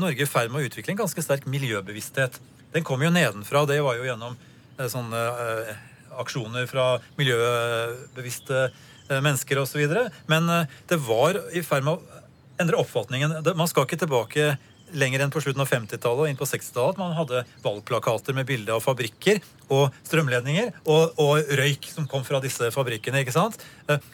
Norge 0.00 0.24
i 0.24 0.28
ferd 0.28 0.52
med 0.52 0.62
å 0.62 0.68
utvikle 0.68 0.94
en 0.94 1.02
ganske 1.04 1.24
sterk 1.24 1.46
miljøbevissthet. 1.50 2.38
Den 2.74 2.84
kom 2.84 3.02
jo 3.04 3.12
nedenfra. 3.12 3.64
Det 3.68 3.80
var 3.84 3.96
jo 3.98 4.06
gjennom 4.08 4.36
eh, 4.36 4.88
sånne 4.92 5.22
eh, 5.46 5.74
aksjoner 6.20 6.68
fra 6.70 6.96
miljøbevisste 7.16 8.66
eh, 8.66 9.18
mennesker 9.18 9.62
osv. 9.62 9.82
Men 10.30 10.50
det 10.88 11.00
var 11.06 11.40
i 11.56 11.64
ferd 11.64 11.86
med 11.86 11.96
å 11.96 12.22
endre 12.60 12.80
oppfatningen. 12.80 13.38
Man 13.56 13.70
skal 13.70 13.88
ikke 13.88 14.00
tilbake 14.04 14.56
lenger 14.96 15.24
enn 15.24 15.32
på 15.34 15.40
slutten 15.42 15.64
av 15.64 15.70
50-tallet 15.70 16.22
og 16.22 16.30
inn 16.30 16.38
på 16.38 16.46
60-tallet 16.46 16.94
at 16.94 17.00
man 17.00 17.16
hadde 17.16 17.40
valgplakater 17.64 18.36
med 18.36 18.46
bilde 18.46 18.70
av 18.70 18.84
fabrikker 18.84 19.40
og 19.74 19.96
strømledninger 20.06 20.70
og, 20.84 21.16
og, 21.18 21.50
røyk 21.58 21.88
som 21.90 22.06
kom 22.06 22.22
fra 22.24 22.38
disse 22.44 22.68
fabrikkene. 22.70 23.24
ikke 23.24 23.34
sant? 23.34 23.58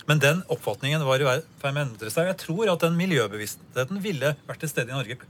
Men 0.08 0.22
den 0.22 0.40
oppfatningen 0.48 1.04
var 1.04 1.20
i 1.20 1.28
ferd 1.60 1.76
med 1.76 1.82
å 1.82 1.86
endre 1.90 2.14
seg. 2.14 2.30
Jeg 2.30 2.40
tror 2.46 2.72
at 2.72 2.86
den 2.86 2.96
miljøbevisstheten 2.96 4.00
ville 4.00 4.32
vært 4.48 4.64
til 4.64 4.72
stede 4.72 4.94
i 4.94 4.96
Norge 4.96 5.20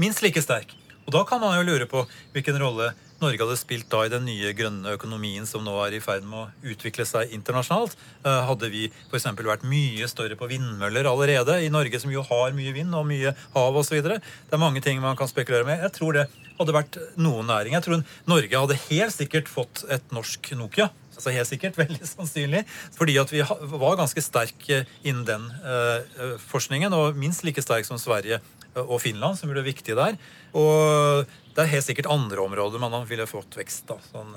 minst 0.00 0.22
like 0.24 0.42
sterk. 0.42 0.74
Og 1.06 1.14
da 1.14 1.22
kan 1.26 1.40
man 1.42 1.54
jo 1.54 1.66
lure 1.66 1.86
på 1.90 2.02
hvilken 2.34 2.58
rolle 2.58 2.90
Norge 3.16 3.40
hadde 3.40 3.56
spilt 3.56 3.86
da 3.88 4.02
i 4.04 4.10
den 4.12 4.26
nye 4.28 4.50
grønne 4.56 4.92
økonomien 4.92 5.46
som 5.48 5.62
nå 5.64 5.72
er 5.86 5.94
i 5.96 6.02
ferd 6.04 6.26
med 6.28 6.36
å 6.36 6.72
utvikle 6.74 7.06
seg 7.08 7.32
internasjonalt. 7.32 7.94
Eh, 8.26 8.40
hadde 8.50 8.68
vi 8.72 8.82
f.eks. 8.90 9.28
vært 9.38 9.64
mye 9.64 10.08
større 10.10 10.36
på 10.36 10.48
vindmøller 10.50 11.08
allerede 11.08 11.56
i 11.64 11.70
Norge, 11.72 12.00
som 12.02 12.12
jo 12.12 12.24
har 12.26 12.52
mye 12.56 12.74
vind 12.76 12.92
og 12.98 13.06
mye 13.08 13.32
hav 13.54 13.78
osv. 13.80 14.02
Det 14.04 14.18
er 14.52 14.60
mange 14.60 14.84
ting 14.84 15.00
man 15.00 15.16
kan 15.16 15.30
spekulere 15.30 15.64
med. 15.68 15.80
Jeg 15.86 15.96
tror 15.96 16.18
det 16.18 16.26
hadde 16.58 16.76
vært 16.76 17.00
noen 17.16 17.48
næring. 17.48 17.78
Jeg 17.78 17.86
tror 17.86 18.04
Norge 18.28 18.62
hadde 18.66 18.80
helt 18.90 19.16
sikkert 19.16 19.48
fått 19.48 19.86
et 19.88 20.12
norsk 20.12 20.52
Nokia. 20.58 20.90
Altså 21.16 21.32
helt 21.32 21.48
sikkert, 21.48 21.80
veldig 21.84 22.10
sannsynlig. 22.10 22.66
Fordi 22.98 23.16
at 23.22 23.32
vi 23.32 23.40
var 23.80 23.96
ganske 23.96 24.24
sterk 24.24 24.68
innen 24.68 25.24
den 25.28 25.48
uh, 25.64 26.36
forskningen, 26.50 26.92
og 26.92 27.16
minst 27.16 27.48
like 27.48 27.64
sterk 27.64 27.88
som 27.88 28.00
Sverige 28.00 28.42
og 28.84 29.00
Finland, 29.02 29.38
som 29.38 29.50
blir 29.50 29.64
viktig 29.66 29.96
der. 29.96 30.18
Og 30.56 31.24
det 31.56 31.64
er 31.64 31.72
helt 31.72 31.86
sikkert 31.86 32.10
andre 32.12 32.44
områder 32.44 32.82
man 32.82 33.08
ville 33.08 33.28
fått 33.28 33.56
vekst. 33.58 33.86
da. 33.88 33.98
Sånn. 34.10 34.36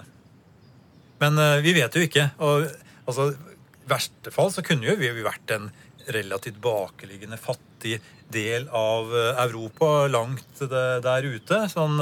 Men 1.20 1.40
uh, 1.40 1.60
vi 1.64 1.76
vet 1.76 1.96
jo 1.96 2.06
ikke. 2.06 2.30
og 2.40 2.70
altså, 3.06 3.32
I 3.34 3.92
verste 3.92 4.34
fall 4.34 4.52
så 4.56 4.64
kunne 4.66 4.88
jo 4.88 4.98
vi 5.00 5.12
vært 5.26 5.56
en 5.56 5.70
relativt 6.10 6.58
bakeliggende, 6.64 7.38
fattig 7.38 8.00
del 8.32 8.70
av 8.76 9.12
uh, 9.12 9.34
Europa 9.44 10.08
langt 10.12 10.64
der 10.70 11.34
ute. 11.34 11.66
sånn 11.72 12.00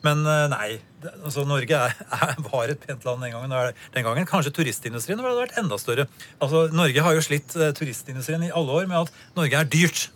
men 0.00 0.22
nei. 0.24 0.78
altså 1.26 1.42
Norge 1.44 1.76
er, 1.76 1.90
er, 2.24 2.38
var 2.46 2.70
et 2.72 2.80
pent 2.80 3.02
land 3.04 3.20
den 3.20 3.34
gangen. 3.34 3.74
Den 3.92 4.06
gangen 4.06 4.28
Kanskje 4.28 4.54
turistindustrien 4.56 5.20
hadde 5.20 5.36
vært 5.36 5.58
enda 5.60 5.76
større. 5.76 6.06
Altså 6.40 6.70
Norge 6.72 7.04
har 7.04 7.18
jo 7.18 7.24
slitt 7.26 7.52
turistindustrien 7.52 8.46
i 8.46 8.48
alle 8.48 8.78
år 8.78 8.88
med 8.88 9.02
at 9.02 9.36
Norge 9.36 9.60
er 9.60 9.68
dyrt. 9.68 10.06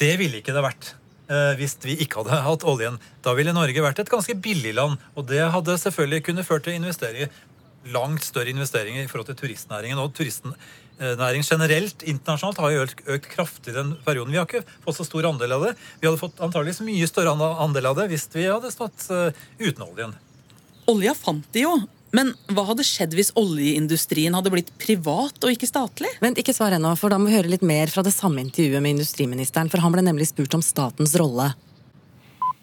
Det 0.00 0.14
ville 0.16 0.40
ikke 0.40 0.54
det 0.56 0.64
vært 0.64 0.94
eh, 1.28 1.52
hvis 1.60 1.76
vi 1.84 1.98
ikke 2.00 2.22
hadde 2.22 2.42
hatt 2.46 2.66
oljen. 2.68 2.96
Da 3.24 3.34
ville 3.36 3.54
Norge 3.56 3.84
vært 3.84 4.00
et 4.02 4.12
ganske 4.12 4.36
billig 4.40 4.72
land, 4.78 5.00
og 5.14 5.28
det 5.28 5.42
hadde 5.52 5.78
selvfølgelig 5.82 6.24
kunne 6.30 6.46
ført 6.46 6.64
til 6.68 6.78
investeringer, 6.78 7.32
langt 7.92 8.24
større 8.24 8.52
investeringer 8.52 9.04
i 9.04 9.10
forhold 9.10 9.30
til 9.30 9.38
turistnæringen. 9.42 10.00
Og 10.00 10.14
turistnæringen 10.16 11.44
generelt 11.46 12.04
internasjonalt 12.04 12.60
har 12.64 12.74
jo 12.74 12.86
økt, 12.86 13.04
økt 13.08 13.30
kraftig 13.32 13.76
den 13.76 13.94
perioden. 14.06 14.32
Vi 14.32 14.40
har 14.40 14.48
ikke 14.48 14.64
fått 14.84 15.00
så 15.00 15.08
stor 15.08 15.30
andel 15.30 15.56
av 15.56 15.68
det. 15.68 15.76
Vi 16.00 16.08
hadde 16.08 16.20
fått 16.20 16.40
antageligvis 16.40 16.82
mye 16.88 17.08
større 17.08 17.36
andel 17.36 17.92
av 17.92 18.00
det 18.00 18.10
hvis 18.12 18.28
vi 18.34 18.48
hadde 18.48 18.72
stått 18.72 19.08
eh, 19.12 19.46
uten 19.60 19.86
oljen. 19.88 20.16
Olja 20.90 21.12
fant 21.14 21.44
de 21.54 21.68
jo, 21.68 21.76
men 22.16 22.32
hva 22.50 22.64
hadde 22.72 22.86
skjedd 22.86 23.14
hvis 23.14 23.32
oljeindustrien 23.38 24.34
hadde 24.34 24.52
blitt 24.52 24.70
privat 24.82 25.38
og 25.44 25.54
ikke 25.54 25.68
statlig? 25.68 26.10
Vent, 26.22 26.40
ikke 26.42 26.54
svar 26.56 26.74
ennå, 26.74 26.92
for 26.98 27.12
da 27.12 27.20
må 27.20 27.30
vi 27.30 27.36
høre 27.38 27.52
litt 27.52 27.66
mer 27.66 27.92
fra 27.92 28.02
det 28.06 28.14
samme 28.14 28.42
intervjuet 28.42 28.82
med 28.82 28.96
industriministeren. 28.96 29.70
For 29.70 29.82
han 29.82 29.94
ble 29.94 30.02
nemlig 30.06 30.30
spurt 30.32 30.56
om 30.58 30.64
statens 30.64 31.14
rolle. 31.20 31.52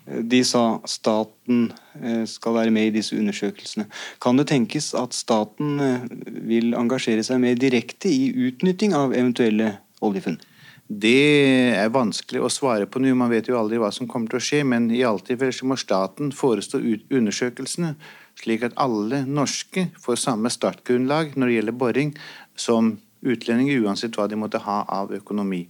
De 0.08 0.40
sa 0.48 0.80
staten 0.88 1.66
eh, 2.00 2.24
skal 2.32 2.56
være 2.56 2.72
med 2.72 2.90
i 2.90 2.94
disse 3.00 3.16
undersøkelsene. 3.16 3.90
Kan 4.24 4.40
det 4.40 4.48
tenkes 4.52 4.94
at 4.96 5.16
staten 5.16 5.82
eh, 5.84 6.06
vil 6.48 6.76
engasjere 6.80 7.26
seg 7.28 7.42
mer 7.44 7.60
direkte 7.60 8.12
i 8.12 8.30
utnytting 8.48 8.96
av 8.96 9.16
eventuelle 9.16 9.74
oljefunn? 10.04 10.40
Det 10.88 11.76
er 11.76 11.92
vanskelig 11.92 12.40
å 12.40 12.52
svare 12.52 12.88
på 12.88 13.02
nå. 13.04 13.12
Man 13.20 13.32
vet 13.34 13.50
jo 13.52 13.58
aldri 13.60 13.80
hva 13.82 13.92
som 13.92 14.08
kommer 14.08 14.32
til 14.32 14.40
å 14.40 14.46
skje. 14.46 14.62
Men 14.64 14.88
i 14.96 15.04
alle 15.04 15.24
tilfeller 15.28 15.56
så 15.56 15.68
må 15.68 15.76
staten 15.80 16.32
forestå 16.32 16.80
undersøkelsene, 17.12 17.98
slik 18.38 18.66
at 18.68 18.78
alle 18.78 19.24
norske 19.26 19.88
får 20.04 20.22
samme 20.22 20.52
startgrunnlag 20.54 21.36
når 21.36 21.48
det 21.48 21.58
gjelder 21.58 21.80
boring, 21.82 22.14
som 22.58 22.98
utlendinger, 23.26 23.82
uansett 23.86 24.18
hva 24.18 24.28
de 24.30 24.38
måtte 24.40 24.62
ha 24.66 24.84
av 24.94 25.12
økonomi. 25.16 25.66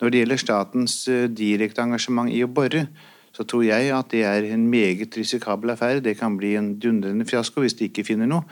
Når 0.00 0.12
det 0.12 0.20
gjelder 0.22 0.42
statens 0.42 0.96
eh, 1.08 1.28
direkte 1.32 1.82
engasjement 1.84 2.30
i 2.32 2.42
å 2.44 2.50
bore, 2.50 2.86
så 3.32 3.46
tror 3.46 3.64
jeg 3.64 3.92
at 3.94 4.10
det 4.12 4.24
er 4.26 4.50
en 4.52 4.66
meget 4.70 5.16
risikabel 5.16 5.72
affære. 5.74 6.04
Det 6.04 6.18
kan 6.18 6.36
bli 6.36 6.56
en 6.58 6.74
dundrende 6.82 7.26
fiasko 7.28 7.62
hvis 7.64 7.78
de 7.78 7.88
ikke 7.88 8.04
finner 8.08 8.28
noe. 8.30 8.44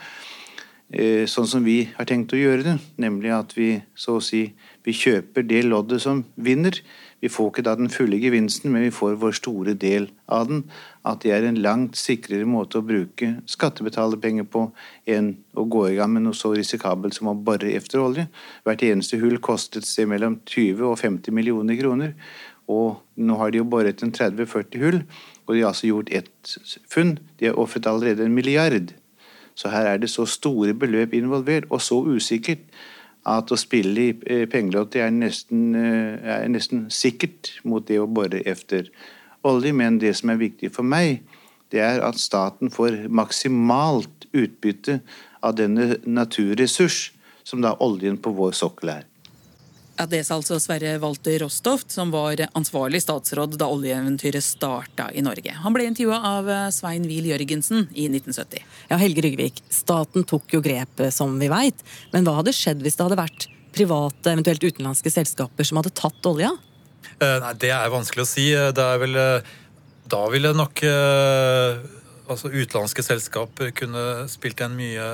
Eh, 0.89 1.27
sånn 1.29 1.49
som 1.51 1.67
vi 1.67 1.83
har 1.99 2.09
tenkt 2.09 2.33
å 2.33 2.41
gjøre 2.41 2.65
det, 2.65 2.77
nemlig 2.97 3.33
at 3.37 3.53
vi 3.59 3.75
så 3.93 4.17
å 4.17 4.25
si 4.25 4.47
vi 4.87 4.95
kjøper 4.97 5.45
det 5.45 5.67
loddet 5.67 6.01
som 6.01 6.23
vinner. 6.41 6.79
Vi 7.21 7.29
får 7.29 7.51
ikke 7.51 7.65
da 7.67 7.75
den 7.77 7.93
fulle 7.93 8.17
gevinsten, 8.23 8.73
men 8.73 8.87
vi 8.87 8.95
får 8.95 9.19
vår 9.21 9.35
store 9.37 9.75
del 9.77 10.09
av 10.33 10.49
den. 10.49 10.63
At 11.09 11.23
det 11.25 11.33
er 11.33 11.47
en 11.49 11.61
langt 11.65 11.97
sikrere 11.97 12.45
måte 12.49 12.81
å 12.81 12.85
bruke 12.85 13.31
skattebetalerpenger 13.49 14.45
på 14.53 14.67
enn 15.09 15.31
å 15.57 15.65
gå 15.71 15.87
i 15.89 15.97
gang 15.97 16.13
med 16.13 16.27
noe 16.27 16.37
så 16.37 16.53
risikabelt 16.53 17.17
som 17.17 17.31
å 17.31 17.37
bore 17.49 17.71
etter 17.79 18.03
olje. 18.03 18.27
Hvert 18.67 18.85
eneste 18.85 19.21
hull 19.23 19.39
kostet 19.45 19.89
seg 19.89 20.11
mellom 20.11 20.41
20 20.45 20.85
og 20.91 20.99
50 21.01 21.35
millioner 21.35 21.81
kroner. 21.81 22.15
Og 22.69 23.01
nå 23.17 23.41
har 23.41 23.55
de 23.55 23.63
jo 23.63 23.69
boret 23.73 24.05
en 24.05 24.13
30-40 24.13 24.83
hull, 24.83 25.01
og 25.47 25.55
de 25.55 25.63
har 25.63 25.73
altså 25.73 25.89
gjort 25.89 26.13
ett 26.13 26.57
funn. 26.93 27.17
De 27.41 27.49
har 27.49 27.57
ofret 27.57 27.89
allerede 27.89 28.27
en 28.27 28.37
milliard. 28.37 28.93
Så 29.57 29.73
her 29.73 29.89
er 29.89 30.03
det 30.03 30.13
så 30.13 30.29
store 30.29 30.77
beløp 30.77 31.17
involvert, 31.17 31.71
og 31.73 31.81
så 31.81 32.03
usikkert 32.05 32.69
at 33.29 33.49
å 33.51 33.57
spille 33.61 34.05
i 34.05 34.13
eh, 34.29 34.45
pengelottet 34.49 35.01
er, 35.03 35.15
eh, 35.25 36.35
er 36.37 36.53
nesten 36.53 36.87
sikkert 36.93 37.57
mot 37.65 37.89
det 37.89 37.99
å 38.01 38.11
bore 38.11 38.45
efter 38.45 38.85
olje. 38.85 39.15
Men 39.43 39.99
det 39.99 40.15
som 40.19 40.31
er 40.31 40.41
viktig 40.41 40.73
for 40.75 40.83
meg, 40.83 41.23
det 41.71 41.81
er 41.85 42.01
at 42.05 42.19
staten 42.19 42.71
får 42.71 43.09
maksimalt 43.09 44.27
utbytte 44.33 45.01
av 45.41 45.55
denne 45.57 45.97
naturressurs 46.05 47.13
som 47.45 47.63
da 47.65 47.77
oljen 47.81 48.19
på 48.21 48.33
vår 48.37 48.53
sokkel 48.53 48.89
er. 48.89 49.07
Ja, 49.99 50.07
Det 50.07 50.21
sa 50.25 50.37
altså 50.39 50.61
Sverre 50.63 50.93
Walter 51.03 51.41
Rostoft, 51.43 51.91
som 51.91 52.13
var 52.15 52.39
ansvarlig 52.55 53.01
statsråd 53.03 53.57
da 53.59 53.67
oljeeventyret 53.67 54.45
starta 54.45 55.09
i 55.11 55.25
Norge. 55.27 55.51
Han 55.65 55.75
ble 55.75 55.89
intervjua 55.89 56.21
av 56.23 56.51
eh, 56.55 56.69
Svein 56.71 57.09
Wiel 57.11 57.27
Jørgensen 57.33 57.89
i 57.95 58.07
1970. 58.07 58.63
Ja, 58.93 59.01
Helge 59.01 59.25
Rygvik, 59.27 59.59
staten 59.75 60.23
tok 60.23 60.55
jo 60.55 60.63
grep, 60.63 61.03
som 61.11 61.35
vi 61.43 61.51
veit. 61.51 61.83
Men 62.13 62.29
hva 62.29 62.37
hadde 62.39 62.55
skjedd 62.55 62.85
hvis 62.85 62.95
det 62.95 63.09
hadde 63.09 63.19
vært 63.19 63.49
private, 63.75 64.31
eventuelt 64.31 64.69
utenlandske 64.71 65.11
selskaper 65.11 65.67
som 65.67 65.83
hadde 65.83 65.95
tatt 65.99 66.31
olja? 66.31 66.55
Uh, 67.19 67.39
nei, 67.43 67.55
Det 67.59 67.73
er 67.75 67.95
vanskelig 67.95 68.25
å 68.25 68.31
si. 68.31 68.49
Det 68.53 68.85
er 68.85 69.01
vel 69.03 69.19
uh, 69.19 69.55
Da 70.09 70.25
ville 70.33 70.55
nok 70.57 70.85
altså 72.29 72.51
utenlandske 72.53 73.03
selskaper 73.05 73.71
kunne 73.77 74.03
spilt 74.29 74.61
en 74.61 74.77
mye 74.77 75.07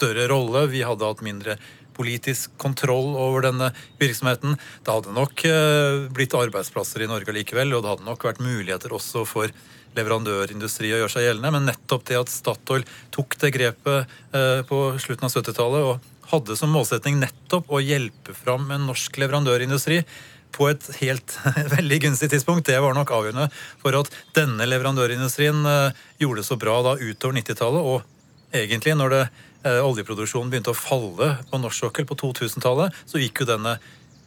større 0.00 0.26
rolle. 0.32 0.66
Vi 0.72 0.80
hadde 0.84 1.04
hatt 1.04 1.24
mindre 1.24 1.58
politisk 2.00 2.54
kontroll 2.60 3.12
over 3.18 3.44
denne 3.44 3.72
virksomheten. 4.00 4.56
Det 4.84 4.94
hadde 4.94 5.16
nok 5.16 5.44
eh, 5.48 6.06
blitt 6.14 6.36
arbeidsplasser 6.36 7.04
i 7.04 7.10
Norge 7.10 7.34
likevel, 7.36 7.74
og 7.76 7.84
det 7.84 7.92
hadde 7.92 8.08
nok 8.08 8.24
vært 8.24 8.40
muligheter 8.44 8.94
også 8.96 9.26
for 9.28 9.52
leverandørindustri 9.98 10.92
å 10.94 11.02
gjøre 11.02 11.12
seg 11.12 11.26
gjeldende. 11.26 11.52
Men 11.56 11.68
nettopp 11.68 12.06
det 12.08 12.20
at 12.20 12.32
Statoil 12.32 12.86
tok 13.14 13.36
det 13.42 13.52
grepet 13.56 14.16
eh, 14.32 14.62
på 14.68 14.80
slutten 15.02 15.28
av 15.28 15.34
70-tallet 15.34 15.90
og 15.90 16.30
hadde 16.30 16.56
som 16.56 16.72
målsetning 16.72 17.18
nettopp 17.20 17.72
å 17.74 17.82
hjelpe 17.82 18.36
fram 18.38 18.68
en 18.70 18.86
norsk 18.88 19.18
leverandørindustri 19.20 20.04
på 20.54 20.68
et 20.70 20.88
helt 21.00 21.36
veldig 21.76 22.00
gunstig 22.06 22.30
tidspunkt. 22.32 22.66
Det 22.68 22.78
var 22.82 22.96
nok 22.96 23.12
avgjørende 23.16 23.48
for 23.82 23.96
at 24.00 24.10
denne 24.36 24.66
leverandørindustrien 24.68 25.62
eh, 25.66 26.02
gjorde 26.22 26.42
det 26.42 26.48
så 26.48 26.58
bra 26.60 26.80
da 26.86 26.96
utover 27.00 27.38
90-tallet, 27.40 27.86
og 27.94 28.56
egentlig 28.56 28.96
når 28.98 29.14
det 29.14 29.22
eh, 29.24 29.80
oljeproduksjonen 29.84 30.52
begynte 30.52 30.74
å 30.74 30.78
falle 30.78 31.34
på 31.50 31.62
norsk 31.62 31.86
sokkel 31.86 32.08
på 32.08 32.18
2000-tallet, 32.22 33.00
så 33.06 33.22
gikk 33.22 33.42
jo 33.42 33.50
denne 33.52 33.76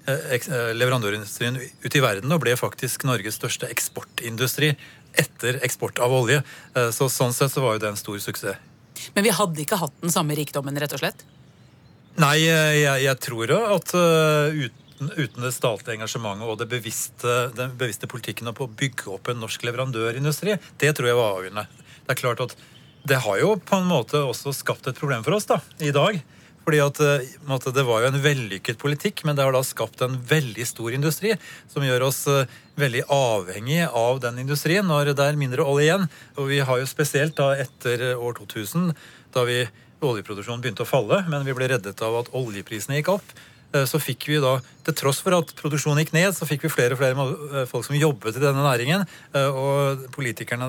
eh, 0.07 0.35
eh, 0.37 0.73
leverandørindustrien 0.77 1.59
ut 1.59 1.95
i 1.95 2.03
verden 2.03 2.33
og 2.33 2.43
ble 2.45 2.55
faktisk 2.59 3.07
Norges 3.09 3.39
største 3.41 3.69
eksportindustri 3.73 4.73
etter 5.19 5.59
eksport 5.65 6.01
av 6.03 6.13
olje. 6.13 6.41
Eh, 6.75 6.89
så 6.95 7.09
sånn 7.11 7.35
sett 7.35 7.53
så 7.53 7.63
var 7.63 7.77
jo 7.77 7.85
det 7.85 7.93
en 7.93 7.99
stor 7.99 8.19
suksess. 8.23 8.69
Men 9.15 9.25
vi 9.25 9.33
hadde 9.33 9.61
ikke 9.63 9.79
hatt 9.81 9.95
den 10.03 10.13
samme 10.13 10.35
rikdommen, 10.37 10.77
rett 10.79 10.93
og 10.95 11.01
slett? 11.01 11.25
Nei, 12.21 12.43
jeg, 12.45 12.83
jeg 13.01 13.17
tror 13.25 13.51
at 13.57 13.93
uh, 13.97 14.59
uten, 14.93 15.11
uten, 15.17 15.41
det 15.43 15.53
statlige 15.55 15.97
engasjementet 15.97 16.49
og 16.49 16.67
bevisste, 16.69 17.33
den 17.57 17.73
bevisste 17.77 18.07
politikken 18.07 18.51
på 18.53 18.67
å 18.67 18.71
bygge 18.71 19.09
opp 19.13 19.29
en 19.29 19.41
norsk 19.41 19.65
leverandørindustri, 19.65 20.57
det 20.79 20.93
tror 20.95 21.09
jeg 21.09 21.17
var 21.17 21.39
avgjørende. 21.39 21.65
Det 22.03 22.13
er 22.13 22.19
klart 22.19 22.43
at 22.43 22.55
det 23.03 23.19
har 23.25 23.39
jo 23.41 23.57
på 23.59 23.79
en 23.79 23.89
måte 23.89 24.21
også 24.23 24.53
skapt 24.55 24.87
et 24.87 24.99
problem 24.99 25.25
for 25.25 25.35
oss 25.35 25.49
da, 25.49 25.59
i 25.83 25.91
dag. 25.91 26.21
Fordi 26.63 26.79
at 26.79 26.99
måte, 27.43 27.73
Det 27.75 27.83
var 27.83 28.01
jo 28.01 28.07
en 28.07 28.21
vellykket 28.23 28.77
politikk, 28.79 29.25
men 29.25 29.35
det 29.35 29.43
har 29.43 29.51
da 29.51 29.59
skapt 29.67 29.99
en 30.01 30.15
veldig 30.15 30.63
stor 30.63 30.93
industri 30.95 31.33
som 31.67 31.83
gjør 31.83 32.07
oss 32.07 32.21
veldig 32.79 33.03
avhengig 33.11 33.83
av 33.91 34.21
den 34.23 34.39
industrien 34.39 34.87
når 34.87 35.11
det 35.11 35.25
er 35.25 35.35
mindre 35.35 35.65
olje 35.67 35.89
igjen. 35.89 36.07
Og 36.37 36.47
vi 36.47 36.61
har 36.63 36.79
jo 36.79 36.87
spesielt 36.87 37.35
da 37.35 37.51
etter 37.59 38.15
år 38.15 38.39
2000, 38.39 38.93
da 39.35 39.43
vi, 39.43 39.65
oljeproduksjonen 40.03 40.63
begynte 40.63 40.83
å 40.83 40.87
falle, 40.87 41.25
men 41.27 41.43
vi 41.43 41.55
ble 41.55 41.67
reddet 41.67 41.99
av 42.03 42.15
at 42.21 42.31
oljeprisene 42.31 43.01
gikk 43.01 43.11
opp, 43.17 43.35
så 43.89 43.99
fikk 44.01 44.27
vi 44.29 44.37
da, 44.43 44.57
til 44.85 44.95
tross 44.99 45.21
for 45.23 45.35
at 45.37 45.53
produksjonen 45.57 46.03
gikk 46.03 46.13
ned, 46.15 46.29
så 46.35 46.45
fikk 46.49 46.67
vi 46.67 46.71
flere 46.73 46.93
og 46.95 47.01
flere 47.01 47.65
folk 47.69 47.87
som 47.87 47.97
jobbet 47.97 48.37
i 48.37 48.43
denne 48.43 48.65
næringen. 48.65 49.05
Og 49.33 50.05
politikerne 50.13 50.67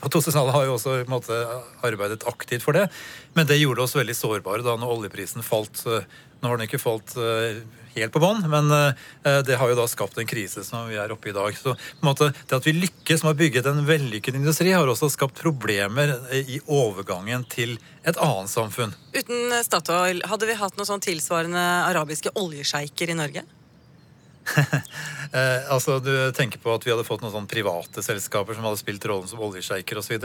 på 0.00 0.10
2000-tallet 0.10 0.56
har 0.56 0.66
jo 0.66 0.74
også 0.78 0.96
måte, 1.10 1.38
arbeidet 1.86 2.26
aktivt 2.30 2.66
for 2.66 2.74
det. 2.76 2.88
Men 3.36 3.46
det 3.48 3.60
gjorde 3.60 3.86
oss 3.86 3.96
veldig 3.98 4.16
sårbare 4.18 4.66
da 4.66 4.74
når 4.80 4.96
oljeprisen 4.96 5.46
falt. 5.46 5.84
Nå 6.42 6.50
har 6.50 6.58
den 6.58 6.66
ikke 6.66 6.82
falt 6.82 7.14
helt 7.92 8.12
på 8.14 8.20
bånn, 8.22 8.40
men 8.50 8.66
det 9.46 9.56
har 9.60 9.70
jo 9.70 9.76
da 9.78 9.84
skapt 9.90 10.16
en 10.18 10.26
krise 10.26 10.64
som 10.66 10.88
vi 10.88 10.96
er 10.98 11.12
oppe 11.14 11.30
i 11.30 11.32
i 11.32 11.36
dag. 11.36 11.56
Så 11.56 11.74
måte, 12.04 12.30
det 12.48 12.58
at 12.58 12.66
vi 12.66 12.74
lykkes 12.76 13.24
med 13.24 13.34
å 13.34 13.38
bygge 13.38 13.64
en 13.70 13.84
vellykket 13.88 14.36
industri, 14.38 14.72
har 14.74 14.88
også 14.88 15.10
skapt 15.12 15.40
problemer 15.40 16.14
i 16.36 16.60
overgangen 16.66 17.46
til 17.50 17.78
et 18.04 18.18
annet 18.18 18.52
samfunn. 18.52 18.94
Uten 19.16 19.56
Statoil, 19.64 20.22
hadde 20.28 20.48
vi 20.48 20.58
hatt 20.60 20.78
noen 20.78 20.88
sånn 20.88 21.04
tilsvarende 21.04 21.64
arabiske 21.88 22.34
oljesjeiker 22.38 23.12
i 23.12 23.18
Norge? 23.18 23.44
eh, 25.32 25.70
altså, 25.70 26.00
Du 26.02 26.12
tenker 26.36 26.58
på 26.62 26.74
at 26.74 26.84
vi 26.86 26.92
hadde 26.92 27.06
fått 27.06 27.22
noen 27.22 27.34
sånne 27.34 27.50
private 27.50 28.02
selskaper 28.04 28.58
som 28.58 28.66
hadde 28.66 28.80
spilt 28.80 29.06
rollen 29.08 29.30
som 29.30 29.42
oljesjeiker 29.44 30.00
osv. 30.02 30.18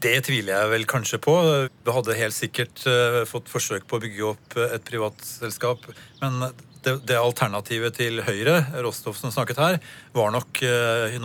Det 0.00 0.16
tviler 0.24 0.54
jeg 0.54 0.72
vel 0.72 0.88
kanskje 0.88 1.20
på. 1.20 1.34
Vi 1.68 1.92
hadde 1.92 2.16
helt 2.16 2.36
sikkert 2.36 2.82
uh, 2.88 3.22
fått 3.28 3.50
forsøk 3.52 3.84
på 3.88 3.98
å 3.98 4.02
bygge 4.02 4.26
opp 4.30 4.58
et 4.70 4.84
privat 4.86 5.18
selskap. 5.26 5.84
Men 6.22 6.40
det, 6.80 6.94
det, 7.04 7.16
alternativet 7.20 7.98
til 7.98 8.22
Høyre, 8.24 8.62
Rostov 8.84 9.18
som 9.18 9.32
snakket 9.32 9.60
her, 9.60 9.80
var 10.16 10.32
nok 10.32 10.62
uh, 10.64 11.18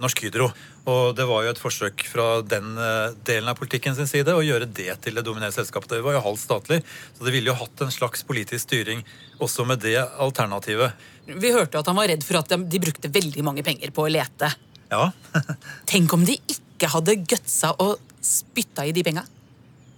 Norsk 0.00 0.24
Hydro. 0.24 0.48
Og 0.88 1.12
det 1.14 1.26
var 1.28 1.44
jo 1.44 1.52
et 1.52 1.60
forsøk 1.60 2.06
fra 2.08 2.26
den 2.46 2.72
uh, 2.78 3.12
delen 3.26 3.50
av 3.52 3.58
politikken 3.58 3.94
sin 3.98 4.08
side 4.08 4.32
å 4.34 4.44
gjøre 4.44 4.66
det 4.66 4.96
til 5.04 5.18
det 5.18 5.24
dominerende 5.26 5.54
selskapet. 5.54 5.92
Det 5.92 6.00
var 6.06 6.16
jo 6.16 6.24
halvt 6.24 6.42
statlig, 6.42 6.80
så 7.18 7.26
det 7.26 7.34
ville 7.36 7.52
jo 7.52 7.58
hatt 7.60 7.84
en 7.84 7.92
slags 7.92 8.24
politisk 8.26 8.64
styring 8.64 9.04
også 9.44 9.66
med 9.68 9.84
det 9.84 9.98
alternativet. 10.00 10.96
Vi 11.28 11.52
hørte 11.52 11.82
at 11.82 11.90
han 11.90 12.00
var 12.00 12.08
redd 12.10 12.24
for 12.26 12.40
at 12.40 12.48
de, 12.50 12.62
de 12.64 12.80
brukte 12.82 13.12
veldig 13.12 13.44
mange 13.44 13.66
penger 13.66 13.92
på 13.92 14.06
å 14.06 14.14
lete. 14.16 14.48
Ja. 14.88 15.10
Tenk 15.92 16.16
om 16.16 16.24
de 16.26 16.38
ikke 16.40 16.90
hadde 16.96 17.20
gutsa 17.20 17.76
og 17.76 18.00
spytta 18.22 18.86
i 18.86 18.94
de 18.94 19.04
penga? 19.06 19.24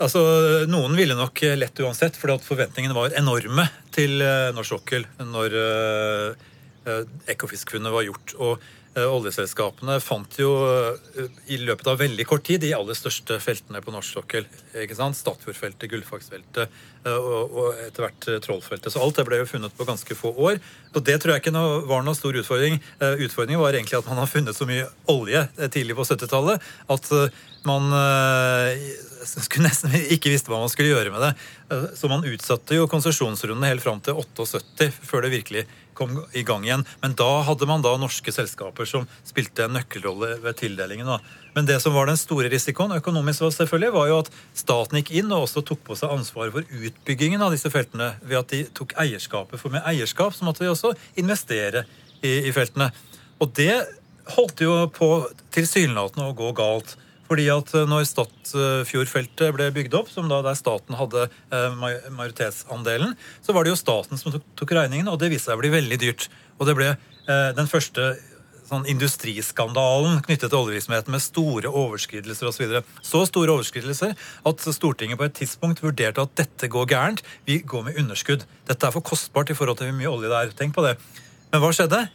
Altså, 0.02 0.20
Noen 0.66 0.96
ville 0.98 1.14
nok 1.14 1.44
lett 1.54 1.80
uansett, 1.84 2.16
at 2.18 2.46
forventningene 2.46 2.96
var 2.96 3.14
enorme 3.14 3.68
til 3.94 4.18
norsk 4.56 4.72
sokkel 4.74 5.04
når 5.22 5.54
uh, 5.54 7.04
Ekofisk-funnet 7.30 7.94
var 7.94 8.02
gjort. 8.08 8.34
Og 8.42 8.58
Eh, 8.58 8.83
Oljeselskapene 9.02 9.96
fant 9.98 10.36
jo 10.38 10.52
eh, 10.68 11.24
i 11.50 11.58
løpet 11.58 11.88
av 11.90 11.98
veldig 11.98 12.26
kort 12.30 12.44
tid 12.46 12.62
de 12.62 12.70
aller 12.76 12.94
største 12.94 13.40
feltene 13.42 13.80
på 13.82 13.90
norsk 13.94 14.20
sokkel. 14.20 14.46
ikke 14.78 14.94
sant? 14.98 15.18
Statfjordfeltet, 15.18 15.88
Gullfaksfeltet 15.90 16.68
eh, 16.68 17.16
og, 17.18 17.72
etter 17.88 18.06
hvert 18.06 18.28
eh, 18.30 18.38
Trollfeltet. 18.44 18.92
Så 18.94 19.02
alt 19.02 19.18
det 19.18 19.26
ble 19.26 19.40
jo 19.42 19.48
funnet 19.50 19.74
på 19.74 19.88
ganske 19.88 20.18
få 20.18 20.30
år. 20.46 20.60
Og 20.94 21.02
det 21.02 21.18
tror 21.22 21.34
jeg 21.34 21.42
ikke 21.42 21.54
noe, 21.56 21.80
var 21.90 22.06
noen 22.06 22.18
stor 22.18 22.38
utfordring. 22.38 22.78
Eh, 23.00 23.24
Utfordringen 23.26 23.62
var 23.62 23.74
egentlig 23.74 23.98
at 23.98 24.10
man 24.12 24.22
har 24.22 24.30
funnet 24.30 24.54
så 24.54 24.68
mye 24.70 24.86
olje 25.10 25.42
eh, 25.42 25.70
tidlig 25.74 25.98
på 25.98 26.06
70-tallet 26.06 26.70
at 26.94 27.10
eh, 27.18 27.42
man 27.66 27.90
eh, 27.98 28.84
skulle 29.46 29.66
nesten 29.66 29.94
ikke 30.14 30.30
visste 30.30 30.52
hva 30.52 30.62
man 30.62 30.70
skulle 30.70 30.94
gjøre 30.94 31.10
med 31.14 31.24
det. 31.26 31.32
Eh, 31.74 31.88
Så 31.98 32.10
man 32.12 32.26
utsatte 32.30 32.78
jo 32.78 32.86
konsesjonsrundene 32.90 33.74
helt 33.74 33.82
fram 33.82 33.98
til 34.04 34.14
78 34.22 34.92
før 35.02 35.26
det 35.26 35.34
virkelig 35.40 35.66
kom 35.96 36.16
i 36.32 36.42
gang 36.46 36.66
igjen. 36.66 36.84
Men 37.02 37.16
da 37.18 37.28
hadde 37.46 37.68
man 37.70 37.84
da 37.84 37.94
norske 38.00 38.32
selskaper 38.34 38.88
som 38.88 39.08
spilte 39.26 39.66
en 39.66 39.76
nøkkelrolle 39.78 40.36
ved 40.44 40.58
tildelingen. 40.60 41.08
Da. 41.08 41.18
Men 41.54 41.68
det 41.70 41.80
som 41.82 41.94
var 41.94 42.10
den 42.10 42.20
store 42.20 42.50
risikoen 42.52 42.96
økonomisk 42.96 43.46
var 43.46 43.54
selvfølgelig, 43.56 43.92
var 43.94 44.10
jo 44.10 44.20
at 44.24 44.30
staten 44.58 45.00
gikk 45.00 45.12
inn 45.20 45.32
og 45.32 45.46
også 45.46 45.64
tok 45.66 45.84
på 45.86 45.98
seg 45.98 46.14
ansvaret 46.14 46.54
for 46.54 46.80
utbyggingen 46.88 47.42
av 47.44 47.54
disse 47.54 47.70
feltene 47.72 48.14
ved 48.22 48.40
at 48.42 48.54
de 48.54 48.64
tok 48.74 48.96
eierskapet. 49.00 49.60
For 49.62 49.74
med 49.74 49.86
eierskap 49.88 50.34
så 50.36 50.46
måtte 50.46 50.64
de 50.64 50.72
også 50.72 50.94
investere 51.20 51.86
i, 52.20 52.48
i 52.48 52.54
feltene. 52.54 52.90
Og 53.42 53.54
det 53.56 53.74
holdt 54.34 54.62
jo 54.64 54.76
på 54.94 55.08
tilsynelatende 55.54 56.30
å 56.30 56.36
gå 56.36 56.50
galt. 56.56 56.96
Fordi 57.28 57.46
at 57.52 57.72
eh, 57.76 57.86
når 57.88 58.06
Stadfjordfeltet 58.10 59.54
ble 59.56 59.70
bygd 59.74 59.96
opp, 59.98 60.12
som 60.12 60.28
da 60.30 60.42
der 60.44 60.58
staten 60.58 60.98
hadde 60.98 61.26
eh, 61.26 61.80
majoritetsandelen, 62.12 63.16
så 63.44 63.56
var 63.56 63.64
det 63.64 63.74
jo 63.74 63.80
staten 63.80 64.20
som 64.20 64.34
tok, 64.34 64.76
regningen, 64.76 65.10
og 65.10 65.20
det 65.22 65.32
viste 65.32 65.50
seg 65.50 65.58
å 65.58 65.64
bli 65.64 65.72
veldig 65.74 66.00
dyrt. 66.02 66.28
Og 66.58 66.68
det 66.68 66.76
ble 66.78 66.92
eh, 66.92 67.50
den 67.56 67.70
første 67.70 68.14
sånn 68.64 68.86
industriskandalen 68.88 70.22
knyttet 70.24 70.48
til 70.48 70.58
oljevirksomheten 70.62 71.12
med 71.12 71.22
store 71.22 71.68
overskridelser 71.68 72.48
osv. 72.48 72.56
Så, 72.56 72.62
videre. 72.62 72.82
så 73.04 73.20
store 73.28 73.56
overskridelser 73.58 74.14
at 74.48 74.64
Stortinget 74.76 75.20
på 75.20 75.26
et 75.28 75.36
tidspunkt 75.36 75.82
vurderte 75.84 76.24
at 76.24 76.36
dette 76.40 76.70
går 76.72 76.88
gærent. 76.92 77.24
Vi 77.48 77.60
går 77.60 77.88
med 77.88 78.00
underskudd. 78.00 78.46
Dette 78.68 78.88
er 78.88 78.94
for 78.94 79.04
kostbart 79.04 79.52
i 79.52 79.58
forhold 79.58 79.80
til 79.80 79.90
hvor 79.90 79.98
mye 79.98 80.12
olje 80.12 80.32
det 80.32 80.40
er. 80.40 80.54
Tenk 80.56 80.76
på 80.76 80.86
det. 80.86 80.96
Men 81.52 81.62
hva 81.62 81.74
skjedde? 81.76 82.06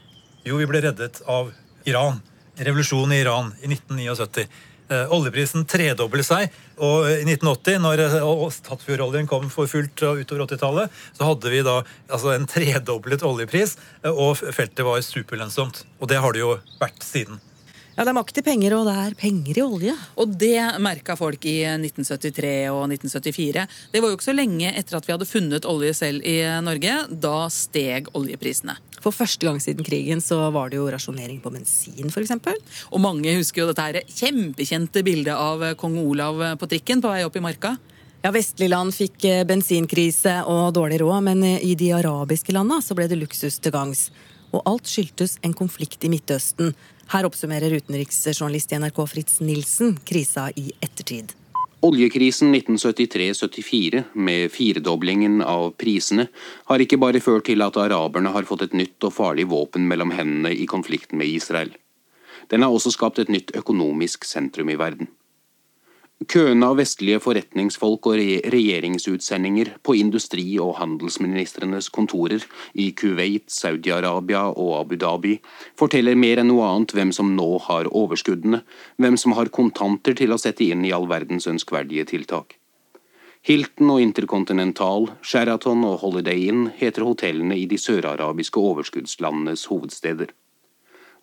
Jo, 0.47 0.57
vi 0.57 0.67
ble 0.69 0.81
reddet 0.87 1.21
av 1.29 1.53
Iran. 1.89 2.17
Revolusjonen 2.59 3.13
i 3.15 3.21
Iran 3.21 3.53
i 3.61 3.69
1979. 3.69 4.49
Eh, 4.89 5.11
oljeprisen 5.13 5.67
tredoblet 5.69 6.25
seg, 6.25 6.55
og 6.81 7.03
i 7.05 7.19
1980, 7.21 7.75
når 7.83 8.01
eh, 8.07 8.15
Statfjordoljen 8.55 9.27
kom 9.29 9.45
for 9.53 9.69
fullt 9.69 10.01
utover 10.01 10.47
80-tallet, 10.47 10.95
så 11.13 11.27
hadde 11.27 11.51
vi 11.53 11.59
da 11.67 11.75
altså 12.09 12.31
en 12.33 12.47
tredoblet 12.49 13.21
oljepris, 13.27 13.75
eh, 14.01 14.09
og 14.09 14.41
feltet 14.41 14.81
var 14.87 15.03
superlønnsomt. 15.05 15.83
Og 16.01 16.09
det 16.09 16.17
har 16.23 16.33
det 16.33 16.41
jo 16.41 16.55
vært 16.81 17.05
siden. 17.05 17.37
Ja, 17.99 18.05
det 18.07 18.13
er 18.13 18.15
makt 18.15 18.37
i 18.39 18.41
penger, 18.45 18.77
og 18.77 18.85
det 18.87 18.93
er 18.95 19.15
penger 19.19 19.57
i 19.59 19.63
olje. 19.65 19.93
Og 20.23 20.35
det 20.39 20.55
merka 20.79 21.17
folk 21.19 21.43
i 21.43 21.57
1973 21.67 22.51
og 22.71 22.85
1974. 22.95 23.65
Det 23.91 23.99
var 23.99 24.07
jo 24.07 24.15
ikke 24.15 24.27
så 24.29 24.35
lenge 24.37 24.69
etter 24.71 24.95
at 24.95 25.03
vi 25.03 25.11
hadde 25.11 25.27
funnet 25.27 25.65
olje 25.67 25.97
selv 25.97 26.23
i 26.23 26.37
Norge. 26.63 26.93
Da 27.11 27.33
steg 27.51 28.07
oljeprisene. 28.15 28.77
For 29.03 29.11
første 29.11 29.43
gang 29.43 29.59
siden 29.59 29.83
krigen 29.83 30.23
så 30.23 30.37
var 30.55 30.71
det 30.71 30.79
jo 30.79 30.87
rasjonering 30.87 31.41
på 31.43 31.51
bensin, 31.51 32.07
f.eks. 32.07 32.31
Og 32.87 33.03
mange 33.03 33.33
husker 33.35 33.65
jo 33.65 33.73
dette 33.73 33.87
her 33.89 33.99
kjempekjente 34.07 35.03
bildet 35.03 35.35
av 35.35 35.65
kong 35.81 35.97
Olav 35.99 36.39
på 36.61 36.69
trikken 36.71 37.03
på 37.03 37.11
vei 37.11 37.25
opp 37.27 37.35
i 37.35 37.43
marka. 37.43 37.73
Ja, 38.23 38.31
Vestlige 38.31 38.71
land 38.71 38.95
fikk 38.95 39.27
eh, 39.27 39.43
bensinkrise 39.47 40.37
og 40.47 40.71
dårlig 40.75 41.01
råd, 41.03 41.19
men 41.27 41.43
eh, 41.43 41.67
i 41.67 41.75
de 41.75 41.91
arabiske 41.99 42.55
landa 42.55 42.79
så 42.83 42.95
ble 42.95 43.09
det 43.11 43.19
luksus 43.19 43.59
til 43.59 43.75
gangs. 43.75 44.07
Og 44.55 44.63
alt 44.67 44.87
skyldtes 44.87 45.35
en 45.43 45.55
konflikt 45.55 46.07
i 46.07 46.11
Midtøsten. 46.11 46.71
Her 47.09 47.25
oppsummerer 47.25 47.73
utenriksjournalist 47.73 48.71
i 48.71 48.77
NRK 48.77 48.99
Fritz 49.09 49.39
Nilsen 49.41 49.95
krisa 50.05 50.51
i 50.55 50.71
ettertid. 50.79 51.31
Oljekrisen 51.81 52.55
1973-74, 52.55 54.03
med 54.13 54.51
firedoblingen 54.51 55.39
av 55.41 55.71
prisene, 55.79 56.27
har 56.69 56.83
ikke 56.83 56.99
bare 57.01 57.21
ført 57.23 57.47
til 57.49 57.63
at 57.65 57.79
araberne 57.81 58.29
har 58.35 58.45
fått 58.45 58.67
et 58.67 58.75
nytt 58.77 59.07
og 59.07 59.15
farlig 59.15 59.47
våpen 59.49 59.87
mellom 59.89 60.13
hendene 60.13 60.51
i 60.53 60.67
konflikten 60.69 61.17
med 61.17 61.31
Israel. 61.33 61.71
Den 62.51 62.61
har 62.61 62.75
også 62.75 62.91
skapt 62.93 63.23
et 63.23 63.31
nytt 63.33 63.55
økonomisk 63.57 64.27
sentrum 64.27 64.69
i 64.69 64.77
verden. 64.77 65.09
Køene 66.27 66.67
av 66.67 66.75
vestlige 66.75 67.21
forretningsfolk 67.23 68.09
og 68.11 68.17
regjeringsutsendinger 68.51 69.69
på 69.87 69.93
industri- 69.95 70.57
og 70.59 70.73
handelsministrenes 70.75 71.87
kontorer 71.95 72.43
i 72.75 72.89
Kuwait, 72.91 73.45
Saudi-Arabia 73.47 74.41
og 74.51 74.73
Abu 74.81 74.97
Dhabi 74.99 75.37
forteller 75.79 76.19
mer 76.19 76.41
enn 76.41 76.51
noe 76.51 76.65
annet 76.67 76.91
hvem 76.91 77.13
som 77.15 77.31
nå 77.37 77.47
har 77.69 77.87
overskuddene, 77.87 78.59
hvem 78.99 79.15
som 79.15 79.37
har 79.39 79.47
kontanter 79.47 80.17
til 80.19 80.35
å 80.35 80.41
sette 80.43 80.67
inn 80.67 80.83
i 80.83 80.91
all 80.91 81.07
verdens 81.07 81.47
ønskverdige 81.47 82.09
tiltak. 82.11 82.57
Hilton 83.47 83.95
og 83.95 84.03
Intercontinental, 84.03 85.07
Sheraton 85.23 85.87
og 85.87 86.01
Holiday 86.03 86.49
Inn 86.51 86.67
heter 86.75 87.07
hotellene 87.07 87.55
i 87.55 87.63
de 87.65 87.79
sørarabiske 87.79 88.59
overskuddslandenes 88.59 89.69
hovedsteder. 89.71 90.35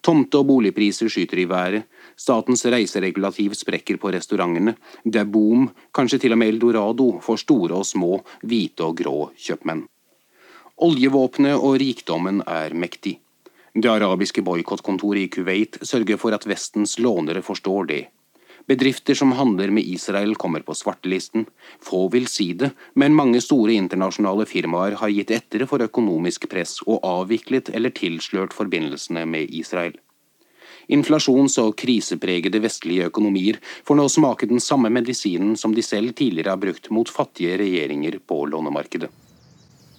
Tomte- 0.00 0.40
og 0.40 0.48
boligpriser 0.48 1.12
skyter 1.12 1.42
i 1.42 1.48
været, 1.50 1.84
statens 2.16 2.64
reiseregulativ 2.64 3.54
sprekker 3.58 4.00
på 4.00 4.12
restaurantene, 4.14 4.76
det 5.04 5.20
er 5.22 5.28
boom, 5.28 5.68
kanskje 5.94 6.22
til 6.24 6.36
og 6.36 6.40
med 6.40 6.54
eldorado 6.54 7.10
for 7.24 7.40
store 7.40 7.76
og 7.76 7.86
små, 7.86 8.18
hvite 8.42 8.88
og 8.88 8.96
grå 9.02 9.18
kjøpmenn. 9.36 9.84
Oljevåpenet 10.86 11.56
og 11.56 11.78
rikdommen 11.80 12.42
er 12.46 12.74
mektig. 12.76 13.18
Det 13.76 13.88
arabiske 13.92 14.42
boikottkontoret 14.44 15.26
i 15.26 15.30
Kuwait 15.32 15.78
sørger 15.84 16.20
for 16.20 16.36
at 16.36 16.46
Vestens 16.48 16.98
lånere 16.98 17.42
forstår 17.44 17.88
det. 17.90 18.04
Bedrifter 18.66 19.14
som 19.14 19.32
handler 19.32 19.70
med 19.70 19.84
Israel 19.86 20.34
kommer 20.34 20.60
på 20.60 20.74
svartelisten. 20.74 21.44
Få 21.80 22.08
vil 22.10 22.26
si 22.26 22.48
det, 22.58 22.72
men 22.94 23.14
mange 23.14 23.40
store 23.44 23.76
internasjonale 23.78 24.46
firmaer 24.48 24.96
har 24.98 25.12
gitt 25.12 25.30
etter 25.30 25.66
for 25.70 25.84
økonomisk 25.84 26.48
press 26.50 26.80
og 26.86 27.04
avviklet 27.06 27.70
eller 27.76 27.94
tilslørt 27.94 28.56
forbindelsene 28.56 29.22
med 29.28 29.54
Israel. 29.54 29.94
Inflasjons- 30.92 31.58
og 31.62 31.74
krisepregede 31.78 32.60
vestlige 32.62 33.08
økonomier 33.10 33.58
får 33.86 33.98
nå 33.98 34.06
smake 34.12 34.46
den 34.46 34.62
samme 34.62 34.90
medisinen 34.94 35.56
som 35.58 35.74
de 35.74 35.82
selv 35.82 36.14
tidligere 36.14 36.54
har 36.54 36.62
brukt 36.62 36.90
mot 36.94 37.10
fattige 37.10 37.58
regjeringer 37.58 38.20
på 38.22 38.44
lånemarkedet. 38.52 39.10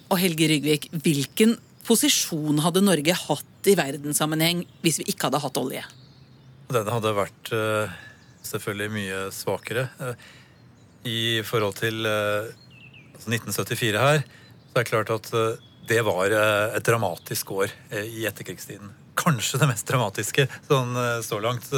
Og 0.08 0.16
Helge 0.22 0.48
Rygvik, 0.48 0.88
hvilken 1.04 1.58
posisjon 1.88 2.60
hadde 2.64 2.84
Norge 2.84 3.14
hatt 3.16 3.68
i 3.68 3.76
verdenssammenheng 3.76 4.64
hvis 4.84 5.02
vi 5.02 5.10
ikke 5.12 5.28
hadde 5.28 5.42
hatt 5.44 5.60
olje? 5.60 5.84
Den 6.72 6.88
hadde 6.92 7.14
vært 7.16 7.52
eh, 7.56 7.96
selvfølgelig 8.44 8.94
mye 8.96 9.20
svakere. 9.32 9.88
Eh, 10.04 10.26
I 11.08 11.20
forhold 11.48 11.78
til 11.80 12.08
eh, 12.08 12.48
altså 13.14 13.32
1974 13.32 14.00
her, 14.00 14.24
så 14.68 14.72
er 14.74 14.84
det 14.84 14.90
klart 14.90 15.12
at 15.12 15.30
det 15.88 16.02
var 16.04 16.28
et 16.28 16.84
dramatisk 16.84 17.50
år 17.56 17.70
i 18.04 18.26
etterkrigstiden. 18.28 18.90
Kanskje 19.18 19.60
det 19.60 19.68
mest 19.70 19.88
dramatiske 19.88 20.46
sånn 20.68 20.96
eh, 20.96 21.20
så 21.26 21.40
langt. 21.42 21.68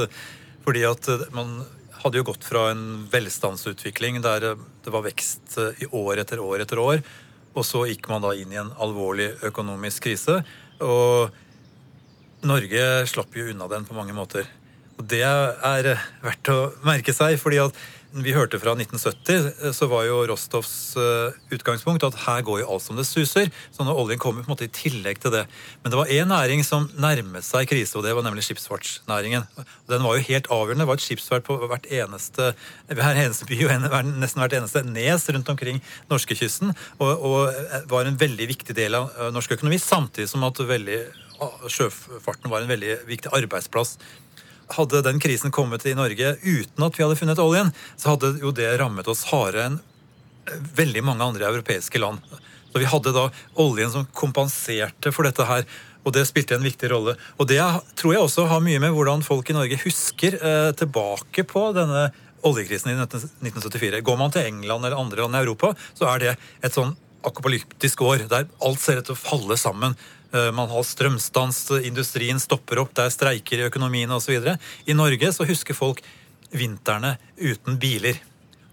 Fordi 0.64 0.84
at 0.88 1.08
eh, 1.08 1.26
man 1.36 1.60
hadde 2.00 2.20
jo 2.20 2.28
gått 2.30 2.46
fra 2.48 2.68
en 2.72 3.06
velstandsutvikling 3.12 4.20
der 4.24 4.52
eh, 4.52 4.64
det 4.84 4.94
var 4.94 5.06
vekst 5.06 5.58
i 5.80 5.88
år 5.88 6.22
etter 6.22 6.42
år 6.44 6.64
etter 6.64 6.80
år, 6.80 7.02
og 7.50 7.66
så 7.66 7.84
gikk 7.88 8.08
man 8.12 8.22
da 8.24 8.34
inn 8.36 8.52
i 8.54 8.60
en 8.60 8.72
alvorlig 8.80 9.32
økonomisk 9.48 10.06
krise. 10.06 10.40
Og 10.84 11.32
Norge 12.46 12.84
slapp 13.10 13.34
jo 13.36 13.50
unna 13.52 13.66
den 13.68 13.84
på 13.84 13.96
mange 13.96 14.14
måter. 14.16 14.46
Og 14.96 15.04
det 15.08 15.24
er 15.24 15.88
verdt 16.22 16.52
å 16.52 16.60
merke 16.86 17.12
seg, 17.16 17.36
fordi 17.40 17.58
at 17.60 17.76
vi 18.10 18.32
hørte 18.34 18.58
fra 18.58 18.72
1970, 18.74 19.72
så 19.76 19.86
var 19.90 20.04
jo 20.08 20.22
Rostovs 20.26 20.96
eh, 20.98 21.36
utgangspunkt 21.54 22.02
at 22.06 22.16
her 22.24 22.42
går 22.46 22.62
jo 22.62 22.68
alt 22.74 22.82
som 22.82 22.98
det 22.98 23.06
suser. 23.06 23.50
Så 23.70 23.86
når 23.86 24.00
oljen 24.02 24.20
kommer 24.22 24.42
på 24.42 24.50
en 24.50 24.54
måte 24.56 24.66
i 24.66 24.72
tillegg 24.74 25.20
til 25.22 25.34
det. 25.34 25.44
Men 25.82 25.92
det 25.92 26.00
var 26.00 26.10
én 26.10 26.30
næring 26.30 26.64
som 26.66 26.88
nærmet 26.98 27.46
seg 27.46 27.70
krise, 27.70 27.94
og 27.98 28.04
det 28.06 28.14
var 28.16 28.26
nemlig 28.26 28.44
skipsfartsnæringen. 28.48 29.46
Den 29.90 30.06
var 30.06 30.18
jo 30.18 30.26
helt 30.26 30.50
avgjørende. 30.50 30.82
Det 30.82 30.90
var 30.90 30.98
et 30.98 31.06
skipsfart 31.06 31.46
på 31.46 31.58
hvert 31.70 31.86
eneste, 31.86 32.52
hver 32.90 33.22
eneste 33.22 33.46
by 33.50 33.60
og 33.68 34.10
nesten 34.10 34.42
hvert 34.42 34.58
eneste 34.58 34.82
nes 34.88 35.28
rundt 35.30 35.52
omkring 35.54 35.78
norskekysten. 36.10 36.74
Og, 36.98 37.10
og 37.14 37.90
var 37.92 38.10
en 38.10 38.18
veldig 38.20 38.50
viktig 38.56 38.74
del 38.76 38.98
av 38.98 39.12
eh, 39.14 39.30
norsk 39.34 39.54
økonomi, 39.58 39.78
samtidig 39.78 40.32
som 40.32 40.46
at 40.48 40.58
veldig, 40.66 41.04
sjøfarten 41.70 42.50
var 42.50 42.64
en 42.64 42.74
veldig 42.74 42.98
viktig 43.08 43.30
arbeidsplass 43.38 43.94
hadde 44.76 45.02
den 45.06 45.20
krisen 45.22 45.52
kommet 45.54 45.86
i 45.86 45.96
Norge 45.98 46.36
uten 46.42 46.86
at 46.86 46.98
vi 46.98 47.04
hadde 47.04 47.18
funnet 47.18 47.42
oljen, 47.42 47.72
så 47.96 48.14
hadde 48.14 48.34
jo 48.42 48.52
det 48.54 48.70
rammet 48.80 49.08
oss 49.10 49.26
hardere 49.30 49.70
enn 49.70 49.80
veldig 50.76 51.02
mange 51.06 51.26
andre 51.26 51.48
europeiske 51.50 52.00
land. 52.00 52.22
Så 52.72 52.78
Vi 52.78 52.88
hadde 52.88 53.12
da 53.14 53.28
oljen 53.58 53.90
som 53.90 54.06
kompenserte 54.14 55.12
for 55.12 55.26
dette 55.26 55.46
her, 55.46 55.66
og 56.06 56.14
det 56.14 56.24
spilte 56.28 56.56
en 56.56 56.64
viktig 56.64 56.90
rolle. 56.90 57.16
Og 57.38 57.46
Det 57.48 57.60
tror 57.98 58.14
jeg 58.14 58.22
også 58.22 58.46
har 58.48 58.60
mye 58.64 58.80
med 58.80 58.94
hvordan 58.94 59.22
folk 59.26 59.50
i 59.50 59.56
Norge 59.56 59.80
husker 59.84 60.38
eh, 60.38 60.72
tilbake 60.72 61.44
på 61.44 61.72
denne 61.76 62.10
oljekrisen 62.46 62.92
i 62.92 62.96
1974. 62.96 64.00
Går 64.00 64.16
man 64.16 64.32
til 64.32 64.46
England 64.46 64.84
eller 64.84 64.96
andre 64.96 65.22
land 65.22 65.36
i 65.36 65.42
Europa, 65.44 65.74
så 65.94 66.08
er 66.14 66.18
det 66.18 66.36
et 66.62 66.74
sånn 66.74 66.96
akopalyptisk 67.26 68.00
år 68.06 68.24
der 68.30 68.48
alt 68.64 68.80
ser 68.80 69.00
ut 69.00 69.10
til 69.10 69.16
å 69.16 69.20
falle 69.20 69.58
sammen. 69.60 69.96
Eh, 70.32 70.50
Man 70.54 70.68
har 70.70 70.82
strømstans, 70.86 71.70
industrien 71.84 72.40
stopper 72.40 72.78
opp, 72.84 72.94
det 72.94 73.04
er 73.08 73.14
streiker 73.14 73.58
i 73.58 73.66
økonomien 73.68 74.10
osv. 74.14 74.36
I 74.86 74.94
Norge 74.94 75.32
så 75.34 75.46
husker 75.48 75.74
folk 75.74 76.02
vintrene 76.54 77.16
uten 77.38 77.78
biler. 77.78 78.20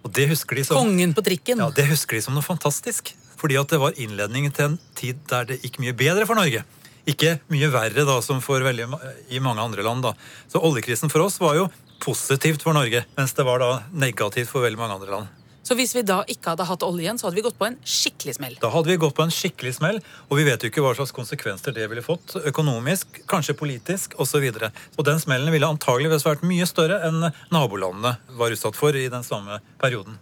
Og 0.06 0.12
det 0.13 0.30
husker 0.30 0.56
de 0.56 0.63
som, 0.63 0.78
Kongen 0.78 1.13
på 1.17 1.24
trikken. 1.26 1.58
ja, 1.60 1.70
det 1.74 1.88
husker 1.89 2.17
de 2.17 2.22
som 2.22 2.34
noe 2.38 2.46
fantastisk. 2.46 3.13
Fordi 3.38 3.58
at 3.60 3.70
det 3.70 3.78
var 3.82 3.93
innledningen 3.98 4.54
til 4.54 4.65
en 4.72 4.78
tid 4.98 5.17
der 5.30 5.46
det 5.46 5.60
gikk 5.62 5.78
mye 5.84 5.93
bedre 5.93 6.26
for 6.26 6.36
Norge. 6.39 6.63
Ikke 7.08 7.38
mye 7.54 7.70
verre 7.72 8.06
da, 8.06 8.20
som 8.22 8.41
for 8.41 8.60
veldig, 8.65 8.88
i 9.30 9.39
mange 9.39 9.62
andre 9.62 9.84
land. 9.86 10.04
da. 10.04 10.13
Så 10.50 10.60
oljekrisen 10.60 11.10
for 11.10 11.22
oss 11.26 11.39
var 11.39 11.56
jo 11.56 11.67
positivt 12.04 12.62
for 12.65 12.74
Norge, 12.74 13.06
mens 13.17 13.34
det 13.34 13.46
var 13.46 13.60
da 13.62 13.70
negativt 13.93 14.50
for 14.50 14.65
veldig 14.65 14.78
mange 14.78 14.98
andre 14.98 15.12
land. 15.12 15.37
Så 15.67 15.75
hvis 15.75 15.91
vi 15.97 16.03
da 16.08 16.21
ikke 16.32 16.53
hadde 16.53 16.63
hatt 16.69 16.84
oljen, 16.88 17.17
så 17.19 17.27
hadde 17.27 17.36
vi 17.36 17.43
gått 17.43 17.58
på 17.60 17.65
en 17.67 17.75
skikkelig 17.84 18.38
smell. 18.38 18.53
Da 18.62 18.69
hadde 18.71 18.88
vi 18.88 18.99
gått 19.01 19.17
på 19.17 19.25
en 19.25 19.34
skikkelig 19.34 19.73
smell, 19.75 19.97
og 20.30 20.39
vi 20.39 20.45
vet 20.47 20.63
jo 20.63 20.69
ikke 20.71 20.84
hva 20.86 20.93
slags 20.95 21.12
konsekvenser 21.15 21.75
det 21.75 21.89
ville 21.91 22.03
fått. 22.06 22.38
Økonomisk, 22.47 23.19
kanskje 23.27 23.58
politisk 23.60 24.15
osv. 24.15 24.45
Og, 24.47 24.62
så 24.63 24.71
og 24.95 25.10
den 25.10 25.19
smellen 25.19 25.51
ville 25.51 25.67
antageligvis 25.67 26.23
vært 26.23 26.47
mye 26.47 26.67
større 26.69 27.01
enn 27.10 27.19
nabolandene 27.51 28.15
var 28.39 28.56
utsatt 28.56 28.80
for 28.80 28.95
i 28.95 29.10
den 29.12 29.27
samme 29.27 29.60
perioden. 29.82 30.15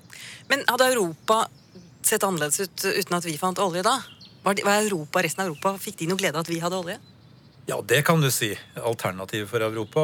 Men 0.49 0.65
hadde 0.71 0.89
Europa 0.95 1.43
sett 2.05 2.25
annerledes 2.25 2.65
ut 2.65 2.89
uten 2.89 3.17
at 3.19 3.29
vi 3.29 3.37
fant 3.37 3.61
olje 3.61 3.85
da? 3.85 3.99
Var, 4.45 4.65
Europa, 4.79 5.21
resten 5.25 5.45
av 5.45 5.51
Europa, 5.51 5.77
Fikk 5.81 6.01
de 6.01 6.09
noe 6.09 6.21
glede 6.21 6.37
av 6.37 6.45
at 6.45 6.49
vi 6.49 6.61
hadde 6.61 6.81
olje? 6.81 6.97
Ja, 7.69 7.79
det 7.81 8.03
kan 8.05 8.21
du 8.21 8.29
si. 8.33 8.51
Alternativet 8.77 9.49
for 9.49 9.61
Europa 9.65 10.01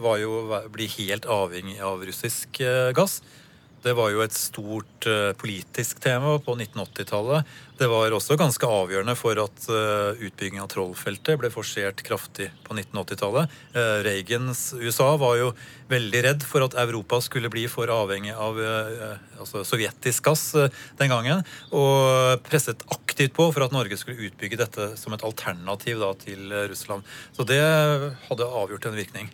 var 0.00 0.20
jo 0.20 0.38
å 0.46 0.62
bli 0.72 0.86
helt 0.98 1.28
avhengig 1.28 1.80
av 1.84 2.04
russisk 2.08 2.60
eh, 2.64 2.88
gass. 2.96 3.20
Det 3.82 3.96
var 3.98 4.12
jo 4.12 4.20
et 4.22 4.34
stort 4.34 5.06
eh, 5.10 5.32
politisk 5.34 5.98
tema 6.02 6.36
på 6.38 6.54
1980-tallet. 6.54 7.48
Det 7.80 7.88
var 7.90 8.14
også 8.14 8.36
ganske 8.38 8.68
avgjørende 8.70 9.16
for 9.18 9.40
at 9.42 9.66
eh, 9.74 10.22
utbyggingen 10.28 10.62
av 10.62 10.70
Trollfeltet 10.70 11.40
ble 11.40 11.50
forsert 11.50 12.04
kraftig 12.06 12.46
på 12.62 12.76
1980-tallet. 12.76 13.56
Eh, 13.74 13.96
Reagans 14.06 14.62
USA 14.78 15.10
var 15.18 15.40
jo 15.40 15.50
veldig 15.90 16.22
redd 16.28 16.46
for 16.46 16.62
at 16.68 16.78
Europa 16.78 17.18
skulle 17.26 17.50
bli 17.50 17.66
for 17.68 17.90
avhengig 17.92 18.32
av 18.32 18.62
altså 18.62 19.64
sovjetisk 19.66 20.30
gass 20.30 20.46
den 20.96 21.12
gangen, 21.12 21.42
og 21.74 22.40
presset 22.46 22.86
aktivt 22.94 23.34
på 23.36 23.50
for 23.52 23.66
at 23.66 23.74
Norge 23.76 23.98
skulle 24.00 24.30
utbygge 24.30 24.62
dette 24.62 24.92
som 24.96 25.12
et 25.12 25.26
alternativ 25.26 26.00
da, 26.00 26.14
til 26.22 26.48
Russland. 26.70 27.04
Så 27.36 27.44
det 27.44 27.60
hadde 28.30 28.52
avgjort 28.62 28.88
en 28.88 29.00
virkning. 29.02 29.32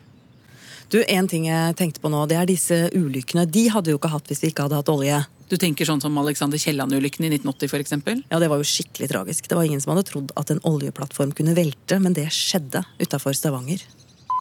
Du, 0.88 1.03
En 1.05 1.27
ting 1.29 1.44
jeg 1.44 1.74
tenkte 1.77 2.01
på 2.01 2.09
nå, 2.09 2.22
det 2.31 2.38
er 2.40 2.46
disse 2.48 2.77
ulykkene. 2.96 3.44
De 3.44 3.66
hadde 3.68 3.92
jo 3.92 3.98
ikke 3.98 4.09
hatt 4.09 4.31
hvis 4.31 4.40
vi 4.40 4.48
ikke 4.48 4.64
hadde 4.64 4.79
hatt 4.79 4.88
olje. 4.88 5.18
Du 5.48 5.57
tenker 5.61 5.85
sånn 5.85 6.01
som 6.01 6.16
Alexander 6.20 6.61
Kielland-ulykken 6.61 7.27
i 7.27 7.31
1980 7.37 7.68
f.eks.? 7.68 8.22
Ja, 8.31 8.38
det 8.40 8.48
var 8.48 8.61
jo 8.61 8.68
skikkelig 8.68 9.09
tragisk. 9.12 9.48
Det 9.48 9.57
var 9.57 9.68
ingen 9.68 9.83
som 9.85 9.92
hadde 9.92 10.07
trodd 10.09 10.33
at 10.40 10.48
en 10.53 10.62
oljeplattform 10.64 11.35
kunne 11.37 11.53
velte, 11.57 11.98
men 12.01 12.16
det 12.16 12.31
skjedde 12.33 12.87
utafor 13.03 13.37
Stavanger. 13.37 13.85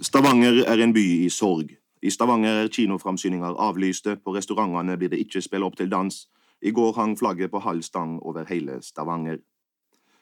Stavanger 0.07 0.61
er 0.63 0.83
en 0.83 0.93
by 0.95 1.03
i 1.25 1.27
sorg. 1.33 1.73
I 1.99 2.11
Stavanger 2.13 2.61
er 2.63 2.71
kinoframsyninger 2.71 3.57
avlyste, 3.67 4.15
på 4.15 4.35
restaurantene 4.35 4.95
blir 4.99 5.11
det 5.11 5.19
ikke 5.25 5.41
spilt 5.43 5.67
opp 5.67 5.75
til 5.79 5.89
dans. 5.91 6.21
I 6.63 6.71
går 6.71 6.95
hang 6.95 7.17
flagget 7.19 7.51
på 7.51 7.59
halv 7.65 7.83
stang 7.83 8.21
over 8.23 8.47
hele 8.47 8.79
Stavanger. 8.85 9.41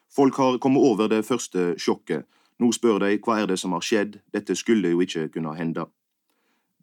Folk 0.09 0.41
har 0.41 0.57
kommet 0.63 0.81
over 0.81 1.11
det 1.11 1.21
første 1.27 1.75
sjokket. 1.77 2.25
Nå 2.57 2.71
spør 2.73 3.03
de 3.03 3.19
hva 3.21 3.41
er 3.43 3.51
det 3.51 3.59
som 3.61 3.75
har 3.75 3.85
skjedd, 3.85 4.17
dette 4.33 4.55
skulle 4.57 4.93
jo 4.95 5.05
ikke 5.05 5.27
kunne 5.33 5.53
hende. 5.57 5.85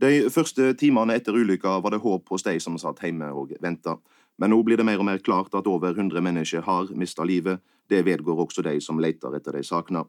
De 0.03 0.31
første 0.35 0.73
timene 0.75 1.15
etter 1.15 1.37
ulykka 1.38 1.77
var 1.83 1.95
det 1.95 2.01
håp 2.03 2.33
hos 2.35 2.43
de 2.43 2.57
som 2.61 2.75
satt 2.81 3.05
hjemme 3.05 3.29
og 3.31 3.53
venta. 3.62 4.01
Men 4.38 4.51
nå 4.51 4.59
blir 4.67 4.81
det 4.81 4.87
mer 4.88 4.99
og 4.99 5.07
mer 5.07 5.21
klart 5.23 5.55
at 5.55 5.69
over 5.71 5.95
100 5.95 6.25
mennesker 6.27 6.65
har 6.67 6.91
mista 6.99 7.23
livet. 7.23 7.61
Det 7.87 8.03
vedgår 8.03 8.41
også 8.43 8.65
de 8.67 8.81
som 8.83 8.99
leter 8.99 9.37
etter 9.37 9.55
de 9.55 9.62
savna. 9.62 10.03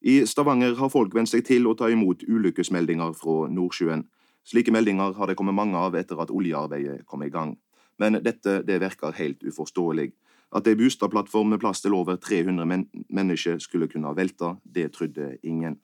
I 0.00 0.22
Stavanger 0.26 0.78
har 0.78 0.92
folk 0.92 1.14
vent 1.16 1.28
seg 1.28 1.44
til 1.44 1.66
å 1.68 1.74
ta 1.76 1.90
imot 1.92 2.24
ulykkesmeldinger 2.24 3.12
fra 3.18 3.50
Nordsjøen. 3.52 4.06
Slike 4.46 4.72
meldinger 4.72 5.12
har 5.18 5.28
det 5.28 5.36
kommet 5.36 5.58
mange 5.58 5.76
av 5.76 5.96
etter 5.98 6.20
at 6.22 6.32
oljearbeidet 6.32 7.04
kom 7.04 7.24
i 7.26 7.32
gang. 7.32 7.56
Men 7.98 8.20
dette 8.24 8.62
det 8.64 8.80
virker 8.80 9.16
helt 9.18 9.44
uforståelig. 9.44 10.12
At 10.56 10.68
ei 10.70 10.76
Bustadplattform 10.78 11.52
med 11.52 11.60
plass 11.60 11.82
til 11.82 11.96
over 11.98 12.16
300 12.16 12.64
men 12.64 12.86
mennesker 13.10 13.58
skulle 13.58 13.90
kunne 13.92 14.14
velte, 14.16 14.54
det 14.62 14.92
trodde 14.94 15.34
ingen. 15.42 15.80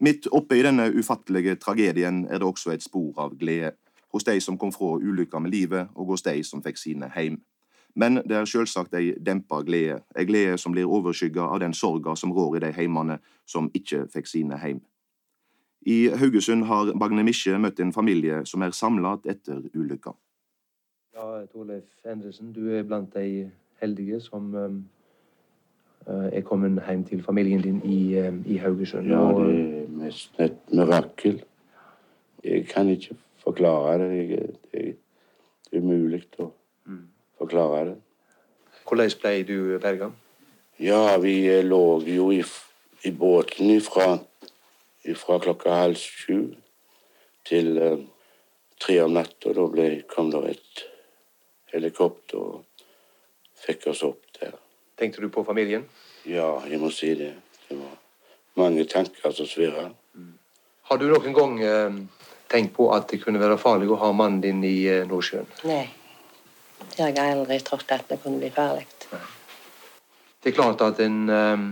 Midt 0.00 0.26
oppe 0.32 0.56
i 0.56 0.62
denne 0.64 0.86
ufattelige 0.96 1.54
tragedien 1.60 2.24
er 2.24 2.38
det 2.40 2.46
også 2.46 2.72
et 2.72 2.82
spor 2.82 3.18
av 3.20 3.34
glede. 3.36 3.74
Hos 4.12 4.24
de 4.24 4.40
som 4.40 4.56
kom 4.58 4.72
fra 4.72 4.96
ulykka 4.96 5.38
med 5.38 5.52
livet, 5.52 5.88
og 5.94 6.06
hos 6.06 6.22
de 6.22 6.40
som 6.44 6.62
fikk 6.64 6.78
sine 6.80 7.10
heim. 7.14 7.36
Men 7.94 8.22
det 8.24 8.36
er 8.36 8.48
selvsagt 8.48 8.94
ei 8.94 9.12
dempa 9.26 9.60
glede, 9.66 10.00
ei 10.16 10.24
glede 10.24 10.56
som 10.58 10.72
blir 10.72 10.88
overskygga 10.88 11.42
av 11.42 11.60
den 11.60 11.74
sorga 11.74 12.14
som 12.16 12.32
rår 12.32 12.56
i 12.56 12.62
de 12.64 12.70
heimene 12.72 13.18
som 13.46 13.68
ikke 13.74 14.06
fikk 14.12 14.30
sine 14.30 14.56
heim. 14.56 14.80
I 15.86 16.08
Haugesund 16.08 16.64
har 16.64 16.94
Magne 16.94 17.24
Misje 17.24 17.58
møtt 17.58 17.80
en 17.80 17.92
familie 17.92 18.44
som 18.46 18.62
er 18.62 18.72
samla 18.76 19.18
etter 19.28 19.62
ulykka. 19.74 20.14
Ja, 21.14 21.44
Torleif 21.52 22.06
Endresen, 22.06 22.52
du 22.52 22.70
er 22.72 22.82
blant 22.88 23.14
de 23.14 23.50
heldige 23.80 24.20
som 24.20 24.54
um, 24.54 24.80
uh, 26.06 26.28
er 26.32 26.40
kommet 26.40 26.80
hjem 26.86 27.04
til 27.04 27.22
familien 27.22 27.62
din 27.62 27.80
i, 27.84 28.18
um, 28.20 28.42
i 28.46 28.56
Haugesund. 28.56 29.08
Ja, 29.08 29.24
det 29.36 29.79
nesten 30.00 30.44
et 30.46 30.72
mirakel. 30.74 31.40
Jeg 32.44 32.66
kan 32.70 32.88
ikke 32.88 33.16
forklare 33.44 33.98
det. 34.02 34.22
Jeg, 34.30 34.54
det, 34.72 34.86
er 35.70 35.84
umulig 35.84 36.24
å 36.42 36.50
forklare 37.38 37.84
det. 37.92 37.98
Hvordan 38.88 39.12
ble 39.22 39.34
du 39.46 39.58
berga? 39.78 40.10
Ja, 40.80 41.18
vi 41.22 41.34
eh, 41.46 41.62
lå 41.62 42.00
jo 42.08 42.30
i, 42.32 42.40
i 43.06 43.12
båten 43.12 43.70
ifra, 43.70 44.16
ifra 45.04 45.38
klokka 45.44 45.76
halv 45.82 46.00
sju 46.00 46.56
til 47.46 47.78
eh, 47.78 48.00
tre 48.80 48.98
om 49.04 49.14
natta. 49.14 49.54
Da 49.54 49.68
ble, 49.70 49.90
kom 50.10 50.32
det 50.32 50.42
et 50.56 50.84
helikopter 51.74 52.40
og 52.40 52.86
fikk 53.60 53.90
oss 53.92 54.02
opp 54.08 54.24
der. 54.40 54.56
Tenkte 54.98 55.22
du 55.22 55.30
på 55.32 55.44
familien? 55.46 55.86
Ja, 56.26 56.56
jeg 56.66 56.80
må 56.80 56.90
si 56.92 57.14
det. 57.14 57.34
Det 57.68 57.78
var 57.78 57.99
mange 58.58 58.84
tanker 58.90 59.32
som 59.32 59.46
svirrer. 59.46 59.90
Har 60.90 60.98
du 60.98 61.06
noen 61.10 61.34
gang 61.36 61.60
eh, 61.62 61.98
tenkt 62.50 62.74
på 62.76 62.88
at 62.94 63.08
det 63.12 63.20
kunne 63.22 63.40
være 63.42 63.58
farlig 63.62 63.90
å 63.94 63.98
ha 64.00 64.10
mannen 64.12 64.40
din 64.42 64.64
i 64.66 64.76
eh, 64.90 65.04
Nordsjøen? 65.08 65.46
Nei. 65.70 65.84
Det 66.80 67.04
har 67.04 67.12
jeg 67.14 67.36
aldri 67.36 67.60
trodd 67.62 67.84
at 67.94 68.08
det 68.08 68.18
kunne 68.22 68.40
bli 68.40 68.50
farlig. 68.50 68.86
Det 70.40 70.50
er 70.50 70.56
klart 70.56 70.80
at 70.82 71.00
en 71.04 71.18
eh, 71.30 71.64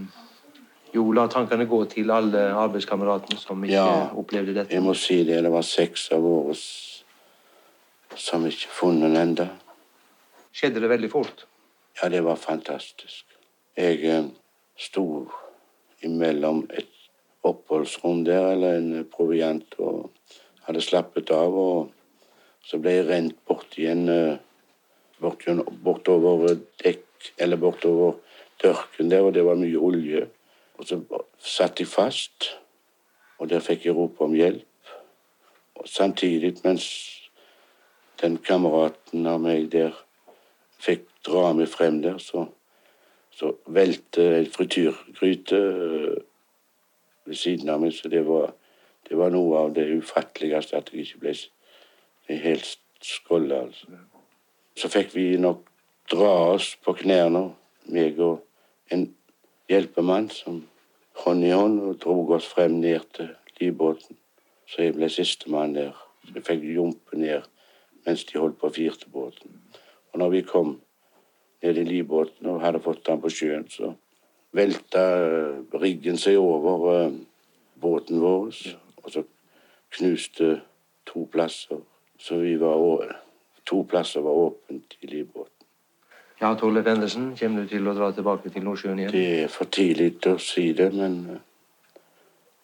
jo 0.95 1.11
lar 1.12 1.29
tankene 1.33 1.67
gå 1.69 1.83
til 1.91 2.11
alle 2.14 2.47
arbeidskameratene 2.55 3.41
som 3.41 3.64
ikke 3.64 3.75
Ja. 3.75 4.11
opplevde 4.14 4.55
dette. 4.55 4.73
Jeg 4.75 4.83
må 4.85 4.95
si 4.95 5.23
det. 5.25 5.43
Det 5.43 5.53
var 5.53 5.62
seks 5.67 6.11
av 6.12 6.23
våre 6.23 6.55
som 8.17 8.47
ikke 8.47 8.71
funnet 8.73 9.17
ennå. 9.19 9.49
Skjedde 10.55 10.81
det 10.81 10.88
veldig 10.91 11.11
fort? 11.12 11.45
Ja, 12.01 12.09
det 12.09 12.23
var 12.25 12.37
fantastisk. 12.37 13.25
Jeg 13.77 14.05
eh, 14.05 14.25
sto 14.79 15.29
imellom 16.04 16.64
et 16.70 16.90
oppholdsrom 17.46 18.24
der, 18.24 18.52
eller 18.52 18.78
en 18.78 18.92
eh, 19.00 19.06
proviant, 19.08 19.78
og 19.78 20.11
hadde 20.66 20.82
slappet 20.84 21.30
av. 21.34 21.54
Og 21.54 21.90
så 22.64 22.80
ble 22.82 22.98
jeg 22.98 23.08
rent 23.08 23.38
bort 23.48 23.76
igjen 23.78 24.08
eh, 24.12 24.38
bort, 25.22 25.44
bortover 25.84 26.58
dekk, 26.82 27.32
eller 27.38 27.61
bortover 27.61 28.18
tørken 28.62 29.11
der, 29.11 29.26
og 29.26 29.34
det 29.34 29.44
var 29.46 29.58
mye 29.58 29.78
olje. 29.78 30.26
Og 30.78 30.87
så 30.87 31.00
satt 31.42 31.80
jeg 31.80 31.90
fast, 31.90 32.52
og 33.38 33.50
der 33.50 33.62
fikk 33.62 33.87
jeg 33.87 33.96
rope 33.96 34.24
om 34.24 34.34
hjelp. 34.34 34.64
Og 35.78 35.88
samtidig, 35.88 36.56
mens 36.64 36.87
den 38.22 38.38
kameraten 38.42 39.26
av 39.30 39.40
meg 39.42 39.70
der 39.70 39.94
fikk 40.82 41.06
dra 41.26 41.52
meg 41.54 41.70
frem 41.70 42.00
der, 42.02 42.18
så, 42.22 42.48
så 43.38 43.53
velte 43.66 44.24
en 44.38 44.46
frityrgryte 44.51 45.57
øh, 45.57 46.16
ved 47.24 47.35
siden 47.35 47.68
av 47.68 47.81
meg. 47.81 47.92
Så 47.94 48.11
det 48.11 48.24
var, 48.27 48.53
det 49.09 49.18
var 49.18 49.31
noe 49.31 49.61
av 49.62 49.74
det 49.77 49.87
ufatteligste 49.94 50.77
at 50.77 50.90
jeg 50.92 51.07
ikke 51.07 51.22
ble 51.22 51.35
helt 52.42 52.79
skålla. 53.05 53.61
Altså. 53.68 54.01
Så 54.79 54.90
fikk 54.90 55.14
vi 55.14 55.29
nok 55.38 55.62
dra 56.11 56.33
oss 56.55 56.72
på 56.83 56.96
knærne, 56.98 57.44
meg 57.94 58.18
og 58.18 58.42
en 58.90 59.07
hjelpemann 59.70 60.30
som 60.34 60.64
hånd 61.22 61.45
i 61.47 61.55
hånd 61.55 61.78
og 61.84 62.01
drog 62.03 62.34
oss 62.39 62.49
frem 62.49 62.80
ned 62.82 63.07
til 63.14 63.30
livbåten. 63.61 64.18
Så 64.66 64.82
jeg 64.82 64.97
ble 64.99 65.09
sistemann 65.12 65.76
der. 65.78 65.95
Så 66.26 66.34
jeg 66.34 66.47
fikk 66.51 66.66
jumpe 66.74 67.16
ned 67.16 67.47
mens 68.07 68.24
de 68.24 68.39
holdt 68.41 68.59
på 68.59 68.70
å 68.70 69.11
båten. 69.12 69.59
Og 70.12 70.18
når 70.18 70.30
vi 70.32 70.43
kom 70.43 70.78
ned 71.62 71.78
i 71.78 71.84
livbåten 71.84 72.46
og 72.46 72.61
hadde 72.62 72.82
fått 72.82 73.06
den 73.06 73.20
på 73.22 73.32
sjøen, 73.32 73.66
så 73.70 73.92
velta 74.56 75.04
eh, 75.26 75.78
riggen 75.82 76.18
seg 76.20 76.38
over 76.40 76.88
eh, 76.94 77.18
båten 77.80 78.22
vår, 78.22 78.54
og 79.02 79.12
så 79.12 79.24
knuste 79.98 80.59
to 81.09 81.26
plasser. 81.32 81.82
Så 82.18 82.40
vi 82.42 82.56
var 82.59 83.14
to 83.68 83.84
plasser 83.88 84.24
var 84.24 84.38
åpent 84.48 84.96
i 85.00 85.06
livbåten. 85.06 85.54
Ja, 86.40 86.54
Torleif 86.54 86.86
Endresen, 86.86 87.32
kommer 87.38 87.64
du 87.64 87.72
til 87.72 87.88
å 87.90 87.94
dra 87.98 88.12
tilbake 88.14 88.50
til 88.54 88.62
Nordsjøen 88.62 89.00
igjen? 89.00 89.14
Det 89.14 89.28
er 89.42 89.48
for 89.50 89.70
tidlig 89.74 90.12
å 90.30 90.36
si 90.42 90.70
det, 90.78 90.92
men 90.94 91.18
eh, 91.34 91.44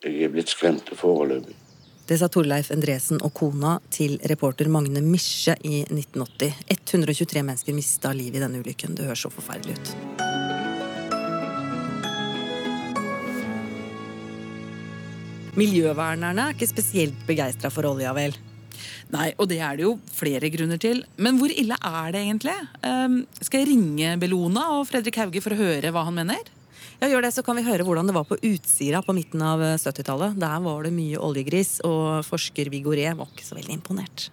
jeg 0.04 0.26
er 0.28 0.34
blitt 0.34 0.52
skremt 0.52 0.94
foreløpig. 0.94 1.63
Det 2.04 2.18
sa 2.20 2.26
Torleif 2.28 2.68
Endresen 2.74 3.22
og 3.24 3.32
kona 3.32 3.78
til 3.88 4.18
reporter 4.28 4.68
Magne 4.68 5.00
Misje 5.00 5.54
i 5.64 5.78
1980. 5.86 6.58
123 6.68 7.40
mennesker 7.40 7.72
mista 7.76 8.10
livet 8.12 8.36
i 8.36 8.42
denne 8.42 8.60
ulykken. 8.60 8.92
Det 8.92 9.06
høres 9.08 9.22
så 9.24 9.30
forferdelig 9.32 9.78
ut. 9.78 9.92
Miljøvernerne 15.56 16.50
er 16.50 16.58
ikke 16.58 16.68
spesielt 16.68 17.24
begeistra 17.24 17.70
for 17.72 17.88
olja, 17.88 18.12
vel? 18.12 18.36
Nei, 19.14 19.30
og 19.38 19.48
det 19.48 19.62
er 19.64 19.78
det 19.78 19.86
jo 19.86 19.94
flere 20.12 20.50
grunner 20.52 20.80
til. 20.82 21.00
Men 21.16 21.38
hvor 21.40 21.52
ille 21.54 21.78
er 21.78 22.12
det 22.12 22.20
egentlig? 22.20 22.58
Um, 22.84 23.22
skal 23.40 23.62
jeg 23.62 23.70
ringe 23.70 24.18
Bellona 24.20 24.66
og 24.76 24.84
Fredrik 24.90 25.22
Hauge 25.22 25.40
for 25.40 25.56
å 25.56 25.60
høre 25.62 25.94
hva 25.94 26.04
han 26.10 26.20
mener? 26.20 26.52
Ja, 27.00 27.08
gjør 27.10 27.26
det, 27.26 27.32
så 27.34 27.42
kan 27.44 27.58
vi 27.58 27.66
høre 27.66 27.84
hvordan 27.86 28.08
det 28.08 28.14
var 28.16 28.26
på 28.28 28.38
Utsira 28.38 29.02
på 29.02 29.14
midten 29.16 29.42
av 29.42 29.62
70-tallet. 29.74 30.38
Der 30.40 30.62
var 30.64 30.86
det 30.86 30.94
mye 30.94 31.20
oljegris, 31.20 31.76
og 31.86 32.22
forsker 32.26 32.70
Viggo 32.72 32.94
Ree 32.94 33.14
var 33.18 33.30
ikke 33.30 33.46
så 33.46 33.58
veldig 33.58 33.78
imponert. 33.80 34.28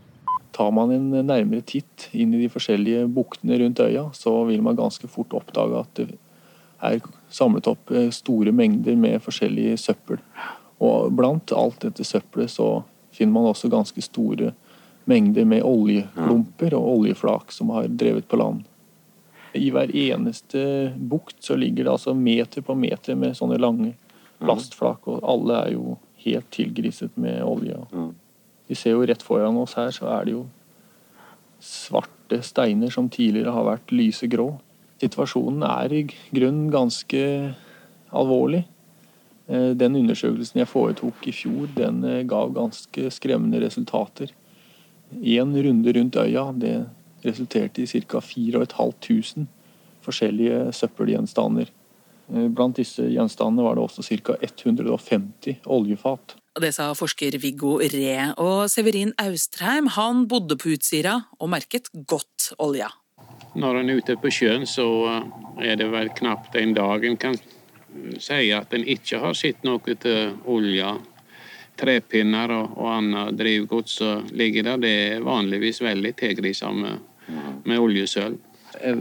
Tar 0.56 0.72
man 0.76 0.92
en 0.94 1.10
nærmere 1.26 1.64
titt 1.66 2.10
inn 2.12 2.36
i 2.36 2.44
de 2.44 2.50
forskjellige 2.52 3.08
buktene 3.16 3.58
rundt 3.62 3.82
øya, 3.82 4.10
så 4.14 4.36
vil 4.50 4.64
man 4.64 4.78
ganske 4.80 5.10
fort 5.10 5.34
oppdage 5.38 5.80
at 5.80 6.02
det 6.02 6.10
er 6.82 7.02
samlet 7.32 7.70
opp 7.70 7.92
eh, 7.94 8.10
store 8.14 8.54
mengder 8.56 8.98
med 9.00 9.22
forskjellig 9.24 9.78
søppel. 9.80 10.20
Og 10.82 11.14
blant 11.14 11.54
alt 11.56 11.84
dette 11.86 12.06
søppelet 12.06 12.52
så 12.52 12.82
finner 13.14 13.36
man 13.36 13.52
også 13.52 13.70
ganske 13.72 14.02
store 14.06 14.52
mengder 15.10 15.46
med 15.50 15.66
oljeklumper 15.66 16.76
og 16.78 16.90
oljeflak 16.96 17.54
som 17.54 17.72
har 17.76 17.90
drevet 17.90 18.28
på 18.30 18.40
land. 18.42 18.64
I 19.54 19.68
hver 19.74 19.92
eneste 19.96 20.62
bukt 20.96 21.44
så 21.44 21.58
ligger 21.60 21.86
det 21.86 21.92
altså 21.92 22.14
meter 22.16 22.64
på 22.64 22.76
meter 22.78 23.18
med 23.20 23.36
sånne 23.38 23.60
lange 23.60 23.94
plastflak, 24.42 25.08
og 25.12 25.22
alle 25.28 25.60
er 25.66 25.74
jo 25.76 25.98
helt 26.24 26.50
tilgriset 26.54 27.18
med 27.20 27.42
olje. 27.44 27.78
Vi 28.70 28.78
ser 28.78 28.96
jo 28.96 29.06
rett 29.06 29.24
foran 29.26 29.60
oss 29.60 29.76
her, 29.78 29.92
så 29.94 30.08
er 30.16 30.28
det 30.28 30.36
jo 30.38 30.46
svarte 31.62 32.42
steiner 32.46 32.90
som 32.94 33.10
tidligere 33.12 33.54
har 33.54 33.68
vært 33.68 33.94
lysegrå. 33.94 34.48
Situasjonen 35.02 35.66
er 35.68 35.94
i 35.94 36.04
grunnen 36.32 36.70
ganske 36.74 37.22
alvorlig. 38.10 38.64
Eh, 39.48 39.72
den 39.78 39.98
undersøkelsen 40.00 40.62
jeg 40.62 40.70
foretok 40.72 41.28
i 41.28 41.36
fjor, 41.36 41.68
den 41.76 42.02
ga 42.06 42.24
gav 42.30 42.54
ganske 42.56 43.12
skremmende 43.14 43.62
resultater. 43.66 44.32
Én 45.20 45.52
runde 45.52 45.94
rundt 45.98 46.16
øya 46.16 46.48
det 46.56 46.76
resulterte 47.24 47.84
i 47.84 48.04
ca. 48.06 48.22
4500 48.22 49.48
forskjellige 50.02 50.72
søppelgjenstander. 50.74 51.70
Eh, 52.34 52.48
blant 52.50 52.78
disse 52.80 53.06
gjenstandene 53.12 53.66
var 53.66 53.78
det 53.78 53.86
også 53.86 54.06
ca. 54.06 54.38
150 54.42 55.62
oljefat. 55.66 56.38
Det 56.60 56.74
sa 56.76 56.90
forsker 56.98 57.38
Viggo 57.40 57.78
Ree. 57.80 58.32
Og 58.38 58.70
Severin 58.70 59.14
Austrheim 59.22 59.88
han 59.96 60.26
bodde 60.28 60.58
på 60.60 60.74
Utsira 60.76 61.22
og 61.40 61.54
merket 61.54 61.88
godt 62.08 62.52
olja. 62.60 62.90
Når 63.56 63.82
en 63.82 63.90
er 63.90 64.00
ute 64.00 64.16
på 64.20 64.32
sjøen, 64.32 64.66
så 64.68 64.88
er 65.60 65.76
det 65.80 65.90
vel 65.92 66.12
knapt 66.16 66.56
en 66.56 66.74
dag 66.76 67.06
en 67.06 67.18
kan 67.20 67.36
si 68.24 68.52
at 68.56 68.74
en 68.74 68.86
ikke 68.88 69.20
har 69.20 69.36
sett 69.36 69.64
noe 69.68 69.96
til 70.00 70.36
olje. 70.48 70.94
Trepinner 71.82 72.52
og, 72.54 72.76
og 72.78 72.90
annet 72.94 73.38
drivgods 73.40 73.96
som 74.02 74.28
ligger 74.38 74.68
der, 74.68 74.82
det 74.84 74.92
er 75.16 75.24
vanligvis 75.26 75.82
veldig 75.82 76.12
tilgrisa 76.20 76.70
med, 77.66 77.78
oljesøl. 77.80 78.38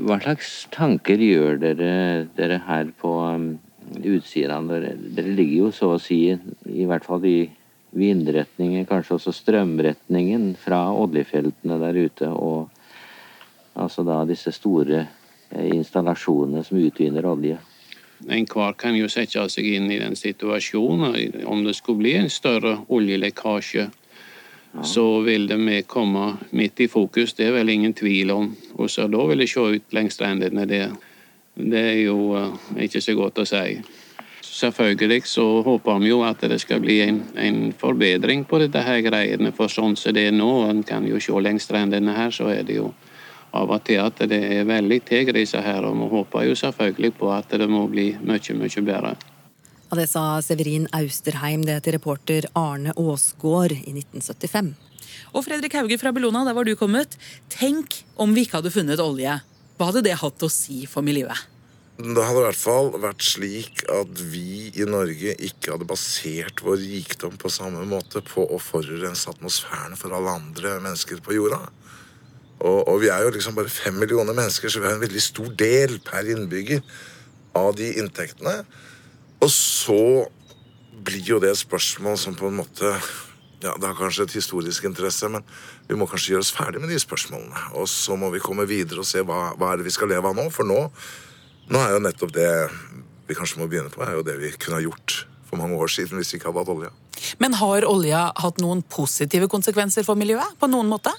Hva 0.05 0.18
slags 0.20 0.66
tanker 0.74 1.20
gjør 1.22 1.61
dere, 1.62 1.93
dere 2.37 2.59
her 2.66 2.91
på 3.01 3.12
utsida? 4.01 4.59
Dere, 4.68 4.95
dere 5.16 5.35
ligger 5.37 5.57
jo 5.66 5.70
så 5.74 5.95
å 5.95 6.03
si, 6.03 6.24
i 6.31 6.89
hvert 6.89 7.07
fall 7.07 7.24
i 7.28 7.39
vindretningen, 7.97 8.87
kanskje 8.87 9.16
også 9.16 9.35
strømretningen 9.35 10.53
fra 10.61 10.85
oljefeltene 10.95 11.78
der 11.81 11.99
ute, 11.99 12.28
og 12.31 12.70
altså 13.74 14.05
da 14.07 14.22
disse 14.28 14.53
store 14.55 15.03
eh, 15.03 15.70
installasjonene 15.74 16.62
som 16.66 16.78
utvinner 16.78 17.26
olje. 17.26 17.59
Enhver 18.28 18.74
kan 18.76 18.97
jo 18.99 19.09
sette 19.09 19.47
seg 19.49 19.66
inn 19.78 19.89
i 19.91 19.99
den 20.01 20.16
situasjonen. 20.18 21.45
Om 21.49 21.64
det 21.64 21.74
skulle 21.78 22.03
bli 22.03 22.14
en 22.18 22.28
større 22.33 22.76
oljelekkasje. 22.93 23.87
Så 24.83 25.21
vil 25.21 25.49
det 25.51 25.57
vi 25.57 25.83
komme 25.83 26.37
midt 26.51 26.81
i 26.81 26.89
fokus. 26.89 27.35
Det 27.35 27.47
er 27.47 27.57
vel 27.59 27.68
ingen 27.68 27.95
tvil 27.95 28.31
om. 28.31 28.51
Og 28.79 28.91
så 28.91 29.09
da 29.11 29.25
vil 29.27 29.43
det 29.43 29.49
se 29.51 29.61
ut 29.61 29.97
langs 29.97 30.14
strendene. 30.14 30.66
Det, 30.66 30.85
det 31.55 31.81
er 31.81 31.99
jo 32.05 32.18
uh, 32.37 32.55
ikke 32.79 33.03
så 33.03 33.16
godt 33.18 33.43
å 33.43 33.49
si. 33.49 33.81
Selvfølgelig 34.51 35.23
så 35.31 35.45
håper 35.66 36.01
vi 36.03 36.11
jo 36.11 36.23
at 36.27 36.43
det 36.47 36.61
skal 36.62 36.83
bli 36.83 37.01
en, 37.05 37.23
en 37.39 37.61
forbedring 37.73 38.45
på 38.45 38.61
dette 38.62 38.83
her 38.85 39.03
greiene. 39.05 39.53
For 39.57 39.73
sånn 39.73 39.97
som 39.99 40.14
det 40.14 40.29
er 40.29 40.37
nå, 40.37 40.51
en 40.68 40.85
kan 40.87 41.07
jo 41.09 41.21
se 41.23 41.35
langs 41.43 41.66
strendene 41.68 42.16
her, 42.16 42.31
så 42.35 42.51
er 42.55 42.62
det 42.66 42.79
jo 42.79 42.93
av 43.57 43.71
og 43.75 43.83
til 43.83 43.99
at 43.99 44.21
det 44.31 44.39
er 44.61 44.68
veldig 44.68 45.01
tilgrisa 45.07 45.62
her, 45.64 45.83
og 45.83 45.97
vi 45.99 46.09
håper 46.12 46.47
jo 46.47 46.55
selvfølgelig 46.55 47.12
på 47.18 47.33
at 47.35 47.51
det 47.59 47.66
må 47.71 47.87
bli 47.91 48.12
mye, 48.23 48.55
mye 48.55 48.87
bedre. 48.87 49.14
Og 49.91 49.99
det 49.99 50.07
sa 50.07 50.38
Severin 50.45 50.86
Austerheim 50.95 51.64
det 51.66 51.80
til 51.82 51.97
reporter 51.97 52.47
Arne 52.55 52.95
Aasgaard 52.95 53.74
i 53.74 53.95
1975. 53.97 54.74
Og 55.34 55.43
Fredrik 55.43 55.74
Hauge 55.74 55.99
fra 55.99 56.12
Bellona, 56.14 56.45
der 56.47 56.55
var 56.55 56.66
du 56.66 56.76
kommet. 56.78 57.16
Tenk 57.51 58.05
om 58.14 58.30
vi 58.36 58.47
ikke 58.47 58.61
hadde 58.61 58.70
funnet 58.74 59.03
olje. 59.03 59.41
Hva 59.78 59.88
hadde 59.88 60.05
det 60.07 60.20
hatt 60.20 60.47
å 60.47 60.51
si 60.53 60.84
for 60.91 61.03
miljøet? 61.03 61.49
Det 62.01 62.22
hadde 62.24 62.41
i 62.41 62.45
hvert 62.47 62.57
fall 62.57 62.86
vært 63.03 63.24
slik 63.26 63.82
at 63.93 64.20
vi 64.32 64.70
i 64.78 64.86
Norge 64.88 65.34
ikke 65.49 65.74
hadde 65.74 65.88
basert 65.91 66.62
vår 66.64 66.78
rikdom 66.80 67.34
på 67.41 67.51
samme 67.53 67.82
måte 67.91 68.22
på 68.24 68.47
å 68.47 68.61
forurense 68.62 69.28
atmosfæren 69.28 69.99
for 70.01 70.14
alle 70.16 70.38
andre 70.38 70.78
mennesker 70.80 71.20
på 71.24 71.34
jorda. 71.36 71.59
Og, 72.61 72.78
og, 72.86 72.95
vi 73.03 73.11
er 73.12 73.24
jo 73.24 73.34
liksom 73.34 73.57
bare 73.57 73.72
fem 73.72 73.99
millioner 74.01 74.36
mennesker, 74.36 74.70
så 74.70 74.80
vi 74.80 74.88
har 74.88 74.97
en 74.97 75.03
veldig 75.03 75.24
stor 75.24 75.51
del 75.61 75.99
per 76.05 76.28
innbygger 76.28 76.80
av 77.59 77.74
de 77.76 77.91
inntektene. 78.01 78.62
Og 79.41 79.51
så 79.53 80.26
blir 81.05 81.24
jo 81.24 81.41
det 81.43 81.53
et 81.55 81.61
spørsmål 81.61 82.18
som 82.20 82.36
på 82.36 82.51
en 82.51 82.61
måte 82.61 82.93
ja, 83.61 83.74
Det 83.76 83.84
har 83.84 83.97
kanskje 83.97 84.24
et 84.24 84.38
historisk 84.38 84.86
interesse, 84.88 85.28
men 85.28 85.45
vi 85.88 85.97
må 85.99 86.07
kanskje 86.09 86.32
gjøre 86.32 86.45
oss 86.47 86.53
ferdig 86.57 86.80
med 86.80 86.88
de 86.88 86.97
spørsmålene. 87.01 87.66
Og 87.76 87.84
så 87.93 88.16
må 88.16 88.30
vi 88.32 88.41
komme 88.41 88.64
videre 88.68 89.03
og 89.03 89.09
se 89.09 89.20
hva, 89.20 89.51
hva 89.61 89.72
er 89.72 89.80
det 89.80 89.88
vi 89.91 89.93
skal 89.93 90.09
leve 90.09 90.30
av 90.30 90.38
nå. 90.38 90.47
For 90.55 90.64
nå, 90.64 90.78
nå 91.68 91.82
er 91.82 91.93
jo 91.93 92.01
nettopp 92.07 92.32
det 92.32 92.49
vi 93.28 93.36
kanskje 93.36 93.61
må 93.61 93.68
begynne 93.68 93.93
på, 93.93 94.01
er 94.01 94.16
jo 94.16 94.24
det 94.24 94.38
vi 94.41 94.55
kunne 94.57 94.78
ha 94.78 94.86
gjort 94.86 95.26
for 95.51 95.61
mange 95.61 95.76
år 95.76 95.93
siden 95.93 96.16
hvis 96.16 96.32
vi 96.32 96.41
ikke 96.41 96.49
hadde 96.49 96.64
hatt 96.64 96.72
olja. 96.72 96.95
Men 97.43 97.59
har 97.61 97.84
olja 97.84 98.30
hatt 98.41 98.64
noen 98.64 98.80
positive 98.88 99.51
konsekvenser 99.53 100.09
for 100.09 100.16
miljøet? 100.16 100.57
På 100.57 100.70
noen 100.70 100.88
måte? 100.88 101.12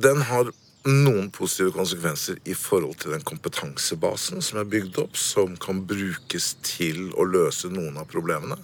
den 0.00 0.22
har 0.22 0.50
noen 0.88 1.28
positive 1.30 1.70
konsekvenser 1.76 2.40
i 2.48 2.54
forhold 2.58 2.98
til 3.02 3.14
den 3.14 3.22
kompetansebasen 3.26 4.42
som 4.42 4.58
er 4.58 4.68
bygd 4.70 4.98
opp, 5.04 5.16
som 5.18 5.54
kan 5.60 5.84
brukes 5.86 6.52
til 6.66 7.12
å 7.14 7.26
løse 7.28 7.70
noen 7.70 8.00
av 8.02 8.08
problemene. 8.10 8.58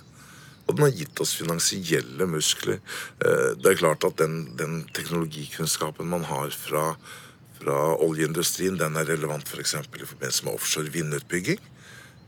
Og 0.68 0.76
den 0.76 0.84
har 0.84 0.98
gitt 0.98 1.20
oss 1.22 1.36
finansielle 1.38 2.26
muskler. 2.28 2.82
Eh, 3.24 3.54
det 3.56 3.70
er 3.70 3.80
klart 3.80 4.04
at 4.04 4.18
den, 4.20 4.50
den 4.58 4.82
teknologikunnskapen 4.96 6.10
man 6.10 6.26
har 6.28 6.52
fra, 6.52 6.90
fra 7.60 7.78
oljeindustrien, 8.04 8.76
den 8.80 8.98
er 9.00 9.08
relevant 9.08 9.48
f.eks. 9.48 9.78
For 9.86 10.02
i 10.02 10.10
forbindelse 10.10 10.44
med 10.44 10.58
offshore 10.58 10.92
vindutbygging. 10.92 11.62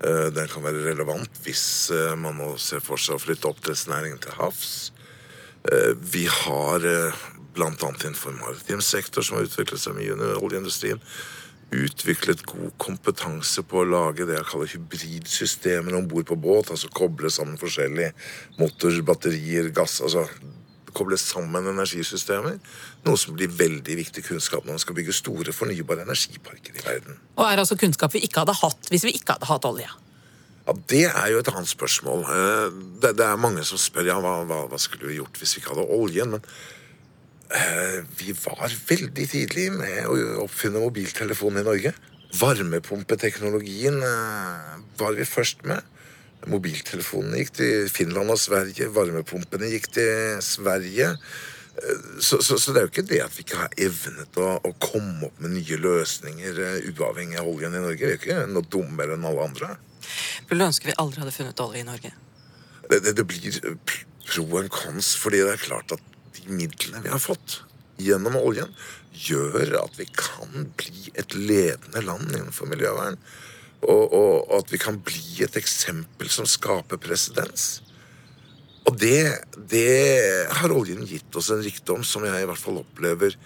Eh, 0.01 0.31
den 0.33 0.49
kan 0.49 0.65
være 0.65 0.87
relevant 0.87 1.43
hvis 1.45 1.67
eh, 1.93 2.15
man 2.17 2.41
nå 2.41 2.55
ser 2.63 2.81
for 2.85 3.01
seg 3.01 3.19
å 3.19 3.25
flytte 3.27 3.51
oppdrettsnæringen 3.51 4.23
til 4.23 4.39
havs. 4.39 4.73
Vi 5.61 6.23
har 6.25 6.85
bl.a. 7.55 7.71
innenfor 7.75 8.37
maritim 8.39 8.83
sektor, 8.85 9.23
som 9.23 9.39
har 9.39 9.49
utviklet 9.49 9.83
seg 9.83 9.97
mye 9.97 10.15
under 10.15 10.41
oljeindustrien, 10.41 11.03
utviklet 11.71 12.43
god 12.49 12.73
kompetanse 12.83 13.63
på 13.63 13.83
å 13.83 13.87
lage 13.87 14.27
det 14.27 14.37
jeg 14.37 14.49
kaller 14.51 14.73
hybridsystemer 14.73 15.95
om 15.99 16.09
bord 16.11 16.27
på 16.31 16.39
båt. 16.39 16.73
Altså 16.75 16.91
koble 16.95 17.31
sammen 17.31 17.61
forskjellige 17.61 18.11
motor, 18.59 18.97
batterier, 19.07 19.71
gass 19.75 20.01
altså 20.05 20.27
Koble 20.91 21.15
sammen 21.23 21.69
energisystemer. 21.71 22.57
Noe 23.07 23.19
som 23.21 23.37
blir 23.39 23.53
veldig 23.55 23.95
viktig 24.01 24.25
kunnskap 24.27 24.65
når 24.65 24.75
man 24.75 24.83
skal 24.83 24.97
bygge 24.97 25.15
store 25.15 25.55
fornybare 25.55 26.03
energiparker 26.03 26.75
i 26.75 26.83
verden. 26.83 27.21
Og 27.39 27.45
er 27.47 27.63
altså 27.63 27.79
kunnskap 27.79 28.17
vi 28.17 28.25
ikke 28.27 28.43
hadde 28.43 28.57
hatt 28.59 28.91
hvis 28.91 29.07
vi 29.07 29.15
ikke 29.15 29.37
hadde 29.37 29.47
hatt 29.47 29.69
olje? 29.69 29.87
Ja, 30.67 30.75
Det 30.91 31.05
er 31.07 31.31
jo 31.33 31.39
et 31.45 31.53
annet 31.53 31.71
spørsmål. 31.71 32.27
Eh, 32.27 32.83
det, 33.07 33.15
er 33.23 33.39
mange 33.39 33.63
som 33.67 33.79
spør 33.79 34.11
ja, 34.11 34.19
hva, 34.19 34.43
hva, 34.45 34.83
skulle 34.83 35.13
vi 35.13 35.21
gjort 35.21 35.39
hvis 35.39 35.57
vi 35.57 35.63
ikke 35.63 35.77
hadde 35.77 35.87
oljen. 35.95 36.35
men 36.35 36.45
vi 38.21 38.35
var 38.45 38.75
veldig 38.89 39.27
tidlig 39.27 39.71
med 39.75 40.07
å 40.07 40.17
oppfinne 40.45 40.83
mobiltelefonen 40.83 41.63
i 41.63 41.67
Norge. 41.67 41.95
Varmepumpeteknologien 42.39 43.97
eh, 44.07 44.75
var 45.01 45.17
vi 45.19 45.27
først 45.27 45.65
med. 45.67 45.83
Mobiltelefonene 46.49 47.41
gikk 47.43 47.57
til 47.59 47.89
Finland 47.93 48.33
og 48.33 48.39
Sverige. 48.41 48.89
Varmepumpene 48.95 49.73
gikk 49.73 49.91
til 49.99 50.39
Sverige. 50.45 51.17
Så, 52.21 52.41
så, 52.45 52.59
så 52.59 52.75
det 52.75 52.81
er 52.81 52.87
jo 52.87 52.91
ikke 52.91 53.07
det 53.09 53.21
at 53.25 53.35
vi 53.35 53.45
ikke 53.45 53.61
har 53.61 53.75
evnet 53.81 54.39
å, 54.43 54.49
å 54.67 54.73
komme 54.83 55.31
opp 55.31 55.39
med 55.41 55.55
nye 55.55 55.79
løsninger 55.81 56.59
eh, 56.67 56.89
uavhengig 56.93 57.39
av 57.41 57.49
oljen 57.49 57.77
i 57.77 57.83
Norge. 57.83 58.05
Vi 58.05 58.11
er 58.11 58.17
jo 58.17 58.21
ikke 58.21 58.47
noe 58.51 58.69
dummere 58.69 59.17
enn 59.17 59.27
alle 59.27 59.47
andre. 59.47 59.71
Skulle 60.45 60.69
ønske 60.69 60.91
vi 60.91 60.97
aldri 61.01 61.23
hadde 61.23 61.35
funnet 61.35 61.63
olje 61.65 61.83
i 61.83 61.87
Norge. 61.89 62.13
Det, 62.91 62.99
det, 63.07 63.15
det 63.17 63.27
blir 63.27 63.59
pro 64.27 64.45
and 64.61 64.71
cons, 64.75 65.15
fordi 65.19 65.43
det 65.47 65.55
er 65.55 65.63
klart 65.63 65.95
at 65.97 66.10
midlene 66.53 67.03
vi 67.05 67.13
har 67.13 67.23
fått 67.23 67.61
gjennom 68.01 68.39
oljen, 68.41 68.71
gjør 69.13 69.77
at 69.83 69.99
vi 69.99 70.07
kan 70.09 70.71
bli 70.79 71.11
et 71.19 71.35
ledende 71.37 72.03
land 72.07 72.31
innenfor 72.33 72.71
miljøvern. 72.71 73.19
Og, 73.81 74.03
og, 74.13 74.35
og 74.51 74.57
at 74.59 74.73
vi 74.73 74.81
kan 74.81 74.99
bli 75.05 75.45
et 75.45 75.57
eksempel 75.57 76.29
som 76.33 76.49
skaper 76.49 77.01
presedens. 77.01 77.81
Og 78.89 78.97
det, 79.01 79.41
det 79.71 80.51
har 80.61 80.73
oljen 80.75 81.05
gitt 81.09 81.37
oss 81.37 81.51
en 81.53 81.63
rikdom 81.65 82.05
som 82.07 82.25
jeg 82.27 82.43
i 82.43 82.49
hvert 82.49 82.61
fall 82.61 82.81
opplever 82.83 83.37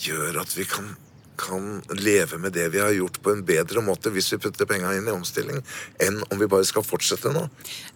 gjør 0.00 0.40
at 0.42 0.52
vi 0.56 0.66
kan, 0.68 0.92
kan 1.40 1.78
leve 1.96 2.40
med 2.42 2.54
det 2.56 2.68
vi 2.74 2.82
har 2.82 2.92
gjort 2.94 3.20
på 3.24 3.32
en 3.34 3.44
bedre 3.46 3.82
måte 3.84 4.12
hvis 4.14 4.28
vi 4.34 4.40
putter 4.44 4.68
penga 4.68 4.92
inn 4.96 5.08
i 5.08 5.14
omstilling, 5.14 5.62
enn 6.02 6.20
om 6.28 6.40
vi 6.40 6.50
bare 6.50 6.68
skal 6.68 6.86
fortsette 6.86 7.32
nå. 7.34 7.46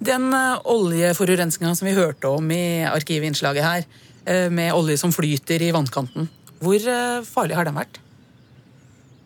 Den 0.01 0.30
uh, 0.32 0.62
oljeforurensninga 0.72 1.74
som 1.76 1.90
vi 1.90 1.97
hørte 1.99 2.32
om 2.32 2.49
i 2.55 2.84
arkivinnslaget 2.88 3.68
her, 3.68 3.90
uh, 4.28 4.49
med 4.49 4.72
olje 4.74 4.97
som 5.01 5.12
flyter 5.14 5.62
i 5.62 5.74
vannkanten, 5.76 6.30
hvor 6.64 6.88
uh, 6.88 7.20
farlig 7.28 7.59
har 7.59 7.68
den 7.68 7.76
vært? 7.76 8.01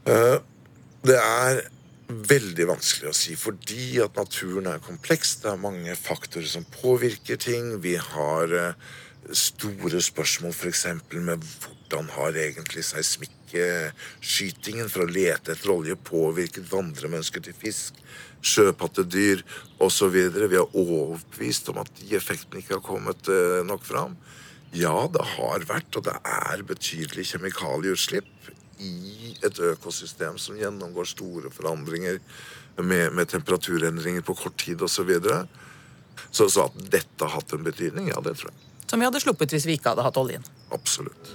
Eh, 0.09 0.39
det 1.05 1.19
er 1.19 1.61
veldig 2.09 2.69
vanskelig 2.71 3.11
å 3.11 3.17
si, 3.17 3.35
fordi 3.37 3.99
at 4.01 4.17
naturen 4.17 4.71
er 4.71 4.85
kompleks. 4.85 5.37
Det 5.43 5.53
er 5.53 5.61
mange 5.61 5.97
faktorer 5.99 6.49
som 6.49 6.65
påvirker 6.79 7.41
ting. 7.41 7.75
Vi 7.85 7.97
har 8.01 8.55
eh, 8.57 8.95
store 9.37 10.01
spørsmål 10.05 10.55
f.eks. 10.55 10.87
med 11.13 11.45
hvordan 11.45 12.09
har 12.17 12.41
egentlig 12.47 12.87
seismikkskytingen 13.49 14.89
for 14.89 15.05
å 15.05 15.11
lete 15.11 15.53
etter 15.53 15.71
olje 15.73 15.97
påvirket 15.97 16.69
vandremennesker 16.71 17.41
til 17.41 17.55
fisk, 17.57 17.95
sjøpattedyr 18.43 19.43
osv. 19.81 20.13
Vi 20.13 20.57
er 20.57 20.77
overbevist 20.77 21.69
om 21.69 21.79
at 21.79 21.91
de 22.01 22.17
effektene 22.17 22.61
ikke 22.61 22.79
har 22.79 22.85
kommet 22.85 23.29
eh, 23.29 23.65
nok 23.67 23.85
fram. 23.85 24.17
Ja, 24.73 25.09
det 25.09 25.25
har 25.37 25.65
vært, 25.65 25.97
og 25.97 26.05
det 26.05 26.17
er 26.25 26.63
betydelig 26.63 27.31
kjemikalieutslipp 27.33 28.29
i 28.79 29.35
et 29.43 29.59
økosystem 29.59 30.39
som 30.39 30.59
gjennomgår 30.59 31.09
store 31.09 31.51
forandringer 31.51 32.21
med, 32.79 33.13
med 33.13 33.29
temperaturendringer 33.29 34.23
på 34.23 34.37
kort 34.39 34.59
tid 34.61 34.83
osv. 34.83 35.11
Så, 35.19 35.47
så 36.31 36.49
Så 36.49 36.69
at 36.69 36.79
dette 36.93 37.25
har 37.25 37.41
hatt 37.41 37.53
en 37.53 37.65
betydning, 37.65 38.13
ja, 38.13 38.21
det 38.21 38.37
tror 38.39 38.53
jeg. 38.53 38.65
Som 38.89 39.01
vi 39.01 39.09
hadde 39.09 39.21
sluppet 39.21 39.53
hvis 39.53 39.67
vi 39.69 39.77
ikke 39.77 39.93
hadde 39.93 40.05
hatt 40.07 40.17
oljen. 40.17 40.45
Absolutt. 40.73 41.35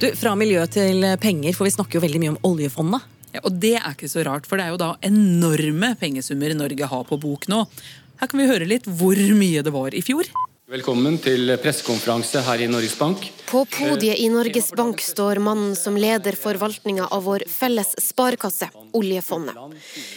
Du, 0.00 0.08
Fra 0.18 0.34
miljø 0.34 0.62
til 0.66 1.04
penger, 1.22 1.54
for 1.54 1.68
vi 1.68 1.74
snakker 1.74 1.98
jo 1.98 2.04
veldig 2.04 2.20
mye 2.22 2.32
om 2.34 2.40
oljefondet. 2.50 3.04
Ja, 3.34 3.42
og 3.42 3.58
det 3.62 3.76
er 3.80 3.92
ikke 3.92 4.10
så 4.10 4.24
rart, 4.26 4.46
for 4.46 4.58
det 4.58 4.66
er 4.66 4.74
jo 4.74 4.80
da 4.80 4.94
enorme 5.06 5.94
pengesummer 5.98 6.54
Norge 6.58 6.88
har 6.90 7.06
på 7.06 7.18
bok 7.22 7.46
nå. 7.50 7.64
Her 8.20 8.30
kan 8.30 8.40
vi 8.40 8.48
høre 8.50 8.68
litt 8.68 8.86
hvor 8.86 9.18
mye 9.38 9.62
det 9.66 9.72
var 9.74 9.94
i 9.94 10.02
fjor. 10.06 10.28
Velkommen 10.64 11.18
til 11.20 11.50
pressekonferanse 11.60 12.40
her 12.40 12.62
i 12.64 12.66
Norges 12.72 12.94
Bank. 12.96 13.26
På 13.50 13.66
podiet 13.68 14.16
i 14.16 14.30
Norges 14.32 14.70
Bank 14.72 15.02
står 15.04 15.36
mannen 15.44 15.74
som 15.76 15.98
leder 16.00 16.38
forvaltninga 16.40 17.10
av 17.12 17.26
vår 17.26 17.44
felles 17.52 17.90
sparekasse, 18.00 18.70
oljefondet. 18.96 19.60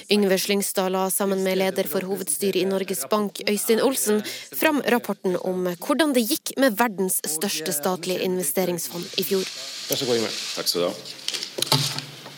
Yngve 0.07 0.39
Slyngstad 0.39 0.95
la 0.95 1.09
sammen 1.11 1.43
med 1.43 1.59
leder 1.59 1.91
for 1.91 2.07
hovedstyret 2.07 2.61
i 2.61 2.65
Norges 2.69 3.03
Bank, 3.11 3.43
Øystein 3.43 3.83
Olsen, 3.83 4.23
fram 4.55 4.79
rapporten 4.87 5.35
om 5.35 5.67
hvordan 5.75 6.15
det 6.15 6.23
gikk 6.31 6.55
med 6.63 6.79
verdens 6.79 7.19
største 7.27 7.75
statlige 7.75 8.23
investeringsfond 8.31 9.19
i 9.19 9.27
fjor. 9.27 9.43
Vær 9.91 9.99
så 9.99 10.07
god, 10.07 10.21
Yngve. 10.21 10.35
Takk 10.55 10.71
skal 10.71 10.87
du 10.87 10.91
ha. 10.93 11.96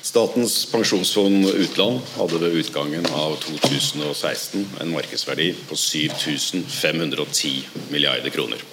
Statens 0.09 0.65
pensjonsfond 0.71 1.49
utland 1.49 1.99
hadde 2.17 2.37
ved 2.41 2.55
utgangen 2.57 3.05
av 3.13 3.35
2016 3.43 4.63
en 4.81 4.89
markedsverdi 4.89 5.51
på 5.69 5.75
7510 5.75 7.51
milliarder 7.91 8.33
kroner. 8.33 8.63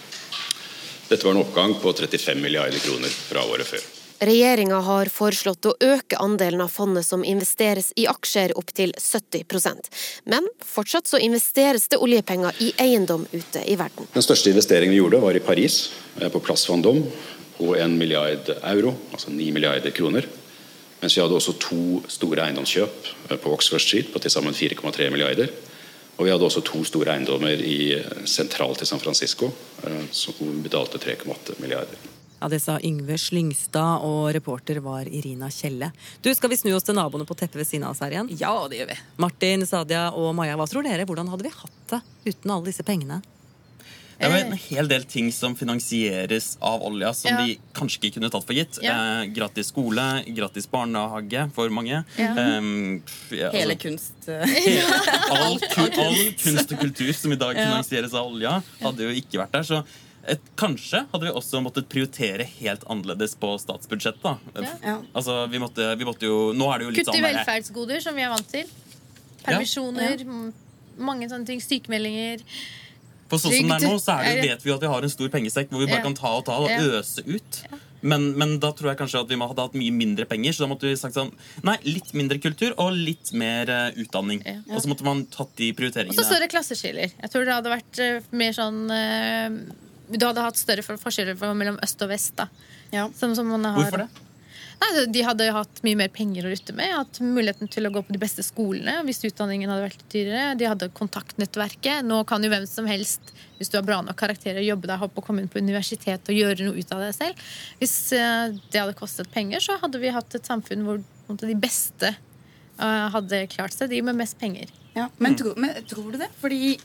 Dette 1.09 1.27
var 1.27 1.35
en 1.35 1.43
oppgang 1.43 1.75
på 1.83 1.93
35 1.93 2.41
milliarder 2.41 2.81
kroner 2.81 3.13
fra 3.13 3.43
året 3.53 3.69
før. 3.69 3.85
Regjeringa 4.31 4.79
har 4.87 5.11
foreslått 5.13 5.69
å 5.69 5.75
øke 5.91 6.17
andelen 6.25 6.65
av 6.65 6.73
fondet 6.73 7.05
som 7.05 7.21
investeres 7.21 7.93
i 8.01 8.09
aksjer 8.09 8.57
opp 8.57 8.73
til 8.73 8.97
70% 8.97 9.93
Men 10.33 10.49
fortsatt 10.65 11.13
så 11.13 11.21
investeres 11.21 11.85
det 11.93 12.01
oljepenger 12.01 12.65
i 12.65 12.71
eiendom 12.81 13.29
ute 13.37 13.67
i 13.69 13.77
verden. 13.77 14.09
Den 14.17 14.25
største 14.25 14.55
investeringen 14.57 14.97
vi 14.97 15.03
gjorde 15.03 15.21
var 15.29 15.37
i 15.37 15.45
Paris, 15.53 15.93
eh, 16.17 16.33
på 16.33 16.41
Plass 16.41 16.65
Vendôme, 16.73 17.05
på 17.61 17.77
1 17.77 18.01
milliard 18.01 18.49
euro, 18.63 18.97
altså 19.13 19.37
9 19.37 19.53
milliarder 19.53 19.93
kroner. 19.93 20.25
Mens 21.07 21.15
vi 21.15 21.23
hadde 21.23 21.37
også 21.39 21.53
to 21.63 22.01
store 22.11 22.49
eiendomskjøp 22.49 23.09
eh, 23.31 23.37
på 23.39 23.51
Oxford 23.55 23.79
Street 23.79 24.09
på 24.11 24.19
til 24.19 24.33
sammen 24.35 24.57
4,3 24.59 25.07
milliarder. 25.15 25.53
Og 26.17 26.27
vi 26.27 26.33
hadde 26.33 26.43
også 26.49 26.65
to 26.67 26.81
store 26.89 27.13
eiendommer 27.15 27.63
i 27.63 27.93
eh, 27.95 28.25
sentralt 28.27 28.83
i 28.83 28.89
San 28.91 28.99
Francisco, 28.99 29.53
eh, 29.87 30.01
som 30.11 30.35
betalte 30.65 30.99
3,8 30.99 31.61
milliarder. 31.63 31.95
Ja, 32.41 32.49
Det 32.51 32.59
sa 32.65 32.81
Yngve 32.83 33.21
Slyngstad, 33.23 34.03
og 34.03 34.33
reporter 34.35 34.83
var 34.83 35.07
Irina 35.07 35.47
Kjelle. 35.47 35.93
Du, 36.27 36.33
Skal 36.35 36.51
vi 36.51 36.59
snu 36.59 36.73
oss 36.75 36.89
til 36.91 36.99
naboene 36.99 37.29
på 37.29 37.39
teppet 37.39 37.63
ved 37.63 37.71
siden 37.71 37.87
av 37.87 37.95
oss 37.95 38.03
her 38.03 38.17
igjen? 38.17 38.35
Ja, 38.43 38.57
det 38.67 38.83
gjør 38.83 38.91
vi. 38.91 38.99
Martin, 39.23 39.63
Sadia 39.71 40.09
og 40.11 40.35
Maja, 40.35 40.59
hva 40.59 40.67
tror 40.67 40.91
dere? 40.91 41.07
Hvordan 41.07 41.31
hadde 41.31 41.47
vi 41.47 41.55
hatt 41.55 41.95
det 41.95 42.03
uten 42.27 42.51
alle 42.57 42.73
disse 42.73 42.83
pengene? 42.83 43.23
Det 44.17 44.25
er 44.25 44.33
jo 44.33 44.47
en 44.47 44.57
hel 44.57 44.89
del 44.89 45.03
ting 45.05 45.27
som 45.35 45.53
finansieres 45.59 46.55
av 46.65 46.81
olja, 46.87 47.11
som 47.15 47.31
Ja. 47.35 47.43
de 47.45 47.59
kanskje 47.77 47.99
ikke 48.01 48.15
kunne 48.17 48.31
tatt 48.33 48.47
for 48.49 48.57
gitt. 48.57 48.79
Ja. 48.83 48.95
Eh, 49.21 49.27
gratis 49.37 49.69
skole, 49.69 50.07
gratis 50.33 50.67
barnehage 50.73 51.43
for 51.53 51.69
mange. 51.69 52.03
Ja. 52.17 52.31
Um, 52.33 53.03
ja, 53.31 53.51
Hele 53.53 53.77
altså, 53.77 53.83
kunst... 53.85 54.29
all, 55.37 55.59
ku- 55.61 56.01
all 56.01 56.19
kunst 56.41 56.73
og 56.73 56.81
kultur 56.81 57.13
som 57.13 57.33
i 57.37 57.37
dag 57.37 57.57
Ja. 57.61 57.69
finansieres 57.69 58.15
av 58.17 58.33
olja, 58.33 58.63
hadde 58.81 59.05
jo 59.05 59.13
ikke 59.21 59.43
vært 59.43 59.53
der. 59.59 59.69
Så 59.69 59.83
et, 60.27 60.41
kanskje 60.59 61.05
hadde 61.13 61.29
vi 61.29 61.35
også 61.37 61.61
måttet 61.63 61.87
prioritere 61.93 62.49
helt 62.57 62.83
annerledes 62.91 63.37
på 63.39 63.53
statsbudsjettet. 63.63 64.25
da. 64.57 64.65
Ja. 64.83 64.97
Altså, 65.15 65.43
vi 65.53 65.61
måtte, 65.63 65.93
vi 66.01 66.09
måtte 66.09 66.27
jo 66.27 66.41
Nå 66.57 66.73
er 66.73 66.79
det 66.79 66.89
jo 66.89 66.91
litt 66.97 67.05
Kutt 67.05 67.15
i 67.15 67.21
sånn 67.21 67.29
velferdsgoder, 67.29 68.01
som 68.03 68.17
vi 68.17 68.25
er 68.25 68.33
vant 68.33 68.49
til. 68.51 68.67
Permisjoner, 69.45 70.25
ja. 70.25 70.41
mange 70.99 71.29
sånne 71.31 71.47
ting. 71.47 71.61
Sykemeldinger. 71.63 72.43
For 73.29 73.43
sånn 73.43 73.57
som 73.57 73.69
det 73.73 73.77
er 73.83 73.89
nå, 73.89 73.97
så 74.03 74.15
er 74.21 74.25
det, 74.41 74.51
vet 74.51 74.63
vi 74.65 74.71
jo 74.71 74.77
at 74.77 74.85
vi 74.87 74.93
har 74.93 75.03
en 75.03 75.13
stor 75.13 75.29
pengesekk 75.33 75.73
hvor 75.73 75.83
vi 75.83 75.87
bare 75.91 75.99
Ja. 75.99 76.07
kan 76.07 76.15
ta 76.15 76.31
og 76.37 76.45
ta 76.47 76.57
og 76.63 76.71
Ja. 76.71 76.79
øse 76.79 77.25
ut. 77.27 77.63
Men, 78.03 78.37
men 78.39 78.59
da 78.63 78.71
tror 78.73 78.93
jeg 78.93 78.99
kanskje 79.01 79.21
at 79.21 79.29
vi 79.29 79.35
må- 79.41 79.49
hadde 79.49 79.63
hatt 79.65 79.75
mye 79.75 79.91
mindre 79.91 80.27
penger. 80.27 80.53
Så 80.53 80.59
da 80.63 80.69
måtte 80.71 80.87
vi 80.87 80.95
sagt 80.95 81.15
sånn 81.15 81.33
Nei, 81.65 81.77
litt 81.85 82.13
mindre 82.15 82.39
kultur 82.39 82.75
og 82.79 82.93
litt 82.93 83.33
mer 83.33 83.69
uh, 83.69 83.91
utdanning. 83.97 84.45
Og 84.71 84.83
så 84.83 84.87
måtte 84.87 85.03
man 85.03 85.25
tatt 85.27 85.55
de 85.57 85.73
Og 85.73 86.15
så 86.15 86.25
større 86.25 86.49
klasseskiller. 86.49 87.11
Jeg 87.11 87.31
tror 87.33 87.45
det 87.45 87.55
hadde 87.55 87.73
vært 87.73 87.99
uh, 87.99 88.21
mer 88.33 88.53
sånn 88.53 88.91
uh, 88.91 89.73
Du 90.13 90.25
hadde 90.27 90.45
hatt 90.45 90.57
større 90.57 90.83
forskjeller 90.83 91.35
mellom 91.55 91.81
øst 91.83 92.03
og 92.03 92.09
vest. 92.09 92.37
da 92.37 92.47
som, 93.17 93.35
som 93.35 93.47
man 93.49 93.65
har. 93.65 93.75
Hvorfor 93.83 94.05
det? 94.05 94.26
Nei, 94.83 95.07
De 95.13 95.23
hadde 95.25 95.47
hatt 95.55 95.81
mye 95.87 95.99
mer 95.99 96.11
penger 96.13 96.47
å 96.47 96.51
rutte 96.53 96.75
med. 96.77 96.93
Hatt 96.93 97.21
muligheten 97.25 97.71
til 97.73 97.89
å 97.89 97.93
gå 97.95 98.03
på 98.05 98.15
de 98.15 98.21
beste 98.21 98.45
skolene 98.45 98.99
hvis 99.07 99.25
utdanningen 99.29 99.73
hadde 99.73 99.87
vært 99.87 100.05
dyrere. 100.13 100.55
De 100.59 100.69
hadde 100.69 100.91
kontaktnettverket. 100.97 102.05
Nå 102.07 102.21
kan 102.29 102.45
jo 102.45 102.51
hvem 102.53 102.67
som 102.69 102.89
helst, 102.91 103.33
hvis 103.57 103.73
du 103.73 103.79
har 103.79 103.87
bra 103.87 104.03
nok 104.05 104.19
karakterer, 104.21 104.61
jobbe 104.67 104.91
deg 104.91 105.07
opp 105.07 105.17
og 105.17 105.27
komme 105.27 105.45
inn 105.45 105.51
på 105.53 105.63
universitet 105.65 106.29
og 106.29 106.37
gjøre 106.39 106.69
noe 106.69 106.77
ut 106.77 106.95
av 106.95 107.07
deg 107.07 107.17
selv. 107.17 107.49
Hvis 107.81 107.97
eh, 108.17 108.55
det 108.69 108.83
hadde 108.83 108.99
kostet 108.99 109.33
penger, 109.33 109.65
så 109.65 109.79
hadde 109.83 110.03
vi 110.03 110.13
hatt 110.15 110.39
et 110.39 110.49
samfunn 110.49 110.85
hvor 110.87 111.01
de 111.43 111.59
beste 111.59 112.13
eh, 112.13 113.09
hadde 113.17 113.47
klart 113.57 113.75
seg. 113.77 113.91
De 113.93 114.05
med 114.05 114.21
mest 114.21 114.39
penger. 114.43 114.71
Ja, 114.97 115.11
men, 115.21 115.37
tro, 115.41 115.57
men 115.61 115.75
tror 115.89 116.13
du 116.13 116.21
det? 116.21 116.31
Fordi 116.41 116.77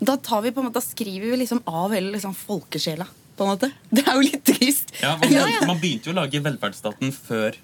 da, 0.00 0.16
tar 0.16 0.42
vi 0.42 0.52
på 0.52 0.60
en 0.60 0.68
måte, 0.68 0.80
da 0.80 0.84
skriver 0.84 1.30
vi 1.30 1.42
liksom 1.44 1.62
av 1.70 1.92
hele 1.94 2.12
liksom, 2.14 2.34
folkesjela. 2.36 3.06
På 3.36 3.44
en 3.46 3.50
måte. 3.54 3.70
Det 3.90 4.04
er 4.06 4.14
jo 4.14 4.22
litt 4.22 4.44
trist. 4.46 4.92
Ja, 5.02 5.16
man, 5.18 5.56
man 5.72 5.80
begynte 5.82 6.10
jo 6.10 6.14
å 6.14 6.20
lage 6.20 6.40
velferdsstaten 6.44 7.10
før 7.16 7.56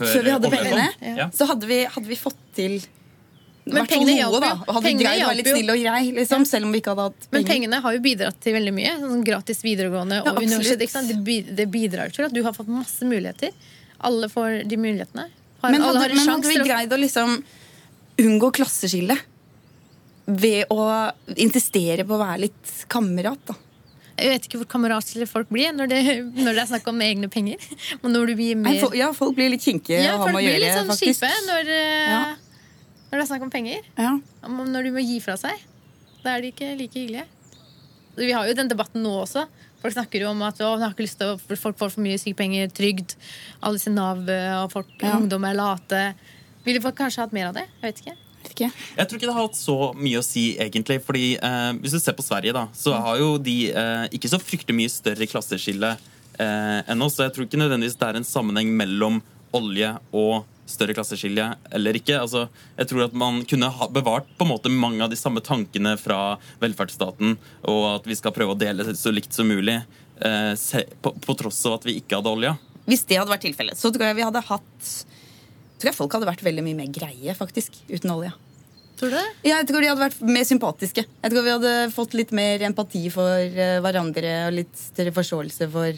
Før 0.00 0.22
vi 0.24 0.32
hadde 0.32 0.48
pengene, 0.52 0.86
Ja. 1.04 1.26
så 1.36 1.44
hadde 1.50 1.66
vi, 1.68 1.82
hadde 1.84 2.08
vi 2.08 2.16
fått 2.16 2.38
til 2.56 2.78
Men 3.68 3.84
pengene 3.86 4.14
noe, 4.14 4.16
hjalp 4.22 4.40
da. 4.40 4.48
jo. 4.54 4.62
Og 4.64 4.70
hadde 4.78 4.86
Pengene 4.86 5.04
greid 5.04 5.20
å 5.20 5.26
være 5.28 5.38
litt 5.42 5.50
hjalp 5.50 5.72
og 5.74 5.82
grei, 5.84 6.00
liksom, 6.16 6.46
selv 6.48 6.64
om 6.68 6.72
vi 6.72 6.80
ikke 6.80 6.94
hadde 6.94 7.04
hatt 7.10 7.28
Men 7.36 7.44
pengene 7.50 7.80
har 7.84 7.96
jo 7.98 8.00
bidratt 8.06 8.38
til 8.40 8.56
veldig 8.56 8.72
mye. 8.78 8.94
Sånn 9.02 9.24
gratis 9.28 9.60
videregående 9.66 10.22
og 10.24 10.40
universitet. 10.40 10.80
Ikke 10.86 10.96
sant? 10.96 11.12
Det, 11.60 11.66
bidrar 11.68 12.14
til 12.16 12.24
at 12.30 12.32
du 12.32 12.40
har 12.46 12.56
fått 12.56 12.72
masse 12.72 13.04
muligheter. 13.04 13.52
Alle 14.08 14.30
får 14.32 14.62
de 14.70 14.80
mulighetene. 14.80 15.26
Har, 15.60 15.70
Men 15.74 15.82
alle 15.84 16.00
hadde, 16.00 16.08
har 16.08 16.16
men 16.16 16.32
hadde 16.32 16.48
vi 16.48 16.62
greid 16.64 16.96
å 16.96 17.00
liksom 17.04 17.36
unngå 18.24 18.48
klasseskille 18.56 19.18
ved 20.30 20.70
å 20.72 20.80
insistere 21.36 22.04
på 22.08 22.16
å 22.16 22.20
være 22.22 22.46
litt 22.46 22.72
kamerat, 22.92 23.40
da? 23.50 23.56
Jeg 24.20 24.30
vet 24.34 24.46
ikke 24.48 24.58
hvor 24.60 24.68
kameratslige 24.74 25.26
folk 25.30 25.48
blir 25.52 25.72
når 25.72 25.88
det, 25.90 26.00
når 26.36 26.52
det 26.56 26.62
er 26.62 26.68
snakk 26.70 26.86
om 26.92 27.00
egne 27.04 27.28
penger. 27.32 27.62
Men 28.02 28.12
når 28.16 28.30
du 28.32 28.34
blir 28.40 28.58
Nei, 28.60 28.76
mer 28.76 28.94
Ja, 28.98 29.10
folk 29.16 29.34
blir 29.38 29.50
litt 29.54 29.64
kinkige 29.64 30.02
Ja, 30.04 30.18
folk 30.20 30.36
blir 30.36 30.58
litt 30.60 30.76
sånn 30.76 30.92
kjipe 31.00 31.30
når, 31.48 31.70
eh, 31.72 32.10
Ja. 32.10 32.20
når 33.10 33.16
det 33.16 33.24
er 33.24 33.30
snakk 33.32 33.46
om 33.48 33.50
penger. 33.54 33.82
Ja. 33.98 34.12
Når 34.46 34.88
du 34.88 34.92
må 34.98 35.04
gi 35.06 35.18
fra 35.24 35.38
seg. 35.40 35.66
Da 36.22 36.36
er 36.36 36.44
de 36.44 36.52
ikke 36.52 36.74
like 36.76 36.92
hyggelige. 37.00 37.24
Vi 38.20 38.30
har 38.36 38.46
jo 38.50 38.54
den 38.58 38.68
debatten 38.68 39.02
nå 39.02 39.14
også. 39.22 39.46
Folk 39.80 39.94
snakker 39.94 40.20
jo 40.20 40.28
om 40.34 40.42
at 40.44 40.58
å, 40.60 40.74
har 40.78 40.90
ikke 40.92 41.06
lyst 41.06 41.16
til 41.22 41.30
å, 41.32 41.38
folk 41.56 41.78
får 41.80 41.94
for 41.94 42.04
mye 42.04 42.18
sykepenger, 42.20 42.68
trygd. 42.76 43.14
Alle 43.62 43.78
disse 43.80 43.88
Nav 43.94 44.26
og 44.28 44.72
folk, 44.74 44.90
Ja. 45.00 45.14
ungdom 45.16 45.46
er 45.48 45.54
late. 45.56 46.02
Ville 46.66 46.82
folk 46.84 46.98
kanskje 46.98 47.24
hatt 47.24 47.32
mer 47.32 47.46
av 47.48 47.54
det? 47.54 47.64
Jeg 47.80 47.94
vet 47.94 48.02
ikke. 48.04 48.16
Jeg 48.68 49.08
tror 49.08 49.18
ikke 49.18 49.28
det 49.28 49.36
har 49.36 49.46
hatt 49.48 49.58
så 49.58 49.76
mye 49.96 50.20
å 50.20 50.26
si, 50.26 50.44
egentlig. 50.60 51.00
fordi 51.06 51.34
eh, 51.36 51.72
Hvis 51.80 51.96
du 51.96 52.00
ser 52.02 52.16
på 52.18 52.26
Sverige, 52.26 52.54
da, 52.56 52.66
så 52.76 52.94
har 52.98 53.20
jo 53.20 53.34
de 53.40 53.58
eh, 53.72 54.06
ikke 54.16 54.30
så 54.32 54.40
fryktelig 54.42 54.76
mye 54.76 54.92
større 54.92 55.28
klasseskille 55.30 55.94
eh, 55.94 56.78
enn 56.84 57.04
oss. 57.06 57.18
Så 57.18 57.26
jeg 57.26 57.36
tror 57.36 57.48
ikke 57.48 57.60
nødvendigvis 57.60 57.98
det 58.00 58.08
er 58.08 58.20
en 58.20 58.28
sammenheng 58.28 58.72
mellom 58.76 59.20
olje 59.56 59.92
og 60.14 60.44
større 60.70 60.94
klasseskille 60.94 61.46
eller 61.74 61.98
ikke. 61.98 62.18
Altså, 62.20 62.46
jeg 62.78 62.90
tror 62.90 63.06
at 63.08 63.16
man 63.18 63.42
kunne 63.50 63.70
ha 63.74 63.88
bevart 63.90 64.28
på 64.38 64.46
en 64.46 64.52
måte 64.52 64.72
mange 64.72 65.02
av 65.04 65.10
de 65.10 65.18
samme 65.18 65.42
tankene 65.44 65.96
fra 66.00 66.36
velferdsstaten, 66.62 67.36
og 67.70 67.86
at 67.96 68.06
vi 68.10 68.18
skal 68.18 68.34
prøve 68.36 68.54
å 68.54 68.60
dele 68.60 68.86
så 68.94 69.12
likt 69.14 69.34
som 69.36 69.50
mulig, 69.50 69.80
eh, 70.22 70.52
se, 70.58 70.84
på, 71.02 71.14
på 71.24 71.38
tross 71.38 71.64
av 71.66 71.80
at 71.80 71.88
vi 71.88 71.98
ikke 72.00 72.20
hadde 72.20 72.34
olje. 72.36 72.54
Hvis 72.86 73.04
det 73.08 73.18
hadde 73.20 73.32
vært 73.32 73.44
tilfellet, 73.48 73.78
så 73.78 73.90
tror 73.94 74.08
jeg 74.08 74.18
vi 74.18 74.26
hadde 74.26 74.46
hatt 74.46 74.92
tror 75.80 75.90
jeg 75.90 75.96
folk 75.96 76.14
hadde 76.16 76.28
vært 76.28 76.44
veldig 76.44 76.64
mye 76.66 76.78
mer 76.82 76.92
greie, 76.92 77.34
faktisk, 77.36 77.78
uten 77.88 78.12
olje. 78.12 78.34
Tror 79.00 79.08
du 79.14 79.16
det? 79.16 79.24
Ja, 79.48 79.56
jeg 79.62 79.68
tror 79.70 79.80
de 79.80 79.88
hadde 79.88 80.02
vært 80.04 80.20
mer 80.28 80.44
sympatiske. 80.44 81.06
Jeg 81.08 81.32
tror 81.32 81.44
vi 81.46 81.52
hadde 81.54 81.74
fått 81.94 82.12
litt 82.18 82.34
mer 82.36 82.60
empati 82.68 83.06
for 83.12 83.40
eh, 83.40 83.78
hverandre 83.80 84.34
og 84.50 84.56
litt 84.58 84.76
større 84.76 85.14
forståelse 85.16 85.70
for, 85.72 85.96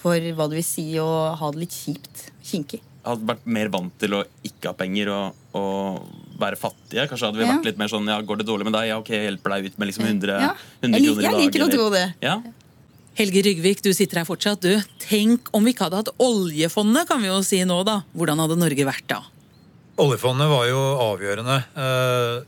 for 0.00 0.30
hva 0.38 0.46
det 0.48 0.58
vil 0.62 0.64
si 0.66 0.86
å 1.02 1.08
ha 1.36 1.50
det 1.52 1.60
litt 1.66 1.76
kjipt. 1.76 2.30
Kinkig. 2.48 2.80
Hadde 3.04 3.28
vært 3.28 3.44
mer 3.44 3.68
vant 3.68 3.92
til 4.00 4.16
å 4.16 4.22
ikke 4.48 4.70
ha 4.72 4.76
penger 4.78 5.10
og, 5.12 5.42
og 5.60 6.38
være 6.40 6.56
fattige. 6.56 7.04
Kanskje 7.10 7.28
hadde 7.28 7.42
vi 7.42 7.44
Ja. 7.44 7.52
vært 7.58 7.68
litt 7.68 7.80
mer 7.82 7.92
sånn 7.92 8.08
ja, 8.08 8.16
Går 8.24 8.40
det 8.40 8.46
dårlig 8.48 8.64
med 8.70 8.72
deg? 8.78 8.88
Ja, 8.88 8.96
ok, 9.02 9.10
jeg 9.12 9.26
hjelper 9.28 9.52
deg 9.58 9.68
ut 9.68 9.78
med 9.82 9.90
liksom 9.92 10.06
100, 10.08 10.38
Ja. 10.40 10.54
100 10.80 11.02
kroner 11.04 11.20
i 11.20 11.28
jeg 11.28 11.40
liker 11.42 11.66
å 11.66 11.70
tro 11.74 11.90
det. 11.92 12.06
Ja. 12.24 12.38
Helge 13.14 13.44
Rygvik, 13.46 13.84
du 13.84 13.92
sitter 13.94 14.22
her 14.22 14.26
fortsatt, 14.26 14.64
du. 14.64 14.80
Tenk 15.04 15.52
om 15.54 15.62
vi 15.68 15.74
ikke 15.76 15.86
hadde 15.90 16.00
hatt 16.00 16.14
oljefondet, 16.18 17.04
kan 17.06 17.20
vi 17.22 17.28
jo 17.28 17.36
si 17.46 17.60
nå, 17.68 17.76
da. 17.86 18.00
Hvordan 18.16 18.40
hadde 18.42 18.56
Norge 18.58 18.88
vært 18.88 19.06
da? 19.12 19.20
Oljefondet 19.94 20.48
var 20.50 20.64
jo 20.66 20.78
avgjørende 20.98 21.54
eh, 21.78 22.40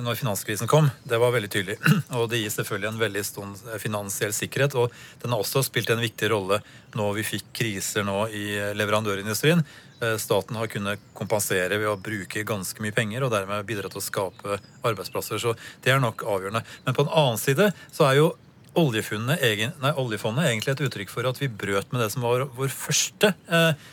når 0.00 0.16
finanskrisen 0.16 0.68
kom. 0.70 0.86
Det 1.04 1.18
var 1.20 1.34
veldig 1.34 1.50
tydelig. 1.52 1.76
Og 2.16 2.24
det 2.32 2.40
gir 2.40 2.54
selvfølgelig 2.54 2.88
en 2.88 3.02
veldig 3.02 3.24
stor 3.26 3.76
finansiell 3.82 4.32
sikkerhet. 4.32 4.76
Og 4.80 4.94
den 5.20 5.34
har 5.34 5.42
også 5.42 5.60
spilt 5.66 5.92
en 5.92 6.00
viktig 6.00 6.30
rolle 6.32 6.62
når 6.96 7.18
vi 7.18 7.26
fikk 7.34 7.52
kriser 7.60 8.06
nå 8.08 8.22
i 8.32 8.46
leverandørindustrien. 8.80 9.60
Eh, 10.00 10.16
Staten 10.22 10.56
har 10.56 10.72
kunnet 10.72 11.04
kompensere 11.12 11.76
ved 11.76 11.90
å 11.90 11.98
bruke 12.00 12.46
ganske 12.48 12.80
mye 12.80 12.96
penger 12.96 13.28
og 13.28 13.34
dermed 13.36 13.68
bidra 13.68 13.92
til 13.92 14.00
å 14.00 14.06
skape 14.06 14.60
arbeidsplasser. 14.80 15.42
Så 15.42 15.52
det 15.84 15.92
er 15.92 16.00
nok 16.00 16.24
avgjørende. 16.24 16.64
Men 16.86 16.96
på 16.96 17.04
den 17.04 17.12
annen 17.12 17.40
side 17.44 17.74
så 17.92 18.08
er 18.08 18.22
jo 18.22 18.32
egen, 18.72 19.72
nei, 19.82 19.90
oljefondet 19.98 20.46
egentlig 20.46 20.72
et 20.72 20.84
uttrykk 20.86 21.10
for 21.10 21.26
at 21.28 21.40
vi 21.42 21.48
brøt 21.50 21.92
med 21.92 22.00
det 22.00 22.12
som 22.14 22.22
var 22.22 22.46
vår 22.56 22.70
første 22.72 23.34
eh, 23.50 23.72
eh, 23.74 23.88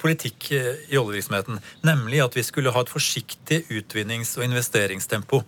politikk 0.00 0.50
eh, 0.54 0.72
i 0.92 0.98
oljevirksomheten, 1.00 1.60
nemlig 1.86 2.22
at 2.24 2.36
vi 2.36 2.44
skulle 2.46 2.72
ha 2.74 2.82
et 2.84 2.92
forsiktig 2.92 3.64
utvinnings- 3.72 4.36
og 4.38 4.46
investeringstempo. 4.48 5.42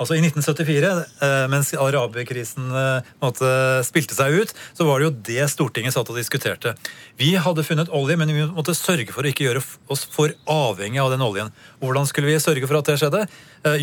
Altså 0.00 0.16
I 0.16 0.22
1974, 0.24 0.90
eh, 1.20 1.42
mens 1.52 1.74
araberkrisen 1.76 2.70
eh, 2.72 3.82
spilte 3.84 4.16
seg 4.16 4.38
ut, 4.40 4.54
så 4.72 4.86
var 4.88 4.98
det 4.98 5.08
jo 5.10 5.16
det 5.28 5.48
Stortinget 5.52 5.92
satt 5.92 6.08
og 6.08 6.16
diskuterte. 6.16 6.72
Vi 7.20 7.34
hadde 7.36 7.66
funnet 7.66 7.92
olje, 7.92 8.16
men 8.16 8.32
vi 8.32 8.46
måtte 8.48 8.72
sørge 8.76 9.12
for 9.12 9.28
å 9.28 9.32
ikke 9.32 9.44
gjøre 9.50 9.64
oss 9.92 10.06
for 10.08 10.32
avhengig 10.48 11.02
av 11.02 11.12
den 11.12 11.26
oljen. 11.26 11.52
Hvordan 11.84 12.08
skulle 12.08 12.32
vi 12.32 12.40
sørge 12.40 12.70
for 12.70 12.80
at 12.80 12.88
det 12.88 12.96
skjedde? 13.02 13.26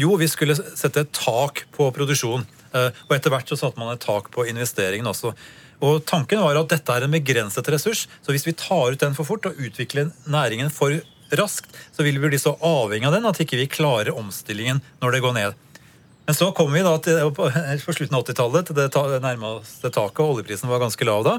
Jo, 0.01 0.15
vi 0.17 0.25
skulle 0.31 0.57
sette 0.57 1.05
et 1.05 1.13
tak 1.13 1.67
på 1.77 1.91
produksjon. 1.93 2.47
Eh, 2.73 2.89
Og 3.07 3.15
etter 3.15 3.33
hvert 3.33 3.49
så 3.49 3.57
satte 3.59 3.79
man 3.79 3.93
et 3.93 4.03
tak 4.03 4.31
på 4.33 4.47
investeringen 4.49 5.07
også. 5.13 5.33
Og 5.85 6.01
Tanken 6.09 6.41
var 6.41 6.57
at 6.57 6.71
dette 6.71 6.93
er 6.93 7.05
en 7.05 7.13
begrenset 7.13 7.69
ressurs, 7.69 8.07
så 8.25 8.33
hvis 8.33 8.47
vi 8.47 8.55
tar 8.57 8.95
ut 8.95 9.03
den 9.03 9.13
for 9.17 9.27
fort 9.27 9.45
og 9.49 9.59
utvikler 9.61 10.09
næringen 10.25 10.71
for 10.73 10.95
raskt, 11.37 11.69
så 11.93 12.05
vil 12.07 12.17
vi 12.21 12.31
bli 12.31 12.39
så 12.41 12.55
avhengig 12.63 13.07
av 13.09 13.17
den 13.17 13.27
at 13.29 13.39
ikke 13.43 13.59
vi 13.59 13.69
klarer 13.69 14.15
omstillingen 14.17 14.81
når 15.03 15.13
det 15.13 15.23
går 15.25 15.35
ned. 15.37 15.63
Men 16.27 16.35
så 16.35 16.49
kom 16.51 16.73
vi 16.73 16.83
da 16.83 16.95
til, 16.99 17.29
på 17.35 17.47
slutten 17.95 18.17
av 18.17 18.25
80-tallet 18.25 18.71
til 18.71 18.79
det 18.79 19.21
nærmeste 19.23 19.91
taket, 19.91 20.23
og 20.23 20.37
oljeprisen 20.37 20.71
var 20.71 20.81
ganske 20.83 21.07
lav 21.07 21.23
da, 21.27 21.37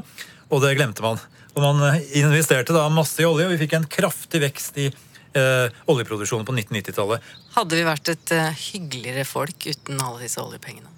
og 0.48 0.62
det 0.64 0.76
glemte 0.78 1.04
man. 1.04 1.20
Og 1.56 1.64
Man 1.64 1.82
eh, 1.90 2.04
investerte 2.22 2.76
da 2.76 2.86
masse 2.92 3.20
i 3.20 3.26
olje, 3.28 3.48
og 3.48 3.52
vi 3.52 3.62
fikk 3.64 3.76
en 3.76 3.88
kraftig 3.90 4.40
vekst 4.46 4.78
i 4.80 4.86
eh, 4.88 5.80
oljeproduksjonen 5.90 6.46
på 6.48 6.54
1990-tallet. 6.54 7.26
Hadde 7.58 7.80
vi 7.80 7.88
vært 7.88 8.12
et 8.14 8.36
eh, 8.36 8.62
hyggeligere 8.70 9.26
folk 9.28 9.68
uten 9.68 10.00
alle 10.00 10.22
disse 10.24 10.40
oljepengene? 10.40 10.97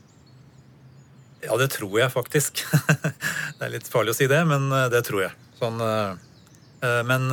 Ja, 1.40 1.56
det 1.56 1.70
tror 1.72 1.94
jeg 2.00 2.12
faktisk. 2.12 2.64
det 3.58 3.64
er 3.64 3.72
litt 3.72 3.88
farlig 3.88 4.12
å 4.12 4.18
si 4.18 4.28
det, 4.30 4.40
men 4.48 4.68
eh, 4.76 4.88
det 4.92 5.02
tror 5.06 5.24
jeg. 5.24 5.32
Sånn, 5.60 5.80
eh, 5.84 6.12
eh, 6.84 7.00
men 7.08 7.28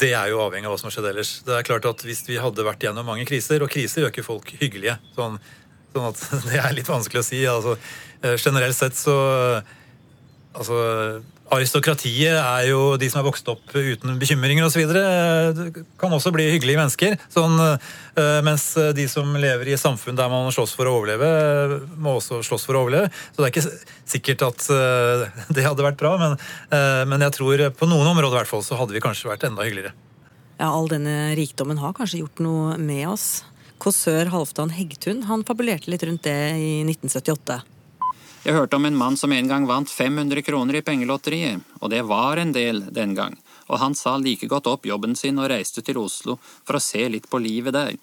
det 0.00 0.12
er 0.16 0.30
jo 0.32 0.42
avhengig 0.44 0.68
av 0.68 0.74
hva 0.74 0.80
som 0.80 0.90
har 0.90 0.96
skjedd 0.96 1.10
ellers. 1.10 1.32
Det 1.44 1.56
er 1.56 1.66
klart 1.66 1.88
at 1.88 2.04
Hvis 2.06 2.22
vi 2.28 2.38
hadde 2.40 2.64
vært 2.64 2.84
gjennom 2.84 3.08
mange 3.08 3.26
kriser, 3.28 3.64
og 3.64 3.72
kriser 3.72 4.04
gjør 4.04 4.14
ikke 4.14 4.28
folk 4.28 4.52
hyggelige 4.60 4.96
sånn, 5.16 5.36
sånn 5.92 6.08
at 6.08 6.22
Det 6.48 6.60
er 6.60 6.76
litt 6.76 6.88
vanskelig 6.88 7.22
å 7.24 7.26
si. 7.26 7.42
altså 7.48 7.76
Generelt 8.20 8.76
sett 8.76 8.96
så 8.96 9.16
Altså, 10.50 10.76
Aristokratiet 11.50 12.36
er 12.36 12.66
jo 12.68 12.94
de 13.00 13.08
som 13.10 13.20
er 13.20 13.26
vokst 13.26 13.48
opp 13.50 13.72
uten 13.74 14.18
bekymringer 14.20 14.68
osv. 14.68 14.84
Kan 15.98 16.14
også 16.14 16.30
bli 16.34 16.46
hyggelige 16.52 16.78
mennesker. 16.78 17.16
Sånn, 17.32 17.56
eh, 17.58 18.38
mens 18.46 18.68
de 18.94 19.06
som 19.10 19.32
lever 19.34 19.72
i 19.72 19.78
samfunn 19.80 20.18
der 20.18 20.30
man 20.30 20.52
slåss 20.54 20.76
for 20.78 20.86
å 20.86 20.94
overleve, 21.00 21.80
må 21.98 22.14
også 22.20 22.38
slåss 22.46 22.68
for 22.68 22.78
å 22.78 22.84
overleve. 22.84 23.10
Så 23.32 23.42
det 23.42 23.48
er 23.48 23.54
ikke 23.54 23.72
sikkert 24.14 24.46
at 24.46 24.68
eh, 24.76 25.26
det 25.56 25.66
hadde 25.66 25.86
vært 25.86 25.98
bra, 25.98 26.14
men, 26.22 26.38
eh, 26.70 27.02
men 27.10 27.26
jeg 27.26 27.34
tror 27.40 27.66
på 27.74 27.90
noen 27.90 28.12
områder 28.12 28.38
i 28.38 28.40
hvert 28.44 28.52
fall 28.52 28.64
så 28.66 28.78
hadde 28.78 28.94
vi 28.94 29.02
kanskje 29.02 29.32
vært 29.32 29.48
enda 29.50 29.66
hyggeligere. 29.66 29.96
Ja, 30.60 30.70
All 30.70 30.90
denne 30.92 31.32
rikdommen 31.38 31.80
har 31.82 31.96
kanskje 31.96 32.22
gjort 32.22 32.42
noe 32.44 32.78
med 32.78 33.08
oss. 33.10 33.42
Kåsør 33.80 34.28
Halvdan 34.28 34.74
Heggtun 34.76 35.24
han 35.26 35.42
fabulerte 35.48 35.90
litt 35.90 36.04
rundt 36.04 36.26
det 36.28 36.38
i 36.60 36.72
1978. 36.84 37.62
Jeg 38.40 38.56
hørte 38.56 38.78
om 38.78 38.86
en 38.88 38.96
mann 38.96 39.18
som 39.20 39.32
en 39.36 39.48
gang 39.48 39.66
vant 39.68 39.90
500 39.90 40.40
kroner 40.46 40.78
i 40.78 40.80
pengelotteriet, 40.84 41.60
og 41.84 41.90
det 41.92 42.00
var 42.08 42.40
en 42.40 42.54
del 42.56 42.86
den 42.88 43.12
gang, 43.12 43.34
og 43.68 43.80
han 43.82 43.92
sa 43.94 44.14
like 44.16 44.48
godt 44.48 44.70
opp 44.70 44.86
jobben 44.88 45.12
sin 45.12 45.36
og 45.36 45.50
reiste 45.52 45.82
til 45.84 45.98
Oslo 46.00 46.38
for 46.40 46.78
å 46.78 46.80
se 46.80 47.02
litt 47.12 47.28
på 47.28 47.40
livet 47.44 47.76
der. 47.76 47.98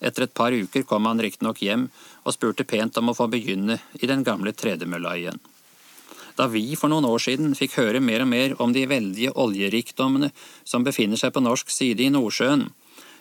Etter 0.00 0.24
et 0.24 0.32
par 0.32 0.56
uker 0.56 0.86
kom 0.88 1.04
han 1.04 1.20
riktignok 1.20 1.60
hjem 1.60 1.90
og 2.24 2.32
spurte 2.32 2.64
pent 2.64 2.96
om 2.96 3.12
å 3.12 3.14
få 3.16 3.28
begynne 3.28 3.76
i 4.00 4.08
den 4.08 4.24
gamle 4.24 4.54
tredemølla 4.56 5.12
igjen. 5.20 5.42
Da 6.40 6.46
vi 6.52 6.64
for 6.76 6.92
noen 6.92 7.04
år 7.08 7.20
siden 7.26 7.52
fikk 7.56 7.76
høre 7.76 8.00
mer 8.00 8.24
og 8.24 8.30
mer 8.32 8.54
om 8.60 8.72
de 8.72 8.84
veldige 8.88 9.34
oljerikdommene 9.36 10.30
som 10.64 10.84
befinner 10.88 11.20
seg 11.20 11.34
på 11.36 11.42
norsk 11.44 11.68
side 11.72 12.04
i 12.04 12.12
Nordsjøen, 12.12 12.64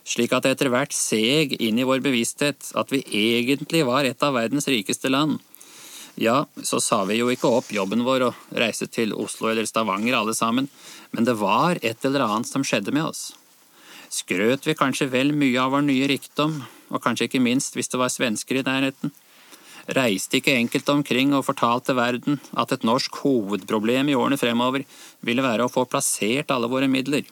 slik 0.07 0.31
at 0.35 0.47
det 0.47 0.55
etter 0.55 0.71
hvert 0.71 0.95
seg 0.95 1.55
inn 1.59 1.79
i 1.79 1.87
vår 1.87 2.03
bevissthet 2.05 2.71
at 2.79 2.95
vi 2.95 3.03
egentlig 3.11 3.83
var 3.87 4.07
et 4.07 4.23
av 4.23 4.35
verdens 4.35 4.67
rikeste 4.71 5.11
land, 5.11 5.39
ja, 6.15 6.45
så 6.63 6.79
sa 6.79 7.01
vi 7.05 7.17
jo 7.19 7.27
ikke 7.31 7.49
opp 7.51 7.71
jobben 7.75 8.05
vår 8.07 8.29
og 8.29 8.53
reiste 8.55 8.87
til 8.87 9.11
Oslo 9.13 9.49
eller 9.51 9.67
Stavanger 9.67 10.15
alle 10.15 10.35
sammen, 10.37 10.69
men 11.11 11.27
det 11.27 11.35
var 11.39 11.79
et 11.81 12.07
eller 12.07 12.23
annet 12.23 12.47
som 12.47 12.63
skjedde 12.63 12.93
med 12.95 13.09
oss. 13.09 13.33
Skrøt 14.15 14.63
vi 14.67 14.77
kanskje 14.79 15.09
vel 15.11 15.33
mye 15.35 15.59
av 15.59 15.73
vår 15.75 15.83
nye 15.83 16.07
rikdom, 16.07 16.61
og 16.93 17.03
kanskje 17.03 17.27
ikke 17.27 17.43
minst 17.43 17.75
hvis 17.75 17.91
det 17.91 17.99
var 17.99 18.13
svensker 18.13 18.61
i 18.61 18.63
nærheten? 18.63 19.11
Reiste 19.95 20.39
ikke 20.39 20.55
enkelte 20.55 20.93
omkring 20.95 21.35
og 21.37 21.45
fortalte 21.45 21.93
verden 21.97 22.39
at 22.57 22.71
et 22.73 22.85
norsk 22.87 23.19
hovedproblem 23.21 24.09
i 24.09 24.15
årene 24.17 24.39
fremover 24.39 24.85
ville 25.25 25.45
være 25.45 25.67
å 25.67 25.71
få 25.73 25.83
plassert 25.89 26.53
alle 26.55 26.71
våre 26.71 26.87
midler? 26.89 27.27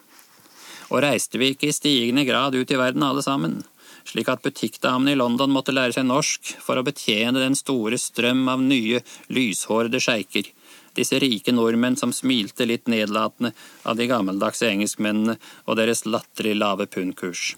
Og 0.92 1.02
reiste 1.02 1.40
vi 1.42 1.54
ikke 1.54 1.72
i 1.72 1.74
stigende 1.74 2.28
grad 2.28 2.54
ut 2.54 2.70
i 2.70 2.78
verden 2.78 3.06
alle 3.08 3.24
sammen? 3.26 3.62
Slik 4.08 4.30
at 4.32 4.44
butikkdamene 4.46 5.14
i 5.14 5.20
London 5.20 5.52
måtte 5.54 5.76
lære 5.76 5.96
seg 5.96 6.08
norsk 6.08 6.56
for 6.64 6.80
å 6.80 6.86
betjene 6.86 7.42
den 7.42 7.58
store 7.60 8.00
strøm 8.02 8.46
av 8.52 8.64
nye, 8.64 9.02
lyshårede 9.34 10.02
sjeiker, 10.04 10.50
disse 10.98 11.20
rike 11.22 11.54
nordmenn 11.56 11.98
som 11.98 12.14
smilte 12.14 12.68
litt 12.70 12.90
nedlatende 12.92 13.54
av 13.84 13.98
de 13.98 14.08
gammeldagse 14.10 14.70
engelskmennene 14.70 15.38
og 15.66 15.78
deres 15.80 16.06
latterlig 16.06 16.58
lave 16.60 16.88
pundkurs. 16.88 17.54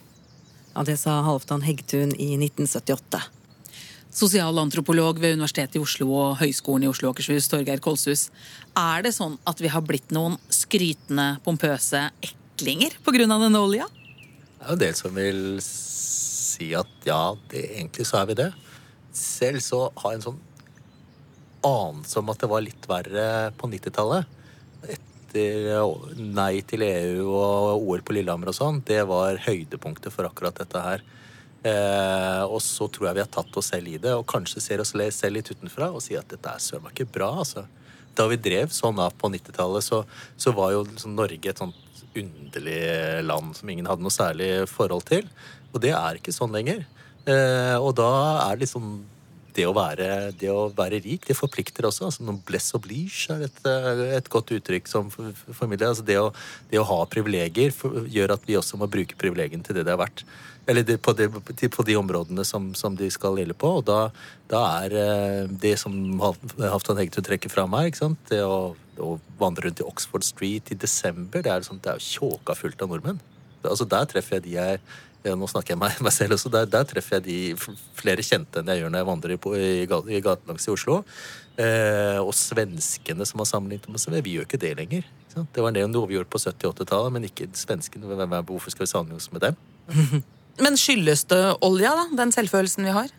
Ja, 0.75 0.83
Det 0.83 0.97
sa 0.99 1.21
Halvdan 1.23 1.63
Heggtun 1.63 2.15
i 2.19 2.35
1978. 2.35 3.21
Sosialantropolog 4.15 5.19
ved 5.19 5.35
Universitetet 5.35 5.75
i 5.75 5.83
Oslo 5.83 6.07
og 6.15 6.37
Høgskolen 6.39 6.85
i 6.85 6.87
Oslo 6.87 7.09
og 7.09 7.17
Akershus, 7.17 7.49
Torgeir 7.51 7.81
Kolshus. 7.83 8.29
Er 8.79 9.03
det 9.03 9.11
sånn 9.15 9.35
at 9.47 9.59
vi 9.59 9.71
har 9.71 9.83
blitt 9.83 10.13
noen 10.15 10.37
skrytende, 10.47 11.41
pompøse 11.43 12.05
eklinger 12.23 12.95
pga. 13.03 13.27
denne 13.27 13.59
olja? 13.59 13.89
Det 13.91 14.63
er 14.63 14.69
jo 14.69 14.73
en 14.73 14.79
del 14.79 14.95
som 14.95 15.15
vil 15.15 15.41
si 16.55 16.71
at 16.77 17.07
ja, 17.07 17.35
det, 17.51 17.63
egentlig 17.77 18.07
så 18.09 18.21
er 18.21 18.29
vi 18.31 18.39
det. 18.41 18.49
Selv 19.15 19.63
så 19.63 19.87
har 20.01 20.13
jeg 20.13 20.21
en 20.21 20.27
sånn 20.29 20.43
anelse 21.65 22.21
om 22.21 22.31
at 22.31 22.41
det 22.41 22.49
var 22.51 22.63
litt 22.63 22.87
verre 22.89 23.27
på 23.57 23.69
90-tallet. 23.71 24.31
Etter 24.95 25.69
nei 26.19 26.61
til 26.67 26.85
EU 26.85 27.27
og 27.31 27.85
OL 27.89 28.03
på 28.05 28.15
Lillehammer 28.15 28.51
og 28.51 28.57
sånn, 28.57 28.81
det 28.87 29.01
var 29.09 29.41
høydepunktet 29.47 30.13
for 30.13 30.29
akkurat 30.29 30.57
dette 30.61 30.83
her. 30.83 31.05
Eh, 31.65 32.43
og 32.45 32.59
så 32.61 32.85
tror 32.93 33.09
jeg 33.09 33.17
vi 33.17 33.23
har 33.23 33.31
tatt 33.33 33.57
oss 33.57 33.71
selv 33.73 33.89
i 33.89 33.97
det, 34.01 34.13
og 34.13 34.27
kanskje 34.29 34.61
ser 34.61 34.83
oss 34.83 34.93
selv 34.93 35.33
litt 35.33 35.49
utenfra 35.49 35.89
og 35.89 36.03
sier 36.05 36.21
at 36.21 36.29
dette 36.29 36.51
er 36.51 36.61
søren 36.61 36.85
meg 36.85 36.93
ikke 36.93 37.15
bra, 37.17 37.31
altså. 37.41 37.65
Da 38.15 38.27
vi 38.31 38.37
drev 38.39 38.69
sånn 38.71 39.01
av 39.01 39.15
på 39.19 39.31
90-tallet, 39.33 39.83
så, 39.83 40.03
så 40.37 40.53
var 40.55 40.75
jo 40.75 40.85
liksom 40.87 41.17
Norge 41.17 41.51
et 41.51 41.59
sånt 41.59 41.84
underlig 42.21 42.79
land 43.25 43.55
som 43.57 43.69
ingen 43.73 43.87
hadde 43.89 44.05
noe 44.05 44.13
særlig 44.13 44.51
forhold 44.71 45.05
til. 45.09 45.27
Og 45.73 45.81
det 45.83 45.91
er 45.95 46.19
ikke 46.21 46.33
sånn 46.35 46.53
lenger. 46.55 46.85
Eh, 47.27 47.75
og 47.81 47.95
da 47.97 48.11
er 48.51 48.61
liksom 48.61 49.03
det 49.55 49.63
å, 49.69 49.71
være, 49.71 50.33
det 50.35 50.49
å 50.51 50.65
være 50.75 50.97
rik, 50.99 51.23
det 51.29 51.35
forplikter 51.39 51.85
også. 51.87 52.09
altså 52.09 52.25
Noblesse 52.27 52.75
oblige 52.75 53.31
er 53.31 53.45
et, 53.47 53.61
eh, 53.71 54.01
et 54.17 54.27
godt 54.29 54.51
uttrykk 54.51 54.87
som 54.91 55.07
for- 55.09 55.31
for- 55.31 55.55
formidler. 55.61 55.93
Altså 55.93 56.03
det, 56.05 56.17
å, 56.19 56.33
det 56.69 56.81
å 56.81 56.83
ha 56.89 56.97
privilegier 57.07 57.71
gjør 58.11 58.33
at 58.35 58.43
vi 58.45 58.57
også 58.59 58.75
må 58.77 58.89
bruke 58.91 59.15
privilegiene 59.15 59.63
til 59.63 59.75
det 59.79 59.85
det 59.87 59.93
er 59.95 60.01
verdt. 60.03 60.25
Eller 60.67 60.83
det, 60.83 60.97
på, 61.01 61.13
det, 61.15 61.29
på 61.71 61.85
de 61.85 61.95
områdene 61.95 62.43
som, 62.43 62.73
som 62.75 62.95
de 62.99 63.07
skal 63.13 63.37
gjelde 63.39 63.55
på. 63.55 63.69
Og 63.79 63.85
da, 63.87 64.09
da 64.51 64.63
er 64.83 64.95
eh, 64.99 65.47
det 65.47 65.77
som 65.79 65.93
Hal- 66.19 66.35
Halvdan 66.59 66.99
Hegtun 66.99 67.23
trekker 67.23 67.49
fram 67.53 67.71
her, 67.79 67.91
det 68.29 68.41
å, 68.43 68.75
å 69.03 69.15
vandre 69.39 69.67
rundt 69.67 69.81
i 69.81 69.87
Oxford 69.87 70.23
Street 70.23 70.71
i 70.71 70.77
desember, 70.79 71.41
det 71.45 71.51
er, 71.51 71.65
sånn, 71.67 71.81
det 71.83 71.91
er 71.95 72.03
tjåka 72.03 72.55
fullt 72.55 72.81
av 72.85 72.89
nordmenn. 72.93 73.19
Altså 73.65 73.87
Der 73.89 74.05
treffer 74.05 74.37
jeg 74.37 74.43
de 74.45 74.55
jeg 74.59 74.79
ja, 75.25 75.33
nå 75.33 75.47
snakker 75.49 75.73
jeg 75.73 75.79
meg, 75.81 75.95
meg 76.05 76.13
selv 76.13 76.35
også. 76.37 76.51
Der, 76.53 76.67
der 76.69 76.83
treffer 76.85 77.17
jeg 77.17 77.23
de 77.25 77.37
flere 77.97 78.21
kjente 78.21 78.61
enn 78.61 78.67
jeg 78.69 78.83
gjør 78.83 78.91
når 78.93 79.01
jeg 79.01 79.07
vandrer 79.09 79.39
på- 79.41 79.55
i, 79.57 79.69
i 79.81 80.17
i 80.19 80.21
gatelangs 80.21 80.67
i 80.67 80.71
Oslo. 80.75 80.99
Eh, 81.57 82.19
og 82.21 82.29
svenskene 82.37 83.25
som 83.25 83.41
har 83.41 83.47
sammenlignet 83.49 83.89
med 83.89 84.03
seg. 84.03 84.19
Vi 84.21 84.35
gjør 84.37 84.45
ikke 84.45 84.59
det 84.61 84.73
lenger. 84.77 85.07
Ikke? 85.31 85.45
Det 85.55 85.63
var 85.65 85.73
det 85.73 85.87
noe 85.89 86.05
vi 86.11 86.19
gjorde 86.19 86.29
på 86.29 86.41
70-80-tallet, 86.43 87.15
men 87.15 87.25
ikke 87.25 87.47
svenskene. 87.57 88.05
Hvem 88.11 88.37
er- 88.37 88.45
Hvorfor 88.45 88.69
skal 88.75 88.85
vi 88.85 88.91
sammenligne 88.93 89.23
oss 89.23 89.31
med 89.33 89.41
dem? 89.47 89.57
Men 90.61 90.77
skyldes 90.79 91.25
det 91.27 91.41
olja, 91.67 91.89
da? 91.97 92.03
Den 92.15 92.29
selvfølelsen 92.31 92.85
vi 92.87 92.93
har? 92.95 93.09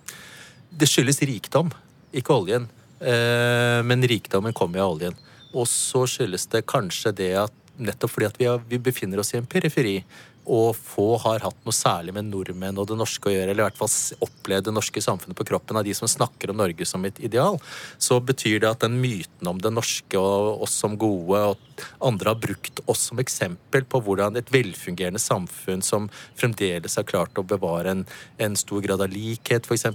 Det 0.72 0.87
skyldes 0.89 1.18
rikdom, 1.29 1.68
ikke 2.16 2.33
oljen. 2.33 2.64
Eh, 2.97 3.83
men 3.85 4.01
rikdommen 4.09 4.55
kommer 4.57 4.81
jo 4.81 4.87
av 4.87 4.95
oljen. 4.95 5.18
Og 5.57 5.68
så 5.70 6.04
skyldes 6.11 6.48
det 6.52 6.66
kanskje 6.68 7.14
det 7.16 7.32
at 7.46 7.62
nettopp 7.76 8.12
fordi 8.12 8.28
at 8.28 8.38
vi, 8.40 8.48
er, 8.48 8.62
vi 8.68 8.80
befinner 8.80 9.20
oss 9.20 9.34
i 9.34 9.40
en 9.40 9.48
periferi, 9.48 9.98
og 10.47 10.76
få 10.78 11.16
har 11.24 11.42
hatt 11.44 11.59
noe 11.66 11.74
særlig 11.74 12.14
med 12.14 12.30
nordmenn 12.30 12.78
og 12.78 12.88
det 12.90 12.99
norske 12.99 13.30
å 13.30 13.34
gjøre, 13.34 13.51
eller 13.51 13.64
i 13.64 13.66
hvert 13.66 13.80
fall 13.80 14.26
opplevd 14.26 14.68
det 14.68 14.74
norske 14.76 15.03
samfunnet 15.03 15.38
på 15.38 15.47
kroppen 15.49 15.78
av 15.78 15.86
de 15.86 15.94
som 15.97 16.11
snakker 16.11 16.53
om 16.53 16.61
Norge 16.61 16.86
som 16.88 17.05
et 17.07 17.18
ideal, 17.24 17.59
så 17.99 18.20
betyr 18.22 18.61
det 18.62 18.70
at 18.70 18.84
den 18.86 19.01
myten 19.03 19.51
om 19.51 19.61
det 19.62 19.72
norske 19.74 20.20
og 20.20 20.62
oss 20.66 20.76
som 20.78 20.97
gode, 21.01 21.42
og 21.51 21.82
andre 22.05 22.32
har 22.32 22.40
brukt 22.40 22.80
oss 22.86 23.09
som 23.11 23.20
eksempel 23.20 23.84
på 23.84 24.01
hvordan 24.07 24.38
et 24.38 24.53
velfungerende 24.55 25.20
samfunn 25.20 25.82
som 25.84 26.09
fremdeles 26.38 26.97
har 26.99 27.09
klart 27.09 27.38
å 27.38 27.47
bevare 27.47 27.92
en, 27.92 28.07
en 28.38 28.57
stor 28.59 28.84
grad 28.84 29.03
av 29.05 29.12
likhet, 29.12 29.66
f.eks., 29.66 29.86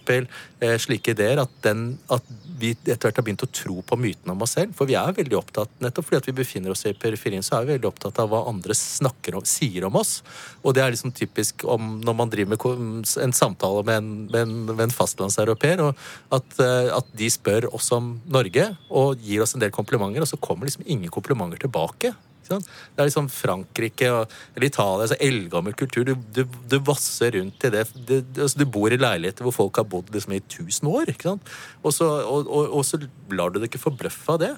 eh, 0.62 0.78
slike 0.82 1.16
ideer, 1.16 1.42
at, 1.42 1.54
den, 1.66 1.96
at 2.12 2.28
vi 2.62 2.74
etter 2.76 3.08
hvert 3.08 3.22
har 3.22 3.26
begynt 3.26 3.46
å 3.48 3.52
tro 3.52 3.80
på 3.86 3.98
myten 4.00 4.34
om 4.34 4.44
oss 4.46 4.56
selv. 4.58 4.76
For 4.78 4.90
vi 4.90 4.98
er 5.00 5.16
veldig 5.18 5.40
opptatt, 5.40 5.74
nettopp 5.82 6.10
fordi 6.10 6.22
at 6.22 6.30
vi 6.30 6.38
befinner 6.42 6.76
oss 6.76 6.86
i 6.90 6.94
periferien, 6.98 7.46
så 7.46 7.58
er 7.58 7.68
vi 7.68 7.76
veldig 7.78 7.90
opptatt 7.90 8.22
av 8.22 8.32
hva 8.32 8.44
andre 8.52 8.78
snakker 8.78 9.40
om, 9.40 9.48
sier 9.48 9.88
om 9.88 9.98
oss. 10.02 10.20
Og 10.62 10.76
det 10.76 10.84
er 10.84 10.94
liksom 10.94 11.14
typisk 11.16 11.66
om 11.70 12.00
når 12.06 12.18
man 12.18 12.32
driver 12.34 12.56
med 12.56 13.14
en 13.24 13.36
samtale 13.36 13.86
med 13.88 14.02
en, 14.02 14.10
med 14.32 14.42
en, 14.42 14.58
med 14.72 14.84
en 14.88 14.96
fastlandseuropeer, 14.96 15.84
at, 16.32 16.58
eh, 16.60 16.90
at 16.96 17.14
de 17.18 17.30
spør 17.34 17.70
oss 17.74 17.92
om 17.96 18.14
Norge 18.32 18.68
og 18.90 19.22
gir 19.22 19.44
oss 19.44 19.56
en 19.56 19.64
del 19.64 19.74
komplimenter, 19.74 20.24
og 20.24 20.30
så 20.30 20.40
kommer 20.42 20.70
liksom 20.70 20.86
ingen 20.88 21.12
komplimenter 21.14 21.62
tilbake. 21.62 22.14
Det 22.60 23.00
er 23.00 23.08
liksom 23.08 23.30
Frankrike 23.32 24.10
og, 24.12 24.34
eller 24.56 24.68
Italia, 24.68 25.06
altså 25.06 25.18
eldgammel 25.24 25.76
kultur. 25.78 26.08
Du, 26.08 26.16
du, 26.36 26.44
du 26.68 26.78
vasser 26.88 27.38
rundt 27.38 27.64
i 27.68 27.72
det. 27.74 27.86
Du, 27.96 28.18
altså, 28.20 28.60
du 28.60 28.66
bor 28.68 28.92
i 28.92 29.00
leiligheter 29.00 29.48
hvor 29.48 29.56
folk 29.56 29.80
har 29.80 29.88
bodd 29.88 30.12
liksom 30.14 30.36
i 30.36 30.42
tusen 30.52 30.90
år. 30.92 31.14
Og 31.32 31.94
så, 31.96 32.10
og, 32.26 32.50
og, 32.50 32.76
og 32.80 32.86
så 32.88 33.00
lar 33.32 33.54
du 33.54 33.62
deg 33.62 33.70
ikke 33.72 33.86
forbløffe 33.86 34.36
av 34.36 34.44
det. 34.44 34.52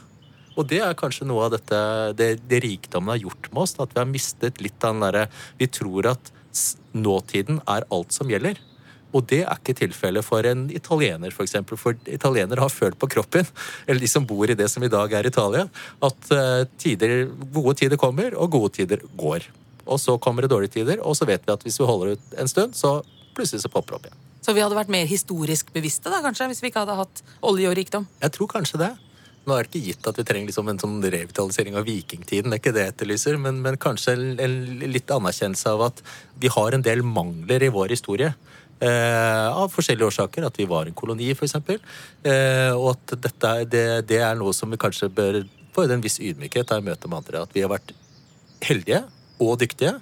Og 0.54 0.68
det 0.70 0.82
er 0.86 0.98
kanskje 0.98 1.28
noe 1.30 1.48
av 1.48 1.56
dette, 1.56 1.80
det, 2.20 2.30
det 2.50 2.62
rikdommen 2.66 3.14
har 3.16 3.24
gjort 3.24 3.50
med 3.52 3.64
oss. 3.66 3.78
At 3.82 3.96
vi 3.96 4.02
har 4.02 4.10
mistet 4.10 4.62
litt 4.62 4.78
av 4.84 4.96
den 4.96 5.06
derre 5.08 5.26
Vi 5.60 5.70
tror 5.74 6.14
at 6.14 6.34
nåtiden 6.94 7.64
er 7.70 7.88
alt 7.94 8.14
som 8.14 8.30
gjelder. 8.30 8.60
Og 9.14 9.26
det 9.30 9.44
er 9.46 9.60
ikke 9.60 9.76
tilfellet 9.78 10.26
for 10.26 10.46
en 10.50 10.66
italiener, 10.74 11.30
f.eks. 11.30 11.38
For, 11.38 11.46
eksempel. 11.46 11.80
for 11.80 11.98
italienere 12.10 12.64
har 12.66 12.74
følt 12.74 12.98
på 13.00 13.10
kroppen, 13.14 13.46
eller 13.88 14.02
de 14.02 14.10
som 14.10 14.26
bor 14.26 14.50
i 14.50 14.58
det 14.58 14.70
som 14.74 14.84
i 14.86 14.92
dag 14.92 15.14
er 15.14 15.30
Italia, 15.30 15.68
at 16.02 16.34
eh, 16.34 16.64
tider, 16.82 17.28
gode 17.54 17.78
tider 17.82 18.02
kommer, 18.02 18.34
og 18.34 18.54
gode 18.58 18.74
tider 18.80 19.06
går. 19.18 19.46
Og 19.86 20.02
så 20.02 20.18
kommer 20.18 20.46
det 20.46 20.54
dårlige 20.54 20.80
tider, 20.80 21.02
og 21.06 21.18
så 21.20 21.28
vet 21.30 21.46
vi 21.46 21.54
at 21.54 21.66
hvis 21.66 21.78
vi 21.82 21.88
holder 21.88 22.16
ut 22.16 22.38
en 22.42 22.50
stund, 22.50 22.78
så 22.78 23.02
plutselig 23.38 23.62
så 23.62 23.72
popper 23.74 23.94
det 23.94 24.00
opp 24.00 24.10
igjen. 24.10 24.22
Så 24.44 24.52
vi 24.56 24.64
hadde 24.64 24.76
vært 24.76 24.92
mer 24.92 25.08
historisk 25.08 25.70
bevisste 25.76 26.12
da, 26.12 26.20
kanskje, 26.24 26.50
hvis 26.52 26.64
vi 26.64 26.72
ikke 26.72 26.84
hadde 26.84 26.98
hatt 26.98 27.24
olje 27.46 27.70
og 27.70 27.78
rikdom? 27.80 28.08
Jeg 28.24 28.34
tror 28.36 28.50
kanskje 28.52 28.82
det. 28.82 28.92
Nå 29.44 29.56
er 29.58 29.66
det 29.66 29.74
ikke 29.74 29.88
gitt 29.90 30.08
at 30.08 30.20
vi 30.20 30.24
trenger 30.28 30.48
liksom 30.48 30.70
en 30.72 30.80
sånn 30.80 31.00
revitalisering 31.04 31.76
av 31.76 31.84
vikingtiden, 31.88 32.48
det 32.48 32.58
er 32.58 32.62
ikke 32.62 32.76
det 32.76 32.86
jeg 32.86 32.94
etterlyser, 32.94 33.40
men, 33.44 33.58
men 33.66 33.76
kanskje 33.82 34.14
en, 34.16 34.28
en 34.40 34.54
litt 34.88 35.12
anerkjennelse 35.12 35.74
av 35.74 35.84
at 35.90 36.04
vi 36.40 36.52
har 36.54 36.78
en 36.78 36.86
del 36.86 37.04
mangler 37.04 37.66
i 37.68 37.72
vår 37.74 37.92
historie. 37.98 38.32
Eh, 38.84 39.48
av 39.48 39.70
forskjellige 39.72 40.10
årsaker. 40.10 40.44
At 40.48 40.58
vi 40.60 40.66
var 40.68 40.90
en 40.90 40.96
koloni, 40.98 41.30
f.eks. 41.32 41.56
Eh, 41.64 42.72
og 42.76 42.90
at 42.96 43.14
dette, 43.24 43.52
det, 43.72 43.84
det 44.10 44.20
er 44.26 44.36
noe 44.40 44.52
som 44.56 44.72
vi 44.74 44.80
kanskje 44.82 45.12
bør 45.14 45.40
få 45.76 45.86
en 45.88 46.04
viss 46.04 46.20
ydmykhet 46.20 46.74
av 46.74 46.82
i 46.82 46.90
møte 46.90 47.08
med 47.08 47.22
andre. 47.22 47.46
At 47.46 47.56
vi 47.56 47.64
har 47.64 47.72
vært 47.72 47.94
heldige 48.66 49.04
og 49.44 49.56
dyktige. 49.62 49.96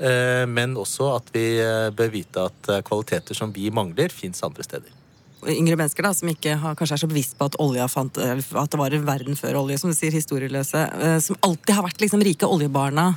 eh, 0.00 0.44
Men 0.50 0.74
også 0.80 1.12
at 1.20 1.30
vi 1.36 1.46
eh, 1.62 1.90
bør 1.94 2.12
vite 2.14 2.48
at 2.50 2.72
eh, 2.72 2.82
kvaliteter 2.86 3.38
som 3.38 3.54
vi 3.54 3.70
mangler, 3.70 4.10
fins 4.10 4.42
andre 4.46 4.66
steder. 4.66 4.95
Yngre 5.44 5.76
mennesker 5.76 6.06
da, 6.06 6.12
som 6.16 6.30
ikke 6.30 6.56
har, 6.62 6.74
kanskje 6.78 6.96
er 6.96 7.02
så 7.02 7.10
bevisst 7.10 7.36
på 7.38 7.48
at 7.48 7.56
fant, 7.92 8.18
at 8.18 8.72
det 8.72 8.80
var 8.80 8.94
en 8.94 9.06
verden 9.06 9.36
før 9.36 9.60
olje, 9.62 9.78
som 9.78 9.92
du 9.92 9.96
sier, 9.96 10.14
historieløse, 10.14 10.82
eh, 10.96 11.18
som 11.20 11.36
alltid 11.42 11.74
har 11.76 11.86
vært 11.86 12.00
liksom 12.00 12.24
rike 12.24 12.48
oljebarna. 12.48 13.16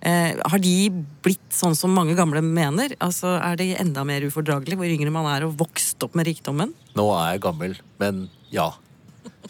Eh, 0.00 0.36
har 0.38 0.60
de 0.62 0.90
blitt 1.24 1.50
sånn 1.50 1.74
som 1.74 1.90
mange 1.90 2.14
gamle 2.14 2.42
mener? 2.44 2.94
Altså, 3.02 3.34
Er 3.42 3.56
det 3.56 3.80
enda 3.80 4.04
mer 4.04 4.22
ufordragelig 4.22 4.76
hvor 4.78 4.86
yngre 4.86 5.10
man 5.10 5.26
er 5.26 5.46
og 5.46 5.56
vokst 5.58 6.02
opp 6.06 6.14
med 6.14 6.28
rikdommen? 6.28 6.74
Nå 6.94 7.08
er 7.16 7.32
jeg 7.34 7.42
gammel, 7.42 7.78
men 7.98 8.28
ja. 8.50 8.70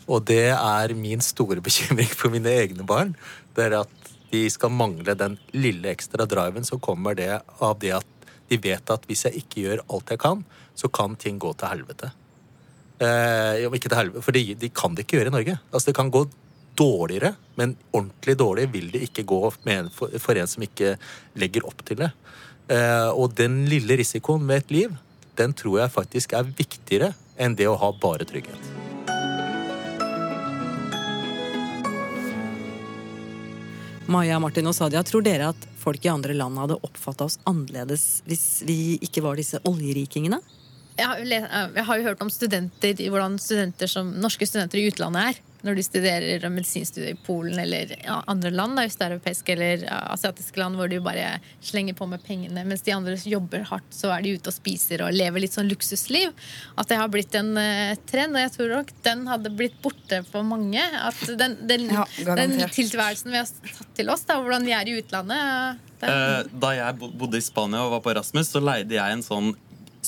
Og 0.08 0.24
det 0.24 0.54
er 0.56 0.94
min 0.94 1.20
store 1.20 1.60
bekymring 1.60 2.08
for 2.08 2.32
mine 2.32 2.48
egne 2.48 2.86
barn. 2.86 3.14
Det 3.54 3.68
er 3.68 3.80
at 3.82 4.14
de 4.32 4.44
skal 4.52 4.72
mangle 4.72 5.14
den 5.16 5.36
lille 5.52 5.92
ekstra 5.92 6.26
driven 6.28 6.64
som 6.64 6.80
kommer 6.80 7.16
det 7.16 7.40
av 7.60 7.78
det 7.80 7.94
at 7.96 8.06
de 8.48 8.56
vet 8.60 8.90
at 8.92 9.04
hvis 9.08 9.26
jeg 9.26 9.42
ikke 9.42 9.64
gjør 9.64 9.84
alt 9.92 10.12
jeg 10.12 10.20
kan, 10.20 10.44
så 10.78 10.90
kan 10.94 11.16
ting 11.18 11.40
gå 11.42 11.50
til 11.58 11.72
helvete. 11.72 12.12
Eh, 13.02 13.64
ikke 13.66 13.90
til 13.90 13.98
helvete, 13.98 14.24
for 14.26 14.36
de, 14.36 14.44
de 14.58 14.70
kan 14.74 14.94
det 14.94 15.06
ikke 15.06 15.18
gjøre 15.18 15.32
i 15.32 15.34
Norge. 15.34 15.56
Altså 15.72 15.90
Det 15.90 15.96
kan 15.98 16.12
gå 16.14 16.24
dårligere, 16.78 17.34
men 17.58 17.74
ordentlig 17.90 18.36
dårlig 18.38 18.68
vil 18.72 18.90
det 18.94 19.02
ikke 19.08 19.26
gå 19.26 19.40
en, 19.74 19.90
for, 19.90 20.14
for 20.22 20.38
en 20.38 20.50
som 20.50 20.62
ikke 20.62 20.94
legger 21.38 21.66
opp 21.66 21.82
til 21.86 22.04
det. 22.04 22.12
Eh, 22.70 23.10
og 23.10 23.34
den 23.38 23.64
lille 23.70 23.98
risikoen 23.98 24.44
med 24.46 24.62
et 24.62 24.74
liv, 24.74 24.98
den 25.38 25.54
tror 25.54 25.82
jeg 25.82 25.94
faktisk 25.94 26.34
er 26.38 26.50
viktigere 26.58 27.14
enn 27.38 27.54
det 27.58 27.66
å 27.70 27.78
ha 27.78 27.90
bare 28.02 28.26
trygghet. 28.28 28.74
Maja, 34.08 34.38
Martin 34.40 34.70
og 34.70 34.72
Sadia, 34.72 35.02
tror 35.04 35.20
dere 35.20 35.50
at 35.52 35.66
folk 35.76 36.06
i 36.06 36.08
andre 36.08 36.32
land 36.32 36.56
hadde 36.56 36.78
oppfatta 36.80 37.26
oss 37.28 37.36
annerledes 37.48 38.22
hvis 38.24 38.62
vi 38.64 38.96
ikke 39.04 39.20
var 39.26 39.36
disse 39.36 39.60
oljerikingene? 39.68 40.38
Jeg 40.98 41.06
har, 41.06 41.20
jo 41.22 41.26
jeg 41.30 41.84
har 41.86 41.98
jo 42.00 42.06
hørt 42.08 42.22
om 42.24 42.30
studenter, 42.32 43.04
hvordan 43.06 43.36
studenter 43.38 43.90
som, 43.90 44.10
norske 44.18 44.48
studenter 44.48 44.80
i 44.80 44.88
utlandet 44.90 45.28
er. 45.30 45.44
Når 45.66 45.74
de 45.74 45.82
studerer 45.82 46.44
medisinstudier 46.54 47.16
i 47.16 47.18
Polen 47.26 47.58
eller 47.58 47.90
ja, 47.96 48.20
andre 48.30 48.52
land, 48.54 48.76
da, 48.78 48.84
østeuropeiske 48.86 49.56
eller 49.56 49.82
asiatiske 49.90 50.60
land, 50.60 50.78
hvor 50.78 50.90
de 50.90 51.00
bare 51.02 51.40
slenger 51.66 51.96
på 51.98 52.06
med 52.10 52.22
pengene, 52.22 52.62
mens 52.66 52.84
de 52.86 52.94
andre 52.94 53.16
jobber 53.26 53.66
hardt, 53.66 53.88
så 53.94 54.12
er 54.14 54.22
de 54.22 54.36
ute 54.38 54.52
og 54.52 54.54
spiser 54.54 55.02
og 55.02 55.16
lever 55.16 55.42
litt 55.42 55.56
sånn 55.56 55.70
luksusliv. 55.70 56.30
At 56.78 56.90
det 56.92 57.00
har 57.00 57.10
blitt 57.10 57.34
en 57.38 57.50
uh, 57.58 57.98
trend, 58.10 58.38
og 58.38 58.44
jeg 58.44 58.54
tror 58.54 58.74
nok 58.76 58.94
den 59.08 59.26
hadde 59.32 59.54
blitt 59.58 59.78
borte 59.82 60.22
for 60.30 60.46
mange. 60.46 60.82
At 60.82 61.26
den, 61.26 61.58
den, 61.66 61.90
Ja, 61.90 62.06
den 62.38 62.58
tilværelsen 62.74 63.34
vi 63.34 63.42
har 63.42 63.50
tatt 63.50 63.94
til 63.98 64.14
oss, 64.14 64.26
da, 64.30 64.38
hvordan 64.38 64.66
de 64.66 64.78
er 64.78 64.90
i 64.90 64.98
utlandet 65.02 65.84
det, 65.98 66.10
Eh, 66.14 66.42
Da 66.62 66.74
jeg 66.76 66.98
bodde 67.18 67.38
i 67.38 67.42
Spania 67.42 67.82
og 67.82 67.96
var 67.96 68.04
på 68.04 68.12
Erasmus, 68.14 68.52
så 68.52 68.62
leide 68.62 68.94
jeg 68.94 69.16
en 69.16 69.24
sånn 69.26 69.56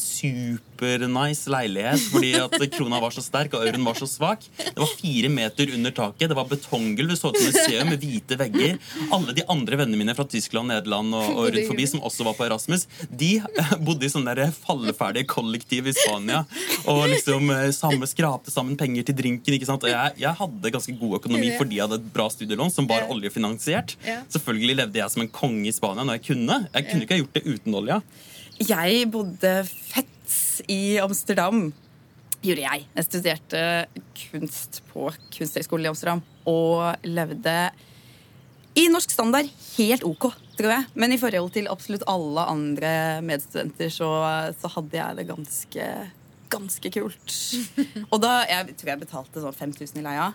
supernice 0.01 1.51
leilighet 1.53 2.03
fordi 2.11 2.33
at 2.41 2.55
krona 2.75 3.01
var 3.03 3.15
så 3.15 3.23
sterk 3.25 3.55
og 3.57 3.67
euroen 3.67 3.87
var 3.87 3.99
så 3.99 4.09
svak. 4.09 4.47
Det 4.59 4.79
var 4.79 4.91
fire 4.99 5.31
meter 5.33 5.75
under 5.77 5.95
taket, 5.97 6.29
det 6.31 6.39
var 6.39 6.49
betonggulv, 6.51 7.13
det 7.13 7.19
så 7.21 7.31
ut 7.31 7.39
som 7.39 7.51
museum 7.51 7.91
med 7.93 8.03
hvite 8.03 8.39
vegger. 8.41 8.79
Alle 9.13 9.35
de 9.37 9.45
andre 9.53 9.81
vennene 9.83 10.01
mine 10.01 10.15
fra 10.17 10.27
Tyskland, 10.31 10.73
Nederland 10.73 11.15
og, 11.17 11.29
og 11.37 11.51
rundt 11.51 11.69
forbi 11.71 11.87
som 11.91 12.05
også 12.07 12.27
var 12.27 12.37
på 12.39 12.47
Erasmus, 12.49 12.87
de 13.11 13.33
bodde 13.87 14.09
i 14.09 14.13
sånne 14.13 14.35
der 14.39 14.55
falleferdige 14.55 15.29
kollektiv 15.31 15.91
i 15.91 15.97
Spania 15.97 16.43
og 16.91 17.05
liksom 17.13 17.51
eh, 17.55 17.69
samme, 17.77 18.09
skrapte 18.11 18.53
sammen 18.53 18.79
penger 18.81 19.07
til 19.09 19.19
drinken. 19.21 19.57
ikke 19.57 19.69
sant? 19.69 19.85
Og 19.87 19.93
jeg, 19.93 20.17
jeg 20.25 20.35
hadde 20.41 20.75
ganske 20.77 20.97
god 21.01 21.21
økonomi 21.21 21.53
fordi 21.59 21.79
jeg 21.79 21.87
hadde 21.87 22.01
et 22.01 22.11
bra 22.15 22.29
studielån 22.33 22.73
som 22.75 22.89
var 22.91 23.09
oljefinansiert. 23.13 23.97
Selvfølgelig 24.33 24.81
levde 24.83 25.03
jeg 25.03 25.15
som 25.15 25.25
en 25.25 25.33
konge 25.35 25.69
i 25.69 25.75
Spania 25.75 26.07
når 26.07 26.21
jeg 26.21 26.27
kunne. 26.33 26.61
Jeg 26.75 26.89
kunne 26.89 27.07
ikke 27.07 27.17
ha 27.17 27.23
gjort 27.25 27.39
det 27.39 27.47
uten 27.49 27.81
olja. 27.83 28.01
Jeg 28.61 29.07
bodde 29.09 29.51
fett 29.65 30.35
i 30.69 30.99
Amsterdam. 31.01 31.71
Gjorde 32.45 32.65
jeg. 32.67 32.83
Jeg 32.93 33.07
studerte 33.07 33.63
kunst 34.17 34.83
på 34.91 35.07
Kunsthøgskolen 35.33 35.87
i 35.87 35.89
Amsterdam. 35.89 36.21
Og 36.51 37.07
levde 37.09 37.55
i 38.77 38.85
norsk 38.93 39.15
standard 39.17 39.49
helt 39.79 40.05
ok, 40.05 40.29
tror 40.59 40.75
jeg. 40.75 40.91
Men 40.93 41.17
i 41.17 41.19
forhold 41.23 41.55
til 41.57 41.71
absolutt 41.73 42.05
alle 42.11 42.45
andre 42.53 42.93
medstudenter 43.25 43.89
så, 43.97 44.11
så 44.61 44.73
hadde 44.77 45.01
jeg 45.01 45.19
det 45.23 45.29
ganske, 45.33 45.89
ganske 46.53 46.95
kult. 47.01 47.41
Og 48.13 48.21
da 48.21 48.43
Jeg 48.45 48.77
tror 48.77 48.93
jeg 48.93 49.05
betalte 49.07 49.41
sånn 49.41 49.57
5000 49.57 50.05
i 50.05 50.05
leia. 50.05 50.31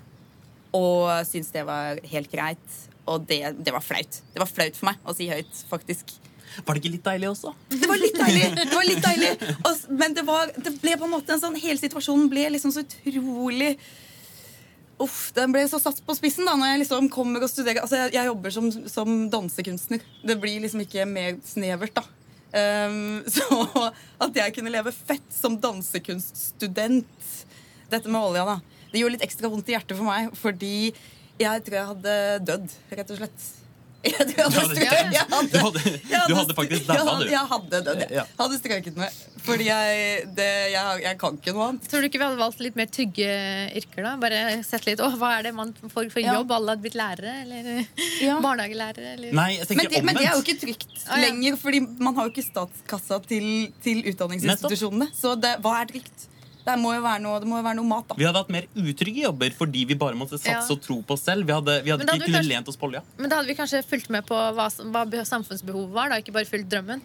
Og 0.74 1.14
syntes 1.30 1.54
det 1.54 1.68
var 1.70 2.02
helt 2.10 2.34
greit. 2.34 2.84
Og 3.06 3.30
det, 3.30 3.44
det 3.62 3.70
var 3.70 3.86
flaut. 3.86 4.24
Det 4.34 4.42
var 4.42 4.50
flaut 4.50 4.82
for 4.82 4.90
meg 4.90 5.06
å 5.06 5.14
si 5.14 5.30
høyt, 5.30 5.68
faktisk. 5.70 6.18
Var 6.64 6.78
det 6.78 6.82
ikke 6.82 6.94
litt 6.94 7.06
deilig 7.06 7.30
også? 7.32 7.52
Det 7.74 7.90
var 7.90 8.00
litt 8.00 8.18
deilig. 8.18 8.48
Det 8.58 8.72
var 8.72 8.88
litt 8.88 9.04
deilig. 9.04 9.30
Og, 9.58 9.86
men 10.00 10.16
det, 10.16 10.24
var, 10.28 10.52
det 10.56 10.74
ble 10.82 10.96
på 11.00 11.08
en 11.08 11.14
måte 11.18 11.36
en 11.36 11.42
sånn 11.42 11.58
Hele 11.60 11.80
situasjonen 11.82 12.28
ble 12.32 12.48
liksom 12.56 12.74
så 12.76 12.84
utrolig 12.86 13.76
Uff, 15.02 15.34
Den 15.36 15.52
ble 15.52 15.66
så 15.68 15.80
satt 15.82 15.98
på 16.06 16.16
spissen 16.16 16.48
da 16.48 16.54
når 16.56 16.70
jeg 16.70 16.82
liksom 16.86 17.10
kommer 17.12 17.44
og 17.44 17.52
studerer. 17.52 17.82
Altså, 17.84 17.98
jeg, 18.06 18.14
jeg 18.16 18.30
jobber 18.30 18.54
som, 18.56 18.70
som 18.88 19.18
dansekunstner. 19.32 20.06
Det 20.24 20.38
blir 20.40 20.62
liksom 20.64 20.86
ikke 20.86 21.08
mer 21.10 21.36
snevert, 21.44 21.98
da. 21.98 22.06
Um, 22.56 23.20
så 23.36 23.44
at 24.24 24.38
jeg 24.40 24.56
kunne 24.56 24.72
leve 24.72 24.94
fett 24.96 25.28
som 25.34 25.58
dansekunststudent 25.60 27.34
Dette 27.92 28.08
med 28.08 28.22
olja, 28.22 28.46
da. 28.48 28.56
Det 28.94 29.02
gjorde 29.02 29.18
litt 29.18 29.28
ekstra 29.28 29.52
vondt 29.52 29.68
i 29.68 29.76
hjertet 29.76 29.98
for 30.00 30.08
meg, 30.08 30.32
fordi 30.40 30.94
jeg 31.36 31.64
tror 31.66 31.76
jeg 31.76 31.90
hadde 31.92 32.16
dødd, 32.48 32.74
rett 32.96 33.12
og 33.12 33.20
slett. 33.20 33.48
Jeg 34.06 34.14
hadde, 34.18 34.34
Du 34.36 34.42
hadde- 34.42 34.76
strøket- 34.76 35.14
jeg 35.16 35.26
hadde- 35.30 35.52
Du 35.52 35.58
hadde, 35.66 35.82
du 36.30 36.36
hadde 36.36 36.54
faktisk 36.58 36.86
dabba, 36.88 37.14
du. 37.20 37.30
jeg 37.32 37.48
hadde 37.52 38.10
jeg. 38.16 38.26
Hadde 38.40 38.58
strøket 38.60 38.98
meg. 39.02 39.22
Fordi 39.46 39.66
jeg, 39.68 40.26
det, 40.38 40.48
jeg, 40.74 41.02
jeg 41.04 41.18
kan 41.22 41.36
ikke 41.38 41.54
noe 41.54 41.66
annet. 41.70 41.88
Tror 41.90 42.02
du 42.02 42.08
ikke 42.10 42.18
vi 42.22 42.26
hadde 42.26 42.40
valgt 42.40 42.60
litt 42.66 42.76
mer 42.80 42.88
trygge 42.90 43.28
yrker? 43.82 44.02
da? 44.08 44.14
Bare 44.22 44.40
sett 44.66 44.86
litt, 44.90 45.02
åh, 45.06 45.16
Hva 45.22 45.32
er 45.40 45.44
det 45.50 45.54
man 45.58 45.74
får 45.82 46.10
for 46.14 46.20
Ja. 46.24 46.34
jobb? 46.40 46.52
Alle 46.58 46.74
hadde 46.76 46.82
blitt 46.86 46.98
lærere? 46.98 47.34
Eller 47.44 47.86
barnehagelærere? 48.46 49.14
Eller? 49.18 49.34
men, 49.34 49.88
det, 49.90 50.04
men 50.04 50.16
det 50.16 50.26
er 50.26 50.34
jo 50.34 50.42
ikke 50.46 50.60
trygt 50.62 51.06
lenger, 51.22 51.58
fordi 51.62 51.82
man 52.00 52.16
har 52.16 52.28
jo 52.30 52.34
ikke 52.34 52.46
statskassa 52.50 53.20
til, 53.28 53.72
til 53.86 54.02
utdanningsinstitusjonene. 54.14 55.10
Så 55.16 55.36
det, 55.40 55.58
hva 55.66 55.82
er 55.82 55.92
trygt? 55.94 56.28
Det 56.66 56.76
må 56.82 56.96
jo 56.96 57.02
være 57.06 57.22
noe, 57.22 57.40
det 57.44 57.50
må 57.50 57.60
jo 57.60 57.66
være 57.68 57.78
noe 57.78 57.86
mat, 57.86 58.08
da. 58.10 58.16
Vi 58.18 58.26
hadde 58.26 58.42
hatt 58.42 58.50
mer 58.54 58.66
utrygge 58.74 59.22
jobber 59.28 59.54
fordi 59.54 59.84
vi 59.86 59.98
bare 60.02 60.18
måtte 60.18 60.40
satse 60.40 60.50
Ja. 60.50 60.64
og 60.74 60.82
tro 60.82 61.02
på 61.06 61.14
oss 61.14 61.22
selv. 61.28 61.46
Vi 61.46 61.54
hadde, 61.54 61.76
vi 61.86 61.94
hadde 61.94 62.08
ikke 62.10 62.26
kunnet 62.26 62.50
lent 62.50 62.68
oss 62.72 62.80
på 62.82 62.90
olja. 62.90 63.04
Men 63.20 63.30
da 63.30 63.38
hadde 63.38 63.52
vi 63.54 63.58
kanskje 63.60 63.84
fulgt 63.86 64.10
med 64.10 64.26
på 64.26 64.34
hva, 64.58 64.66
hva 64.70 65.26
samfunnsbehovet 65.30 65.94
var, 65.94 66.10
da, 66.10 66.18
ikke 66.24 66.34
bare 66.34 66.50
fulgt 66.50 66.72
drømmen. 66.74 67.04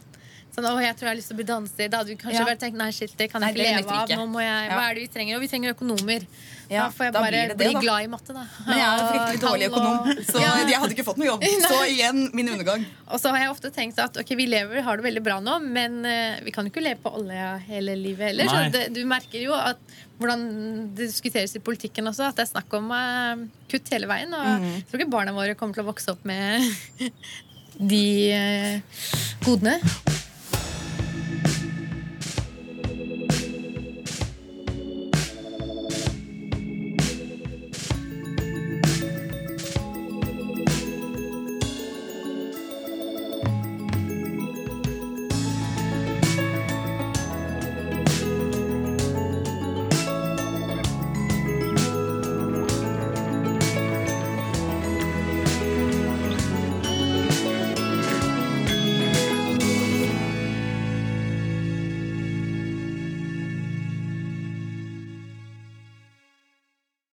Sånn, 0.55 0.67
å, 0.67 0.77
jeg 0.83 0.97
tror 0.99 1.07
jeg 1.07 1.13
har 1.13 1.19
lyst 1.19 1.31
til 1.31 1.37
å 1.37 1.41
bli 1.41 1.47
danser. 1.47 1.91
Da 1.91 2.01
hadde 2.01 2.11
vi 2.11 2.17
kanskje 2.21 2.41
Ja. 2.41 2.47
bare 2.49 2.59
tenkt 2.59 2.79
nei, 2.79 2.91
shit, 2.95 3.13
det 3.17 3.31
kan 3.31 3.41
Nei, 3.45 3.53
jeg 3.55 3.61
ikke 3.61 3.85
leve 3.85 3.99
av. 4.01 4.15
Nå 4.19 4.27
må 4.27 4.41
jeg, 4.43 4.65
Ja. 4.67 4.79
Hva 4.79 4.91
er 4.91 4.95
det 4.95 5.03
vi 5.07 5.11
trenger? 5.15 5.37
Og 5.37 5.45
vi 5.45 5.49
trenger 5.53 5.75
økonomer. 5.75 6.27
Ja, 6.71 6.85
da 6.87 6.91
får 6.95 7.09
jeg 7.09 7.13
da 7.15 7.21
bare 7.25 7.39
det 7.51 7.57
bli 7.59 7.73
da. 7.75 7.81
glad 7.83 8.05
i 8.05 8.07
matte, 8.07 8.35
da. 8.35 8.45
Men 8.67 8.79
jeg 8.79 8.87
er 8.87 9.07
fryktelig 9.11 9.41
dårlig 9.43 9.69
økonom, 9.71 10.11
så 10.29 10.43
Ja. 10.43 10.53
jeg 10.71 10.79
hadde 10.79 10.95
ikke 10.95 11.07
fått 11.09 11.19
noe 11.19 11.27
jobb. 11.27 11.47
Så 11.71 11.81
igjen 11.87 12.21
min 12.35 12.49
undergang. 12.53 12.85
Og 13.11 13.19
så 13.19 13.33
har 13.35 13.43
jeg 13.43 13.51
ofte 13.51 13.71
tenkt 13.75 13.99
at 13.99 14.17
ok, 14.23 14.31
vi 14.39 14.47
lever, 14.47 14.83
har 14.87 15.01
det 15.01 15.07
veldig 15.07 15.23
bra 15.27 15.41
nå, 15.43 15.59
men 15.67 15.99
uh, 16.07 16.39
vi 16.47 16.55
kan 16.55 16.67
jo 16.67 16.71
ikke 16.71 16.85
leve 16.85 17.03
på 17.03 17.11
olje 17.19 17.49
hele 17.67 17.97
livet 17.99 18.31
heller. 18.31 18.51
Så 18.51 18.63
det, 18.71 18.85
du 18.95 19.03
merker 19.09 19.43
jo 19.43 19.55
at 19.57 19.83
hvordan 20.21 20.47
det 20.95 21.11
diskuteres 21.11 21.57
i 21.57 21.65
politikken 21.65 22.07
også, 22.07 22.31
at 22.31 22.39
det 22.39 22.47
er 22.47 22.53
snakk 22.53 22.79
om 22.79 22.91
uh, 22.95 23.43
kutt 23.73 23.91
hele 23.91 24.11
veien. 24.11 24.31
Og 24.37 24.47
mm. 24.63 24.71
jeg 24.77 24.89
tror 24.91 25.03
ikke 25.03 25.15
barna 25.19 25.35
våre 25.35 25.59
kommer 25.59 25.75
til 25.75 25.87
å 25.87 25.91
vokse 25.91 26.15
opp 26.15 26.23
med 26.29 26.71
de 27.93 28.07
uh, 28.31 29.05
godene. 29.43 29.79